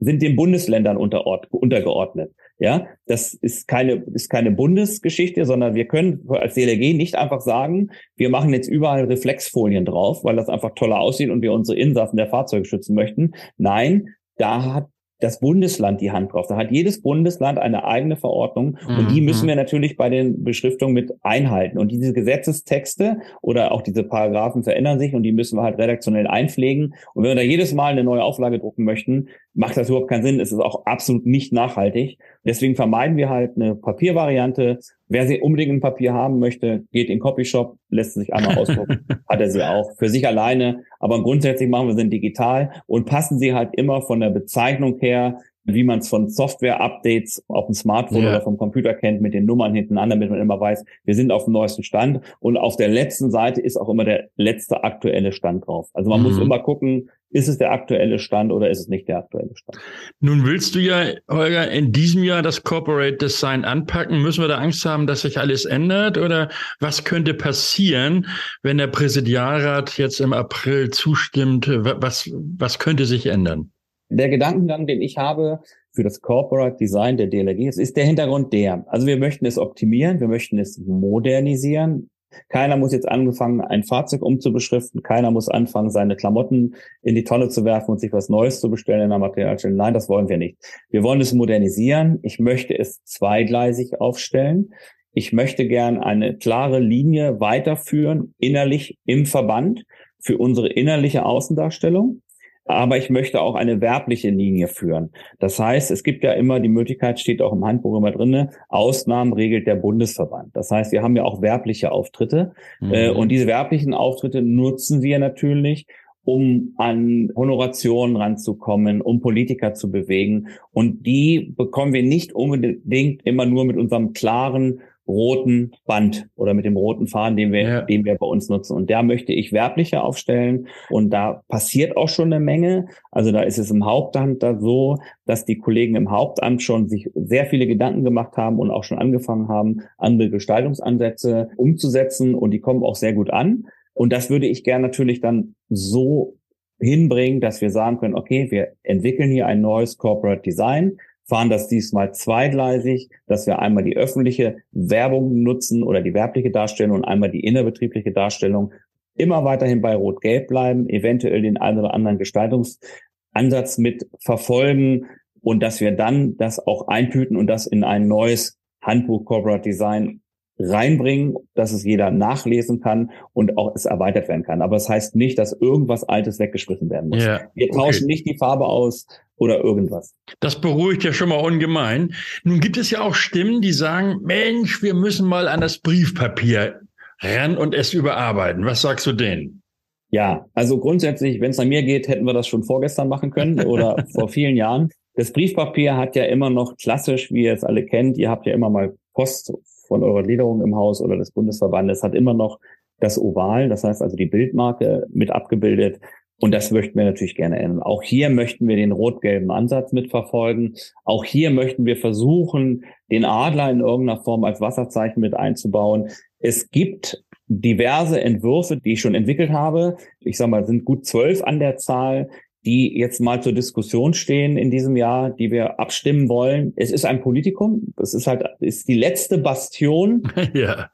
sind 0.00 0.22
den 0.22 0.36
Bundesländern 0.36 0.96
untergeordnet. 0.96 2.32
Ja, 2.58 2.86
das 3.06 3.32
ist 3.32 3.68
keine, 3.68 4.04
ist 4.12 4.28
keine 4.28 4.50
Bundesgeschichte, 4.50 5.46
sondern 5.46 5.74
wir 5.74 5.86
können 5.86 6.26
als 6.28 6.54
DLRG 6.54 6.94
nicht 6.94 7.14
einfach 7.14 7.40
sagen, 7.40 7.90
wir 8.16 8.28
machen 8.28 8.52
jetzt 8.52 8.68
überall 8.68 9.04
Reflexfolien 9.04 9.86
drauf, 9.86 10.24
weil 10.24 10.36
das 10.36 10.50
einfach 10.50 10.74
toller 10.74 11.00
aussieht 11.00 11.30
und 11.30 11.40
wir 11.40 11.54
unsere 11.54 11.78
Insassen 11.78 12.18
der 12.18 12.28
Fahrzeuge 12.28 12.66
schützen 12.66 12.94
möchten. 12.94 13.32
Nein, 13.56 14.08
da 14.36 14.74
hat 14.74 14.88
das 15.20 15.38
Bundesland 15.38 16.00
die 16.00 16.10
Hand 16.10 16.32
drauf. 16.32 16.46
Da 16.48 16.56
hat 16.56 16.70
jedes 16.70 17.02
Bundesland 17.02 17.58
eine 17.58 17.84
eigene 17.84 18.16
Verordnung 18.16 18.78
und 18.86 19.10
die 19.10 19.20
müssen 19.20 19.44
mhm. 19.44 19.48
wir 19.48 19.56
natürlich 19.56 19.96
bei 19.96 20.08
den 20.08 20.42
Beschriftungen 20.42 20.94
mit 20.94 21.12
einhalten. 21.22 21.78
Und 21.78 21.92
diese 21.92 22.12
Gesetzestexte 22.12 23.18
oder 23.42 23.72
auch 23.72 23.82
diese 23.82 24.02
Paragraphen 24.02 24.64
verändern 24.64 24.98
sich 24.98 25.14
und 25.14 25.22
die 25.22 25.32
müssen 25.32 25.58
wir 25.58 25.62
halt 25.62 25.78
redaktionell 25.78 26.26
einpflegen. 26.26 26.94
Und 27.14 27.22
wenn 27.22 27.30
wir 27.30 27.36
da 27.36 27.42
jedes 27.42 27.74
Mal 27.74 27.92
eine 27.92 28.04
neue 28.04 28.24
Auflage 28.24 28.58
drucken 28.58 28.84
möchten, 28.84 29.28
macht 29.54 29.76
das 29.76 29.88
überhaupt 29.88 30.08
keinen 30.08 30.22
Sinn. 30.22 30.40
Es 30.40 30.52
ist 30.52 30.60
auch 30.60 30.86
absolut 30.86 31.26
nicht 31.26 31.52
nachhaltig. 31.52 32.18
Deswegen 32.44 32.76
vermeiden 32.76 33.16
wir 33.16 33.28
halt 33.28 33.56
eine 33.56 33.74
Papiervariante. 33.74 34.78
Wer 35.08 35.26
sie 35.26 35.40
unbedingt 35.40 35.72
ein 35.72 35.80
Papier 35.80 36.12
haben 36.12 36.38
möchte, 36.38 36.84
geht 36.92 37.08
in 37.08 37.16
den 37.16 37.20
Copyshop, 37.20 37.76
lässt 37.88 38.14
sich 38.14 38.32
einmal 38.32 38.56
ausdrucken, 38.56 39.06
hat 39.28 39.40
er 39.40 39.50
sie 39.50 39.62
auch 39.62 39.90
für 39.98 40.08
sich 40.08 40.26
alleine. 40.26 40.84
Aber 41.00 41.22
grundsätzlich 41.22 41.68
machen 41.68 41.88
wir 41.88 41.96
sie 41.96 42.08
digital 42.08 42.82
und 42.86 43.06
passen 43.06 43.38
sie 43.38 43.54
halt 43.54 43.70
immer 43.74 44.02
von 44.02 44.20
der 44.20 44.30
Bezeichnung 44.30 44.98
her 44.98 45.38
wie 45.64 45.84
man 45.84 46.00
es 46.00 46.08
von 46.08 46.28
Software-Updates 46.28 47.44
auf 47.48 47.66
dem 47.66 47.74
Smartphone 47.74 48.22
ja. 48.22 48.30
oder 48.30 48.40
vom 48.40 48.56
Computer 48.56 48.94
kennt, 48.94 49.20
mit 49.20 49.34
den 49.34 49.44
Nummern 49.44 49.74
hinten 49.74 49.98
an, 49.98 50.10
damit 50.10 50.30
man 50.30 50.40
immer 50.40 50.58
weiß, 50.58 50.84
wir 51.04 51.14
sind 51.14 51.30
auf 51.30 51.44
dem 51.44 51.52
neuesten 51.52 51.82
Stand. 51.82 52.20
Und 52.40 52.56
auf 52.56 52.76
der 52.76 52.88
letzten 52.88 53.30
Seite 53.30 53.60
ist 53.60 53.76
auch 53.76 53.88
immer 53.88 54.04
der 54.04 54.28
letzte 54.36 54.84
aktuelle 54.84 55.32
Stand 55.32 55.66
drauf. 55.66 55.88
Also 55.94 56.10
man 56.10 56.20
mhm. 56.20 56.26
muss 56.26 56.38
immer 56.38 56.58
gucken, 56.58 57.10
ist 57.32 57.48
es 57.48 57.58
der 57.58 57.70
aktuelle 57.70 58.18
Stand 58.18 58.50
oder 58.50 58.70
ist 58.70 58.80
es 58.80 58.88
nicht 58.88 59.06
der 59.06 59.18
aktuelle 59.18 59.54
Stand? 59.54 59.78
Nun 60.18 60.44
willst 60.44 60.74
du 60.74 60.80
ja, 60.80 61.12
Holger, 61.28 61.70
in 61.70 61.92
diesem 61.92 62.24
Jahr 62.24 62.42
das 62.42 62.64
Corporate 62.64 63.18
Design 63.18 63.64
anpacken. 63.64 64.20
Müssen 64.20 64.42
wir 64.42 64.48
da 64.48 64.58
Angst 64.58 64.84
haben, 64.84 65.06
dass 65.06 65.20
sich 65.20 65.38
alles 65.38 65.64
ändert? 65.64 66.18
Oder 66.18 66.48
was 66.80 67.04
könnte 67.04 67.34
passieren, 67.34 68.26
wenn 68.62 68.78
der 68.78 68.88
Präsidialrat 68.88 69.96
jetzt 69.96 70.20
im 70.20 70.32
April 70.32 70.90
zustimmt? 70.90 71.68
Was, 71.68 72.28
was 72.32 72.78
könnte 72.80 73.06
sich 73.06 73.26
ändern? 73.26 73.70
Der 74.10 74.28
Gedankengang, 74.28 74.86
den 74.86 75.00
ich 75.02 75.18
habe 75.18 75.60
für 75.92 76.02
das 76.02 76.20
Corporate 76.20 76.76
Design 76.76 77.16
der 77.16 77.28
DLRG, 77.28 77.68
ist 77.68 77.96
der 77.96 78.04
Hintergrund 78.04 78.52
der. 78.52 78.84
Also 78.88 79.06
wir 79.06 79.16
möchten 79.16 79.46
es 79.46 79.56
optimieren, 79.56 80.18
wir 80.20 80.28
möchten 80.28 80.58
es 80.58 80.78
modernisieren. 80.78 82.10
Keiner 82.48 82.76
muss 82.76 82.92
jetzt 82.92 83.08
anfangen, 83.08 83.60
ein 83.60 83.84
Fahrzeug 83.84 84.22
umzubeschriften. 84.22 85.02
Keiner 85.02 85.30
muss 85.30 85.48
anfangen, 85.48 85.90
seine 85.90 86.16
Klamotten 86.16 86.74
in 87.02 87.14
die 87.14 87.24
Tonne 87.24 87.48
zu 87.48 87.64
werfen 87.64 87.92
und 87.92 88.00
sich 88.00 88.12
was 88.12 88.28
Neues 88.28 88.60
zu 88.60 88.70
bestellen 88.70 89.02
in 89.02 89.10
der 89.10 89.18
Materialstelle. 89.18 89.74
Nein, 89.74 89.94
das 89.94 90.08
wollen 90.08 90.28
wir 90.28 90.38
nicht. 90.38 90.56
Wir 90.90 91.02
wollen 91.02 91.20
es 91.20 91.32
modernisieren. 91.32 92.18
Ich 92.22 92.38
möchte 92.38 92.76
es 92.78 93.02
zweigleisig 93.04 94.00
aufstellen. 94.00 94.74
Ich 95.12 95.32
möchte 95.32 95.66
gern 95.66 95.98
eine 95.98 96.36
klare 96.36 96.78
Linie 96.78 97.40
weiterführen, 97.40 98.34
innerlich 98.38 98.98
im 99.04 99.26
Verband 99.26 99.84
für 100.20 100.38
unsere 100.38 100.68
innerliche 100.68 101.24
Außendarstellung 101.24 102.22
aber 102.64 102.98
ich 102.98 103.10
möchte 103.10 103.40
auch 103.40 103.54
eine 103.54 103.80
werbliche 103.80 104.30
Linie 104.30 104.68
führen. 104.68 105.10
Das 105.38 105.58
heißt, 105.58 105.90
es 105.90 106.02
gibt 106.02 106.22
ja 106.22 106.32
immer 106.32 106.60
die 106.60 106.68
Möglichkeit, 106.68 107.18
steht 107.18 107.42
auch 107.42 107.52
im 107.52 107.64
Handbuch 107.64 107.96
immer 107.96 108.12
drinne, 108.12 108.50
Ausnahmen 108.68 109.32
regelt 109.32 109.66
der 109.66 109.76
Bundesverband. 109.76 110.54
Das 110.54 110.70
heißt, 110.70 110.92
wir 110.92 111.02
haben 111.02 111.16
ja 111.16 111.24
auch 111.24 111.42
werbliche 111.42 111.92
Auftritte 111.92 112.52
mhm. 112.80 112.92
äh, 112.92 113.08
und 113.10 113.28
diese 113.30 113.46
werblichen 113.46 113.94
Auftritte 113.94 114.42
nutzen 114.42 115.02
wir 115.02 115.18
natürlich, 115.18 115.86
um 116.22 116.74
an 116.76 117.30
Honorationen 117.34 118.16
ranzukommen, 118.16 119.00
um 119.00 119.20
Politiker 119.20 119.74
zu 119.74 119.90
bewegen. 119.90 120.48
Und 120.70 121.06
die 121.06 121.54
bekommen 121.56 121.92
wir 121.92 122.02
nicht 122.02 122.32
unbedingt 122.32 123.26
immer 123.26 123.46
nur 123.46 123.64
mit 123.64 123.76
unserem 123.76 124.12
klaren 124.12 124.80
roten 125.10 125.72
Band 125.86 126.28
oder 126.36 126.54
mit 126.54 126.64
dem 126.64 126.76
roten 126.76 127.06
Faden, 127.06 127.36
den 127.36 127.52
wir, 127.52 127.62
ja. 127.62 127.80
den 127.82 128.04
wir 128.04 128.16
bei 128.16 128.26
uns 128.26 128.48
nutzen. 128.48 128.74
Und 128.74 128.90
da 128.90 129.02
möchte 129.02 129.32
ich 129.32 129.52
werblicher 129.52 130.04
aufstellen. 130.04 130.68
Und 130.88 131.10
da 131.10 131.42
passiert 131.48 131.96
auch 131.96 132.08
schon 132.08 132.32
eine 132.32 132.42
Menge. 132.42 132.86
Also 133.10 133.32
da 133.32 133.42
ist 133.42 133.58
es 133.58 133.70
im 133.70 133.84
Hauptamt 133.84 134.42
da 134.42 134.58
so, 134.58 134.98
dass 135.26 135.44
die 135.44 135.58
Kollegen 135.58 135.96
im 135.96 136.10
Hauptamt 136.10 136.62
schon 136.62 136.88
sich 136.88 137.10
sehr 137.14 137.46
viele 137.46 137.66
Gedanken 137.66 138.04
gemacht 138.04 138.36
haben 138.36 138.58
und 138.58 138.70
auch 138.70 138.84
schon 138.84 138.98
angefangen 138.98 139.48
haben, 139.48 139.82
andere 139.98 140.30
Gestaltungsansätze 140.30 141.50
umzusetzen. 141.56 142.34
Und 142.34 142.52
die 142.52 142.60
kommen 142.60 142.82
auch 142.82 142.96
sehr 142.96 143.12
gut 143.12 143.30
an. 143.30 143.66
Und 143.92 144.12
das 144.12 144.30
würde 144.30 144.46
ich 144.46 144.64
gerne 144.64 144.86
natürlich 144.86 145.20
dann 145.20 145.54
so 145.68 146.36
hinbringen, 146.80 147.40
dass 147.40 147.60
wir 147.60 147.70
sagen 147.70 147.98
können, 147.98 148.14
okay, 148.14 148.50
wir 148.50 148.72
entwickeln 148.82 149.30
hier 149.30 149.46
ein 149.46 149.60
neues 149.60 149.98
Corporate 149.98 150.42
Design 150.42 150.96
fahren 151.30 151.48
das 151.48 151.68
diesmal 151.68 152.12
zweigleisig, 152.12 153.08
dass 153.26 153.46
wir 153.46 153.60
einmal 153.60 153.84
die 153.84 153.96
öffentliche 153.96 154.58
Werbung 154.72 155.42
nutzen 155.42 155.82
oder 155.82 156.02
die 156.02 156.12
werbliche 156.12 156.50
Darstellung 156.50 156.96
und 156.96 157.04
einmal 157.04 157.30
die 157.30 157.40
innerbetriebliche 157.40 158.12
Darstellung. 158.12 158.74
Immer 159.14 159.44
weiterhin 159.44 159.80
bei 159.80 159.94
Rot-Gelb 159.94 160.48
bleiben, 160.48 160.88
eventuell 160.88 161.40
den 161.40 161.56
einen 161.56 161.78
oder 161.78 161.94
anderen 161.94 162.18
Gestaltungsansatz 162.18 163.78
mit 163.78 164.06
verfolgen 164.18 165.06
und 165.40 165.62
dass 165.62 165.80
wir 165.80 165.92
dann 165.92 166.36
das 166.36 166.66
auch 166.66 166.88
eintüten 166.88 167.36
und 167.36 167.46
das 167.46 167.66
in 167.66 167.84
ein 167.84 168.08
neues 168.08 168.58
Handbuch 168.82 169.24
Corporate 169.24 169.62
Design 169.62 170.20
reinbringen, 170.60 171.36
dass 171.54 171.72
es 171.72 171.84
jeder 171.84 172.10
nachlesen 172.10 172.80
kann 172.80 173.10
und 173.32 173.56
auch 173.56 173.74
es 173.74 173.86
erweitert 173.86 174.28
werden 174.28 174.42
kann. 174.42 174.62
Aber 174.62 174.76
es 174.76 174.84
das 174.84 174.90
heißt 174.90 175.16
nicht, 175.16 175.38
dass 175.38 175.52
irgendwas 175.52 176.04
Altes 176.04 176.38
weggeschmissen 176.38 176.90
werden 176.90 177.10
muss. 177.10 177.24
Ja, 177.24 177.40
Wir 177.54 177.70
tauschen 177.70 178.04
okay. 178.04 178.12
nicht 178.12 178.26
die 178.26 178.36
Farbe 178.36 178.66
aus 178.66 179.06
oder 179.36 179.62
irgendwas. 179.62 180.14
Das 180.40 180.60
beruhigt 180.60 181.04
ja 181.04 181.12
schon 181.12 181.30
mal 181.30 181.40
ungemein. 181.40 182.14
Nun 182.44 182.60
gibt 182.60 182.76
es 182.76 182.90
ja 182.90 183.00
auch 183.00 183.14
Stimmen, 183.14 183.60
die 183.60 183.72
sagen, 183.72 184.20
Mensch, 184.22 184.82
wir 184.82 184.94
müssen 184.94 185.26
mal 185.26 185.48
an 185.48 185.60
das 185.60 185.78
Briefpapier 185.78 186.80
ran 187.20 187.56
und 187.56 187.74
es 187.74 187.94
überarbeiten. 187.94 188.64
Was 188.64 188.82
sagst 188.82 189.06
du 189.06 189.12
denen? 189.12 189.62
Ja, 190.10 190.46
also 190.54 190.78
grundsätzlich, 190.78 191.40
wenn 191.40 191.52
es 191.52 191.60
an 191.60 191.68
mir 191.68 191.82
geht, 191.82 192.08
hätten 192.08 192.24
wir 192.24 192.32
das 192.32 192.48
schon 192.48 192.64
vorgestern 192.64 193.08
machen 193.08 193.30
können 193.30 193.60
oder 193.60 194.04
vor 194.12 194.28
vielen 194.28 194.56
Jahren. 194.56 194.90
Das 195.14 195.32
Briefpapier 195.32 195.96
hat 195.96 196.16
ja 196.16 196.24
immer 196.24 196.50
noch 196.50 196.76
klassisch, 196.76 197.30
wie 197.30 197.44
ihr 197.44 197.52
es 197.52 197.64
alle 197.64 197.84
kennt, 197.84 198.18
ihr 198.18 198.30
habt 198.30 198.46
ja 198.46 198.54
immer 198.54 198.70
mal 198.70 198.96
Post 199.14 199.52
von 199.90 200.04
eurer 200.04 200.22
Gliederung 200.22 200.62
im 200.62 200.76
Haus 200.76 201.02
oder 201.02 201.16
des 201.16 201.32
Bundesverbandes 201.32 202.04
hat 202.04 202.14
immer 202.14 202.32
noch 202.32 202.60
das 203.00 203.18
Oval, 203.18 203.68
das 203.68 203.82
heißt 203.82 204.02
also 204.02 204.16
die 204.16 204.26
Bildmarke 204.26 205.06
mit 205.10 205.30
abgebildet. 205.30 206.00
Und 206.40 206.52
das 206.52 206.70
möchten 206.70 206.96
wir 206.96 207.04
natürlich 207.04 207.34
gerne 207.34 207.58
ändern. 207.58 207.82
Auch 207.82 208.02
hier 208.02 208.30
möchten 208.30 208.68
wir 208.68 208.76
den 208.76 208.92
rot-gelben 208.92 209.50
Ansatz 209.50 209.92
mitverfolgen. 209.92 210.76
Auch 211.04 211.24
hier 211.24 211.50
möchten 211.50 211.84
wir 211.84 211.96
versuchen, 211.96 212.84
den 213.10 213.24
Adler 213.26 213.70
in 213.70 213.80
irgendeiner 213.80 214.22
Form 214.22 214.44
als 214.44 214.60
Wasserzeichen 214.60 215.20
mit 215.20 215.34
einzubauen. 215.34 216.08
Es 216.38 216.70
gibt 216.70 217.22
diverse 217.48 218.20
Entwürfe, 218.20 218.76
die 218.76 218.92
ich 218.92 219.00
schon 219.00 219.14
entwickelt 219.16 219.50
habe. 219.50 219.96
Ich 220.20 220.38
sage 220.38 220.50
mal, 220.50 220.64
sind 220.64 220.84
gut 220.84 221.04
zwölf 221.04 221.42
an 221.42 221.58
der 221.58 221.76
Zahl, 221.76 222.30
die 222.64 222.98
jetzt 222.98 223.20
mal 223.20 223.42
zur 223.42 223.52
Diskussion 223.52 224.12
stehen 224.12 224.56
in 224.56 224.70
diesem 224.70 224.96
Jahr, 224.96 225.30
die 225.30 225.50
wir 225.50 225.80
abstimmen 225.80 226.28
wollen. 226.28 226.72
Es 226.76 226.90
ist 226.90 227.04
ein 227.04 227.20
Politikum. 227.20 227.94
Es 227.96 228.14
ist 228.14 228.26
halt, 228.26 228.44
ist 228.60 228.88
die 228.88 228.98
letzte 228.98 229.38
Bastion 229.38 230.22
ja. 230.54 230.90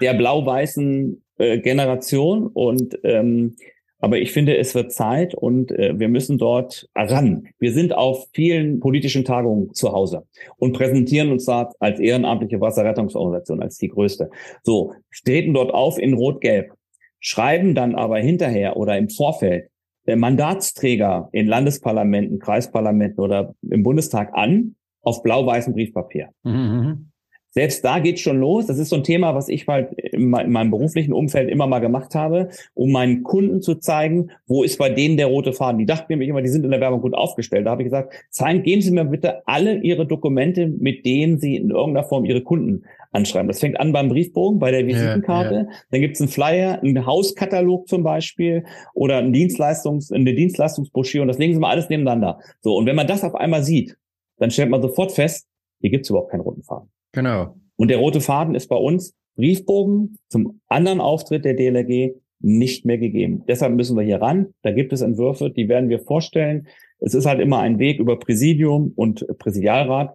der 0.00 0.14
blau-weißen 0.14 1.22
äh, 1.38 1.58
Generation 1.58 2.46
und 2.46 2.98
ähm, 3.04 3.56
aber 4.00 4.18
ich 4.18 4.30
finde, 4.30 4.56
es 4.56 4.76
wird 4.76 4.92
Zeit 4.92 5.34
und 5.34 5.72
äh, 5.72 5.98
wir 5.98 6.08
müssen 6.08 6.38
dort 6.38 6.88
ran. 6.94 7.48
Wir 7.58 7.72
sind 7.72 7.92
auf 7.92 8.28
vielen 8.32 8.78
politischen 8.78 9.24
Tagungen 9.24 9.74
zu 9.74 9.92
Hause 9.92 10.24
und 10.56 10.72
präsentieren 10.72 11.32
uns 11.32 11.46
da 11.46 11.72
als 11.80 11.98
ehrenamtliche 11.98 12.60
Wasserrettungsorganisation, 12.60 13.60
als 13.60 13.76
die 13.76 13.88
größte. 13.88 14.30
So, 14.62 14.92
treten 15.24 15.52
dort 15.52 15.74
auf 15.74 15.98
in 15.98 16.14
Rot-Gelb, 16.14 16.72
schreiben 17.18 17.74
dann 17.74 17.96
aber 17.96 18.18
hinterher 18.18 18.76
oder 18.76 18.96
im 18.96 19.10
Vorfeld 19.10 19.68
Mandatsträger 20.16 21.28
in 21.32 21.46
Landesparlamenten, 21.46 22.38
Kreisparlamenten 22.38 23.20
oder 23.20 23.54
im 23.68 23.82
Bundestag 23.82 24.30
an 24.32 24.74
auf 25.02 25.22
blau-weißem 25.22 25.74
Briefpapier. 25.74 26.30
Mhm. 26.42 26.52
mhm. 26.52 27.08
Selbst 27.50 27.82
da 27.84 27.98
geht's 27.98 28.20
schon 28.20 28.38
los. 28.38 28.66
Das 28.66 28.78
ist 28.78 28.90
so 28.90 28.96
ein 28.96 29.04
Thema, 29.04 29.34
was 29.34 29.48
ich 29.48 29.66
halt 29.66 29.92
in 29.94 30.28
meinem 30.28 30.70
beruflichen 30.70 31.12
Umfeld 31.14 31.48
immer 31.48 31.66
mal 31.66 31.78
gemacht 31.78 32.14
habe, 32.14 32.50
um 32.74 32.92
meinen 32.92 33.22
Kunden 33.22 33.62
zu 33.62 33.76
zeigen, 33.76 34.30
wo 34.46 34.62
ist 34.62 34.78
bei 34.78 34.90
denen 34.90 35.16
der 35.16 35.26
rote 35.26 35.52
Faden. 35.54 35.78
Die 35.78 35.86
dachten 35.86 36.12
nämlich 36.12 36.28
immer, 36.28 36.42
die 36.42 36.50
sind 36.50 36.64
in 36.64 36.70
der 36.70 36.80
Werbung 36.80 37.00
gut 37.00 37.14
aufgestellt. 37.14 37.66
Da 37.66 37.70
habe 37.70 37.82
ich 37.82 37.86
gesagt, 37.86 38.12
zeigen, 38.30 38.62
geben 38.62 38.82
Sie 38.82 38.90
mir 38.90 39.06
bitte 39.06 39.46
alle 39.46 39.78
Ihre 39.78 40.06
Dokumente, 40.06 40.66
mit 40.66 41.06
denen 41.06 41.38
Sie 41.38 41.56
in 41.56 41.70
irgendeiner 41.70 42.06
Form 42.06 42.26
Ihre 42.26 42.42
Kunden 42.42 42.84
anschreiben. 43.10 43.48
Das 43.48 43.60
fängt 43.60 43.80
an 43.80 43.92
beim 43.92 44.08
Briefbogen, 44.08 44.58
bei 44.58 44.70
der 44.70 44.86
Visitenkarte. 44.86 45.54
Ja, 45.54 45.60
ja. 45.62 45.68
Dann 45.90 46.00
gibt's 46.00 46.20
einen 46.20 46.28
Flyer, 46.28 46.80
einen 46.82 47.06
Hauskatalog 47.06 47.88
zum 47.88 48.02
Beispiel 48.02 48.64
oder 48.94 49.18
ein 49.18 49.32
Dienstleistungs-, 49.32 50.12
eine 50.12 50.34
Dienstleistungsbroschüre 50.34 51.22
und 51.22 51.28
das 51.28 51.38
legen 51.38 51.54
Sie 51.54 51.60
mal 51.60 51.70
alles 51.70 51.88
nebeneinander. 51.88 52.38
So, 52.60 52.76
und 52.76 52.86
wenn 52.86 52.96
man 52.96 53.06
das 53.06 53.24
auf 53.24 53.34
einmal 53.34 53.62
sieht, 53.62 53.96
dann 54.38 54.50
stellt 54.50 54.70
man 54.70 54.82
sofort 54.82 55.12
fest, 55.12 55.46
hier 55.80 55.90
gibt's 55.90 56.10
überhaupt 56.10 56.30
keinen 56.30 56.40
roten 56.40 56.62
Faden. 56.62 56.90
Genau. 57.12 57.56
Und 57.76 57.88
der 57.88 57.98
rote 57.98 58.20
Faden 58.20 58.54
ist 58.54 58.68
bei 58.68 58.76
uns 58.76 59.14
Briefbogen 59.36 60.18
zum 60.28 60.60
anderen 60.66 61.00
Auftritt 61.00 61.44
der 61.44 61.54
DLRG 61.54 62.14
nicht 62.40 62.84
mehr 62.84 62.98
gegeben. 62.98 63.44
Deshalb 63.48 63.74
müssen 63.74 63.96
wir 63.96 64.04
hier 64.04 64.20
ran. 64.20 64.54
Da 64.62 64.72
gibt 64.72 64.92
es 64.92 65.00
Entwürfe, 65.00 65.50
die 65.50 65.68
werden 65.68 65.88
wir 65.88 66.00
vorstellen. 66.00 66.68
Es 67.00 67.14
ist 67.14 67.26
halt 67.26 67.40
immer 67.40 67.60
ein 67.60 67.78
Weg 67.78 68.00
über 68.00 68.18
Präsidium 68.18 68.92
und 68.94 69.26
Präsidialrat. 69.38 70.14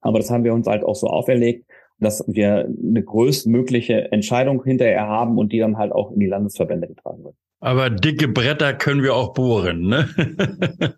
Aber 0.00 0.18
das 0.18 0.30
haben 0.30 0.44
wir 0.44 0.54
uns 0.54 0.66
halt 0.66 0.84
auch 0.84 0.94
so 0.94 1.08
auferlegt, 1.08 1.66
dass 1.98 2.24
wir 2.26 2.66
eine 2.66 3.02
größtmögliche 3.02 4.12
Entscheidung 4.12 4.62
hinterher 4.64 5.06
haben 5.06 5.38
und 5.38 5.52
die 5.52 5.58
dann 5.58 5.78
halt 5.78 5.92
auch 5.92 6.12
in 6.12 6.20
die 6.20 6.26
Landesverbände 6.26 6.88
getragen 6.88 7.24
wird. 7.24 7.34
Aber 7.60 7.90
dicke 7.90 8.28
Bretter 8.28 8.74
können 8.74 9.02
wir 9.02 9.14
auch 9.14 9.32
bohren, 9.32 9.88
ne? 9.88 10.08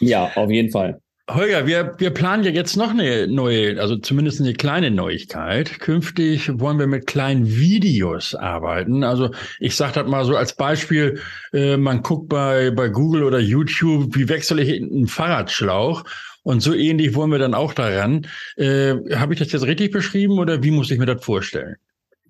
ja, 0.00 0.30
auf 0.34 0.50
jeden 0.50 0.70
Fall. 0.70 1.00
Holger, 1.28 1.66
wir, 1.66 1.96
wir 1.98 2.10
planen 2.10 2.44
ja 2.44 2.52
jetzt 2.52 2.76
noch 2.76 2.90
eine 2.90 3.26
neue, 3.26 3.80
also 3.80 3.96
zumindest 3.96 4.40
eine 4.40 4.52
kleine 4.52 4.92
Neuigkeit. 4.92 5.80
Künftig 5.80 6.48
wollen 6.60 6.78
wir 6.78 6.86
mit 6.86 7.08
kleinen 7.08 7.48
Videos 7.48 8.36
arbeiten. 8.36 9.02
Also 9.02 9.30
ich 9.58 9.74
sage 9.74 9.94
das 9.94 10.06
mal 10.06 10.24
so 10.24 10.36
als 10.36 10.54
Beispiel, 10.54 11.20
äh, 11.52 11.76
man 11.76 12.02
guckt 12.02 12.28
bei, 12.28 12.70
bei 12.70 12.90
Google 12.90 13.24
oder 13.24 13.40
YouTube, 13.40 14.14
wie 14.14 14.28
wechsle 14.28 14.62
ich 14.62 14.80
einen 14.80 15.08
Fahrradschlauch? 15.08 16.04
Und 16.46 16.60
so 16.60 16.74
ähnlich 16.74 17.16
wollen 17.16 17.32
wir 17.32 17.40
dann 17.40 17.54
auch 17.54 17.74
daran. 17.74 18.24
Äh, 18.56 18.94
Habe 19.16 19.32
ich 19.32 19.40
das 19.40 19.50
jetzt 19.50 19.66
richtig 19.66 19.90
beschrieben 19.90 20.38
oder 20.38 20.62
wie 20.62 20.70
muss 20.70 20.92
ich 20.92 20.98
mir 21.00 21.04
das 21.06 21.24
vorstellen? 21.24 21.74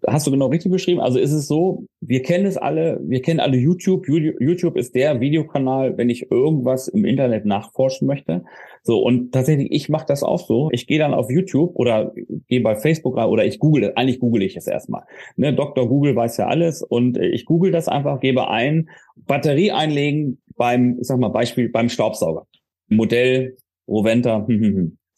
Hast 0.07 0.27
du 0.27 0.31
genau 0.31 0.47
richtig 0.47 0.73
beschrieben. 0.73 1.01
Also 1.01 1.19
ist 1.19 1.33
es 1.33 1.47
so, 1.47 1.85
wir 2.01 2.23
kennen 2.23 2.47
es 2.47 2.57
alle, 2.57 2.99
wir 3.03 3.21
kennen 3.21 3.41
alle 3.41 3.59
YouTube. 3.59 4.09
YouTube 4.09 4.77
ist 4.79 4.95
der 4.95 5.21
Videokanal, 5.21 5.99
wenn 5.99 6.09
ich 6.09 6.31
irgendwas 6.31 6.89
im 6.89 7.05
Internet 7.05 7.45
nachforschen 7.45 8.07
möchte. 8.07 8.45
So, 8.83 9.01
und 9.01 9.33
tatsächlich, 9.33 9.71
ich 9.71 9.91
mache 9.91 10.07
das 10.09 10.23
auch 10.23 10.39
so. 10.39 10.71
Ich 10.73 10.87
gehe 10.87 10.99
dann 10.99 11.13
auf 11.13 11.31
YouTube 11.31 11.73
oder 11.75 12.15
gehe 12.49 12.63
bei 12.63 12.75
Facebook 12.75 13.19
rein 13.19 13.29
oder 13.29 13.45
ich 13.45 13.59
google, 13.59 13.93
eigentlich 13.97 14.19
google 14.19 14.43
ich 14.43 14.57
es 14.57 14.67
erstmal. 14.67 15.03
Ne, 15.37 15.53
Dr. 15.53 15.87
Google 15.91 16.17
weiß 16.17 16.39
ja 16.39 16.47
alles 16.47 16.81
und 16.83 17.19
ich 17.19 17.45
google 17.45 17.71
das 17.71 17.87
einfach, 17.87 18.21
gebe 18.21 18.49
ein, 18.49 18.89
Batterie 19.15 19.73
einlegen 19.73 20.41
beim, 20.57 20.97
ich 21.01 21.07
sag 21.07 21.19
mal 21.19 21.29
Beispiel, 21.29 21.69
beim 21.69 21.91
Staubsauger. 21.91 22.47
Modell 22.89 23.57
Roventa. 23.89 24.47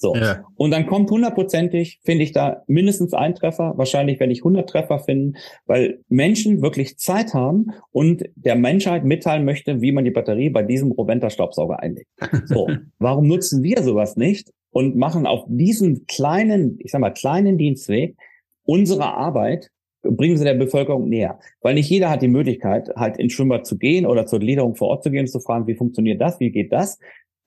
So. 0.00 0.14
Ja. 0.14 0.44
Und 0.54 0.70
dann 0.70 0.86
kommt 0.86 1.10
hundertprozentig, 1.10 1.98
finde 2.04 2.22
ich 2.22 2.30
da 2.30 2.62
mindestens 2.68 3.14
ein 3.14 3.34
Treffer. 3.34 3.72
Wahrscheinlich 3.76 4.20
werde 4.20 4.32
ich 4.32 4.42
100 4.42 4.68
Treffer 4.68 5.00
finden, 5.00 5.36
weil 5.66 6.04
Menschen 6.08 6.62
wirklich 6.62 6.98
Zeit 6.98 7.34
haben 7.34 7.72
und 7.90 8.22
der 8.36 8.54
Menschheit 8.54 9.04
mitteilen 9.04 9.44
möchte, 9.44 9.80
wie 9.80 9.90
man 9.90 10.04
die 10.04 10.12
Batterie 10.12 10.50
bei 10.50 10.62
diesem 10.62 10.92
Roventa-Staubsauger 10.92 11.80
einlegt. 11.80 12.08
So. 12.44 12.68
Warum 13.00 13.26
nutzen 13.26 13.64
wir 13.64 13.82
sowas 13.82 14.16
nicht 14.16 14.52
und 14.70 14.94
machen 14.94 15.26
auf 15.26 15.44
diesen 15.48 16.06
kleinen, 16.06 16.78
ich 16.78 16.92
sag 16.92 17.00
mal, 17.00 17.10
kleinen 17.10 17.58
Dienstweg 17.58 18.16
unsere 18.62 19.14
Arbeit 19.14 19.70
bringen 20.02 20.36
sie 20.36 20.44
der 20.44 20.54
Bevölkerung 20.54 21.08
näher. 21.08 21.38
Weil 21.60 21.74
nicht 21.74 21.90
jeder 21.90 22.10
hat 22.10 22.22
die 22.22 22.28
Möglichkeit, 22.28 22.88
halt 22.96 23.16
ins 23.16 23.32
Schwimmbad 23.32 23.66
zu 23.66 23.78
gehen 23.78 24.06
oder 24.06 24.26
zur 24.26 24.38
Gliederung 24.38 24.76
vor 24.76 24.88
Ort 24.88 25.02
zu 25.02 25.10
gehen 25.10 25.22
und 25.22 25.28
zu 25.28 25.40
fragen, 25.40 25.66
wie 25.66 25.74
funktioniert 25.74 26.20
das, 26.20 26.38
wie 26.38 26.50
geht 26.50 26.72
das. 26.72 26.98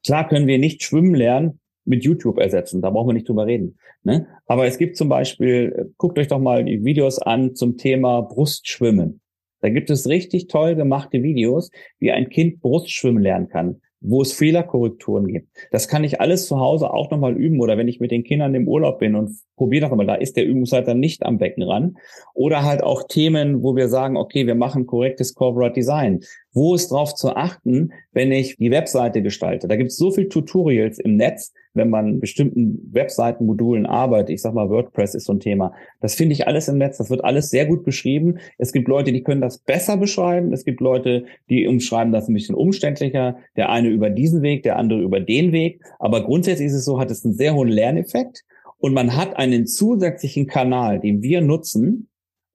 Klar 0.06 0.28
können 0.28 0.48
wir 0.48 0.58
nicht 0.58 0.84
schwimmen 0.84 1.16
lernen, 1.16 1.60
mit 1.86 2.04
YouTube 2.04 2.38
ersetzen. 2.38 2.82
Da 2.82 2.90
brauchen 2.90 3.10
wir 3.10 3.14
nicht 3.14 3.28
drüber 3.28 3.46
reden. 3.46 3.78
Ne? 4.04 4.28
Aber 4.46 4.66
es 4.66 4.78
gibt 4.78 4.98
zum 4.98 5.10
Beispiel, 5.10 5.74
äh, 5.76 5.86
guckt 5.98 6.18
euch 6.20 6.28
doch 6.28 6.40
mal 6.40 6.64
die 6.64 6.84
Videos 6.84 7.20
an 7.20 7.56
zum 7.56 7.78
Thema 7.78 8.22
Brustschwimmen. 8.22 9.22
Da 9.62 9.70
gibt 9.70 9.90
es 9.90 10.08
richtig 10.08 10.48
toll 10.48 10.76
gemachte 10.76 11.22
Videos, 11.24 11.70
wie 12.00 12.12
ein 12.12 12.30
Kind 12.30 12.62
Brustschwimmen 12.62 13.22
lernen 13.22 13.48
kann 13.48 13.82
wo 14.02 14.24
es 14.24 14.34
Fehlerkorrekturen 14.34 15.28
gibt. 15.28 15.48
Das 15.70 15.88
kann 15.88 16.04
ich 16.04 16.20
alles 16.20 16.48
zu 16.48 16.60
Hause 16.60 16.92
auch 16.92 17.12
nochmal 17.12 17.38
üben 17.38 17.60
oder 17.62 17.78
wenn 17.78 17.88
ich 17.88 18.00
mit 18.00 18.12
den 18.12 18.24
Kindern 18.24 18.56
im 18.56 18.68
Urlaub 18.68 19.00
bin 19.00 19.16
und 19.16 19.38
probiere 19.56 19.88
doch 19.88 19.96
mal, 19.96 20.08
da 20.08 20.16
ist 20.16 20.36
der 20.36 20.46
Übungsleiter 20.46 20.96
nicht 20.96 21.24
am 21.24 21.38
Becken 21.38 21.64
ran. 21.64 21.98
Oder 22.34 22.64
halt 22.64 22.82
auch 22.84 23.04
Themen, 23.08 23.62
wo 23.62 23.76
wir 23.76 23.88
sagen, 23.88 24.18
okay, 24.18 24.48
wir 24.48 24.56
machen 24.56 24.88
korrektes 24.88 25.36
Corporate 25.36 25.76
Design. 25.76 26.22
Wo 26.54 26.76
ist 26.76 26.92
drauf 26.92 27.16
zu 27.16 27.36
achten, 27.36 27.94
wenn 28.12 28.32
ich 28.32 28.58
die 28.58 28.72
Webseite 28.72 29.22
gestalte? 29.22 29.70
Da 29.70 29.78
gibt 29.78 29.92
es 29.92 29.98
so 29.98 30.12
viel 30.12 30.28
Tutorials 30.28 31.00
im 31.00 31.16
Netz, 31.16 31.54
wenn 31.74 31.90
man 31.90 32.20
bestimmten 32.20 32.90
Webseitenmodulen 32.92 33.86
arbeitet. 33.86 34.32
Ich 34.32 34.42
sag 34.42 34.54
mal, 34.54 34.70
WordPress 34.70 35.16
ist 35.16 35.26
so 35.26 35.34
ein 35.34 35.40
Thema. 35.40 35.74
Das 36.02 36.16
finde 36.16 36.34
ich 36.34 36.48
alles 36.48 36.68
im 36.68 36.78
Netz. 36.78 36.98
Das 36.98 37.10
wird 37.10 37.24
alles 37.24 37.50
sehr 37.50 37.66
gut 37.66 37.86
beschrieben. 37.86 38.40
Es 38.58 38.74
gibt 38.74 38.90
Leute, 38.90 39.14
die 39.14 39.24
können 39.24 39.40
das 39.40 39.60
besser 39.60 39.96
beschreiben. 39.96 40.52
Es 40.52 40.66
gibt 40.66 40.82
Leute, 40.82 41.24
die 41.50 41.68
umschreiben 41.68 42.12
das 42.12 42.28
ein 42.28 42.34
bisschen 42.34 42.56
umständlicher. 42.56 43.38
Der 43.56 43.70
eine 43.70 43.88
über 43.88 44.10
diesen 44.10 44.42
Weg, 44.42 44.64
der 44.64 44.76
andere 44.76 45.02
über 45.02 45.22
den 45.22 45.54
Weg. 45.54 45.82
Aber 46.00 46.26
grundsätzlich 46.26 46.68
ist 46.68 46.76
es 46.76 46.86
so, 46.86 47.00
hat 47.00 47.12
es 47.12 47.24
einen 47.24 47.34
sehr 47.34 47.56
hohen 47.56 47.70
Lerneffekt. 47.70 48.44
Und 48.78 48.94
man 48.94 49.16
hat 49.16 49.38
einen 49.38 49.68
zusätzlichen 49.68 50.48
Kanal, 50.48 51.00
den 51.00 51.22
wir 51.22 51.40
nutzen, 51.40 52.10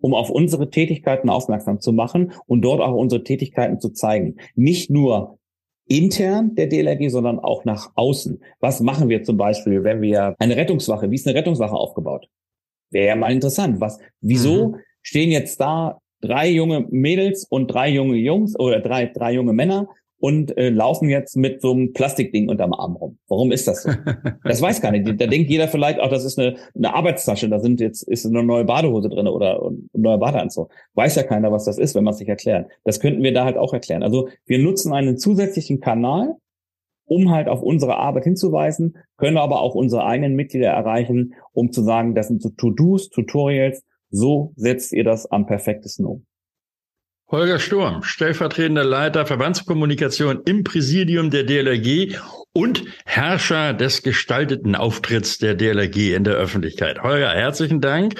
um 0.06 0.14
auf 0.14 0.30
unsere 0.30 0.70
Tätigkeiten 0.70 1.28
aufmerksam 1.28 1.80
zu 1.80 1.92
machen 1.92 2.32
und 2.46 2.62
dort 2.62 2.80
auch 2.80 2.94
unsere 2.94 3.24
Tätigkeiten 3.24 3.80
zu 3.80 3.90
zeigen. 3.90 4.36
Nicht 4.54 4.88
nur 4.88 5.40
intern 5.88 6.54
der 6.54 6.68
DLRG, 6.68 7.10
sondern 7.10 7.40
auch 7.40 7.64
nach 7.64 7.90
außen. 7.96 8.40
Was 8.60 8.80
machen 8.80 9.08
wir 9.08 9.24
zum 9.24 9.36
Beispiel, 9.36 9.82
wenn 9.82 10.00
wir 10.02 10.36
eine 10.38 10.56
Rettungswache, 10.56 11.10
wie 11.10 11.16
ist 11.16 11.26
eine 11.26 11.36
Rettungswache 11.36 11.74
aufgebaut? 11.74 12.28
Wäre 12.90 13.08
ja 13.08 13.16
mal 13.16 13.32
interessant. 13.32 13.80
Was, 13.80 13.98
wieso 14.20 14.68
mhm. 14.68 14.76
stehen 15.02 15.32
jetzt 15.32 15.60
da 15.60 15.98
drei 16.20 16.50
junge 16.50 16.86
Mädels 16.88 17.44
und 17.44 17.66
drei 17.66 17.88
junge 17.88 18.16
Jungs 18.16 18.56
oder 18.56 18.78
drei, 18.78 19.06
drei 19.06 19.32
junge 19.32 19.54
Männer 19.54 19.88
und 20.18 20.56
äh, 20.56 20.70
laufen 20.70 21.08
jetzt 21.08 21.36
mit 21.36 21.60
so 21.60 21.72
einem 21.72 21.92
Plastikding 21.92 22.48
unterm 22.48 22.72
Arm 22.72 22.96
rum. 22.96 23.18
Warum 23.28 23.52
ist 23.52 23.68
das 23.68 23.82
so? 23.82 23.90
Das 24.44 24.62
weiß 24.62 24.80
gar 24.80 24.90
nicht. 24.90 25.06
Da 25.20 25.26
denkt 25.26 25.50
jeder 25.50 25.68
vielleicht, 25.68 26.00
auch 26.00 26.08
das 26.08 26.24
ist 26.24 26.38
eine, 26.38 26.56
eine 26.74 26.94
Arbeitstasche, 26.94 27.48
da 27.48 27.58
sind 27.58 27.80
jetzt 27.80 28.02
ist 28.02 28.24
eine 28.24 28.42
neue 28.42 28.64
Badehose 28.64 29.08
drin 29.08 29.28
oder 29.28 29.62
ein 29.62 29.88
neuer 29.92 30.18
Badeanzug. 30.18 30.70
Weiß 30.94 31.16
ja 31.16 31.22
keiner, 31.22 31.52
was 31.52 31.64
das 31.64 31.78
ist, 31.78 31.94
wenn 31.94 32.04
man 32.04 32.14
es 32.14 32.20
nicht 32.20 32.28
erklärt. 32.28 32.70
Das 32.84 33.00
könnten 33.00 33.22
wir 33.22 33.34
da 33.34 33.44
halt 33.44 33.58
auch 33.58 33.72
erklären. 33.72 34.02
Also 34.02 34.28
wir 34.46 34.58
nutzen 34.58 34.92
einen 34.92 35.18
zusätzlichen 35.18 35.80
Kanal, 35.80 36.36
um 37.04 37.30
halt 37.30 37.48
auf 37.48 37.62
unsere 37.62 37.96
Arbeit 37.96 38.24
hinzuweisen, 38.24 38.96
können 39.16 39.36
aber 39.36 39.60
auch 39.60 39.74
unsere 39.74 40.04
eigenen 40.04 40.34
Mitglieder 40.34 40.70
erreichen, 40.70 41.34
um 41.52 41.72
zu 41.72 41.82
sagen, 41.82 42.14
das 42.14 42.28
sind 42.28 42.42
so 42.42 42.50
To-Dos, 42.50 43.10
Tutorials, 43.10 43.84
so 44.10 44.52
setzt 44.56 44.92
ihr 44.92 45.04
das 45.04 45.26
am 45.30 45.46
perfektesten 45.46 46.06
um. 46.06 46.26
Holger 47.28 47.58
Sturm, 47.58 48.04
stellvertretender 48.04 48.84
Leiter 48.84 49.26
Verbandskommunikation 49.26 50.42
im 50.46 50.62
Präsidium 50.62 51.30
der 51.30 51.42
DLRG 51.42 52.16
und 52.52 52.84
Herrscher 53.04 53.74
des 53.74 54.04
gestalteten 54.04 54.76
Auftritts 54.76 55.38
der 55.38 55.56
DLRG 55.56 56.14
in 56.14 56.22
der 56.22 56.34
Öffentlichkeit. 56.34 57.02
Holger, 57.02 57.30
herzlichen 57.30 57.80
Dank 57.80 58.14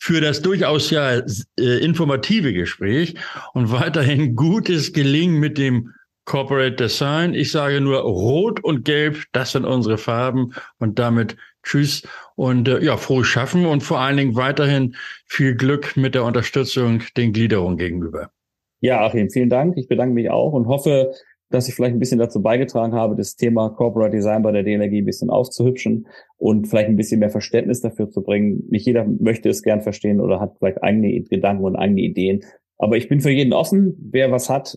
für 0.00 0.20
das 0.20 0.42
durchaus 0.42 0.90
ja 0.90 1.18
äh, 1.18 1.22
informative 1.56 2.52
Gespräch 2.52 3.14
und 3.54 3.70
weiterhin 3.70 4.34
gutes 4.34 4.92
Gelingen 4.92 5.38
mit 5.38 5.56
dem 5.56 5.94
Corporate 6.24 6.74
Design. 6.74 7.34
Ich 7.34 7.52
sage 7.52 7.80
nur 7.80 8.00
Rot 8.00 8.58
und 8.64 8.84
Gelb, 8.84 9.22
das 9.30 9.52
sind 9.52 9.66
unsere 9.66 9.98
Farben 9.98 10.52
und 10.78 10.98
damit 10.98 11.36
Tschüss 11.62 12.02
und 12.34 12.66
äh, 12.66 12.82
ja, 12.82 12.96
frohes 12.96 13.28
Schaffen 13.28 13.66
und 13.66 13.84
vor 13.84 14.00
allen 14.00 14.16
Dingen 14.16 14.34
weiterhin 14.34 14.96
viel 15.26 15.54
Glück 15.54 15.96
mit 15.96 16.16
der 16.16 16.24
Unterstützung 16.24 17.04
den 17.16 17.32
Gliederungen 17.32 17.78
gegenüber. 17.78 18.32
Ja, 18.80 19.04
Achim, 19.04 19.30
vielen 19.30 19.50
Dank. 19.50 19.76
Ich 19.76 19.88
bedanke 19.88 20.14
mich 20.14 20.30
auch 20.30 20.52
und 20.52 20.66
hoffe, 20.66 21.12
dass 21.50 21.68
ich 21.68 21.74
vielleicht 21.74 21.94
ein 21.94 21.98
bisschen 21.98 22.18
dazu 22.18 22.42
beigetragen 22.42 22.92
habe, 22.92 23.16
das 23.16 23.36
Thema 23.36 23.70
Corporate 23.70 24.14
Design 24.14 24.42
bei 24.42 24.52
der 24.52 24.62
DLRG 24.62 24.98
ein 24.98 25.04
bisschen 25.04 25.30
aufzuhübschen 25.30 26.06
und 26.36 26.68
vielleicht 26.68 26.88
ein 26.88 26.96
bisschen 26.96 27.20
mehr 27.20 27.30
Verständnis 27.30 27.80
dafür 27.80 28.10
zu 28.10 28.22
bringen. 28.22 28.64
Nicht 28.70 28.86
jeder 28.86 29.04
möchte 29.04 29.48
es 29.48 29.62
gern 29.62 29.80
verstehen 29.80 30.20
oder 30.20 30.40
hat 30.40 30.56
vielleicht 30.58 30.82
eigene 30.82 31.20
Gedanken 31.22 31.64
und 31.64 31.76
eigene 31.76 32.02
Ideen. 32.02 32.44
Aber 32.76 32.96
ich 32.96 33.08
bin 33.08 33.20
für 33.20 33.30
jeden 33.30 33.52
offen. 33.52 33.96
Wer 34.10 34.30
was 34.30 34.50
hat, 34.50 34.76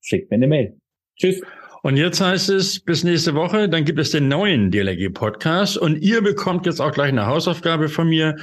schickt 0.00 0.30
mir 0.30 0.36
eine 0.36 0.48
Mail. 0.48 0.76
Tschüss. 1.16 1.42
Und 1.82 1.96
jetzt 1.96 2.20
heißt 2.20 2.50
es, 2.50 2.80
bis 2.80 3.04
nächste 3.04 3.34
Woche, 3.34 3.68
dann 3.68 3.84
gibt 3.84 4.00
es 4.00 4.10
den 4.10 4.26
neuen 4.26 4.70
DLRG-Podcast 4.72 5.78
und 5.78 5.96
ihr 6.02 6.22
bekommt 6.22 6.66
jetzt 6.66 6.80
auch 6.80 6.90
gleich 6.90 7.10
eine 7.10 7.26
Hausaufgabe 7.26 7.88
von 7.88 8.08
mir 8.08 8.36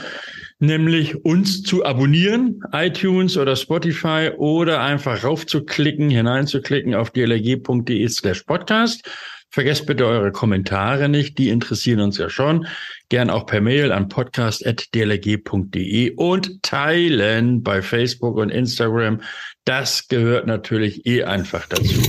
nämlich 0.59 1.25
uns 1.25 1.63
zu 1.63 1.83
abonnieren, 1.85 2.61
iTunes 2.71 3.37
oder 3.37 3.55
Spotify 3.55 4.31
oder 4.37 4.81
einfach 4.81 5.23
raufzuklicken, 5.23 6.09
hineinzuklicken 6.09 6.95
auf 6.95 7.11
dlg.de 7.11 8.09
slash 8.09 8.43
podcast. 8.43 9.09
Vergesst 9.49 9.85
bitte 9.85 10.05
eure 10.05 10.33
Kommentare 10.33 11.07
nicht, 11.07 11.37
die 11.37 11.47
interessieren 11.49 12.01
uns 12.01 12.17
ja 12.17 12.29
schon. 12.29 12.67
Gern 13.07 13.29
auch 13.29 13.45
per 13.45 13.61
Mail 13.61 13.93
an 13.93 14.09
podcast.dlg.de 14.09 16.15
und 16.15 16.61
teilen 16.61 17.63
bei 17.63 17.81
Facebook 17.81 18.35
und 18.35 18.49
Instagram. 18.49 19.21
Das 19.63 20.09
gehört 20.09 20.47
natürlich 20.47 21.05
eh 21.05 21.23
einfach 21.23 21.65
dazu. 21.67 22.01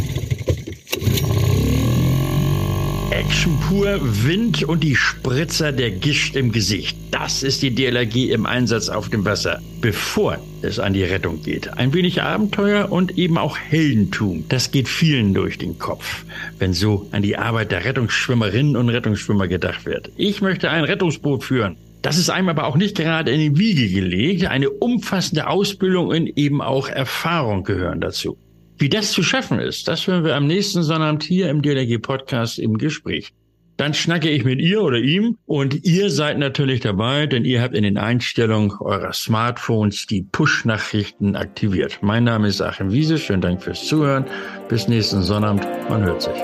Action 3.17 3.59
pur, 3.61 3.99
Wind 4.03 4.62
und 4.64 4.85
die 4.85 4.95
Spritzer 4.95 5.73
der 5.73 5.91
Gischt 5.91 6.37
im 6.37 6.53
Gesicht. 6.53 6.99
Das 7.11 7.43
ist 7.43 7.62
die 7.62 7.75
DLRG 7.75 8.31
im 8.31 8.45
Einsatz 8.45 8.91
auf 8.91 9.09
dem 9.09 9.25
Wasser, 9.25 9.62
bevor 9.81 10.37
es 10.61 10.79
an 10.79 10.93
die 10.93 11.03
Rettung 11.03 11.43
geht. 11.43 11.79
Ein 11.79 11.95
wenig 11.95 12.21
Abenteuer 12.21 12.93
und 12.93 13.17
eben 13.17 13.39
auch 13.39 13.57
Heldentum. 13.57 14.45
Das 14.51 14.71
geht 14.71 14.87
vielen 14.87 15.33
durch 15.33 15.57
den 15.57 15.79
Kopf, 15.79 16.27
wenn 16.59 16.75
so 16.75 17.09
an 17.11 17.23
die 17.23 17.39
Arbeit 17.39 17.73
der 17.73 17.87
Rettungsschwimmerinnen 17.87 18.77
und 18.77 18.91
Rettungsschwimmer 18.91 19.49
gedacht 19.49 19.87
wird. 19.87 20.11
Ich 20.19 20.43
möchte 20.43 20.69
ein 20.69 20.85
Rettungsboot 20.85 21.43
führen. 21.43 21.77
Das 22.03 22.19
ist 22.19 22.29
einem 22.29 22.51
aber 22.51 22.67
auch 22.67 22.77
nicht 22.77 22.99
gerade 22.99 23.31
in 23.31 23.41
die 23.41 23.59
Wiege 23.59 23.89
gelegt. 23.89 24.45
Eine 24.45 24.69
umfassende 24.69 25.47
Ausbildung 25.47 26.09
und 26.09 26.37
eben 26.37 26.61
auch 26.61 26.91
Erfahrung 26.91 27.64
gehören 27.64 28.03
dazu. 28.03 28.37
Wie 28.79 28.91
das 28.91 29.12
zu 29.12 29.22
schaffen 29.22 29.59
ist, 29.59 29.89
das 29.89 30.07
hören 30.07 30.24
wir 30.24 30.37
am 30.37 30.47
nächsten 30.47 30.83
Sonnabend 30.83 31.22
hier 31.22 31.49
im 31.49 31.62
DLRG 31.62 31.99
Podcast 31.99 32.59
im 32.59 32.77
Gespräch. 32.77 33.33
Dann 33.79 33.95
schnacke 33.95 34.29
ich 34.29 34.45
mit 34.45 34.61
ihr 34.61 34.83
oder 34.83 34.99
ihm 34.99 35.39
und 35.47 35.85
ihr 35.85 36.11
seid 36.11 36.39
natürlich 36.39 36.81
dabei, 36.81 37.27
denn 37.27 37.47
ihr 37.47 37.62
habt 37.62 37.74
in 37.74 37.85
den 37.85 37.97
Einstellungen 37.97 38.72
eurer 38.81 39.14
Smartphones 39.14 40.07
die 40.07 40.22
Push-Nachrichten 40.22 41.37
aktiviert. 41.37 41.99
Mein 42.03 42.24
Name 42.24 42.49
ist 42.49 42.61
Achim 42.61 42.93
Wiese, 42.93 43.18
schönen 43.18 43.41
Dank 43.43 43.62
fürs 43.62 43.87
Zuhören. 43.87 44.27
Bis 44.68 44.89
nächsten 44.89 45.22
Sonnabend, 45.22 45.66
man 45.89 46.03
hört 46.05 46.22
sich. 46.22 46.37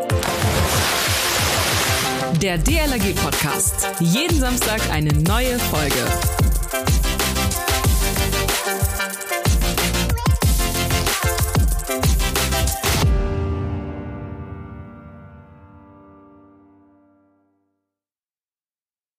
Der 2.41 2.57
DLRG 2.57 3.15
Podcast. 3.15 3.89
Jeden 4.01 4.39
Samstag 4.41 4.81
eine 4.91 5.13
neue 5.13 5.59
Folge. 5.59 6.42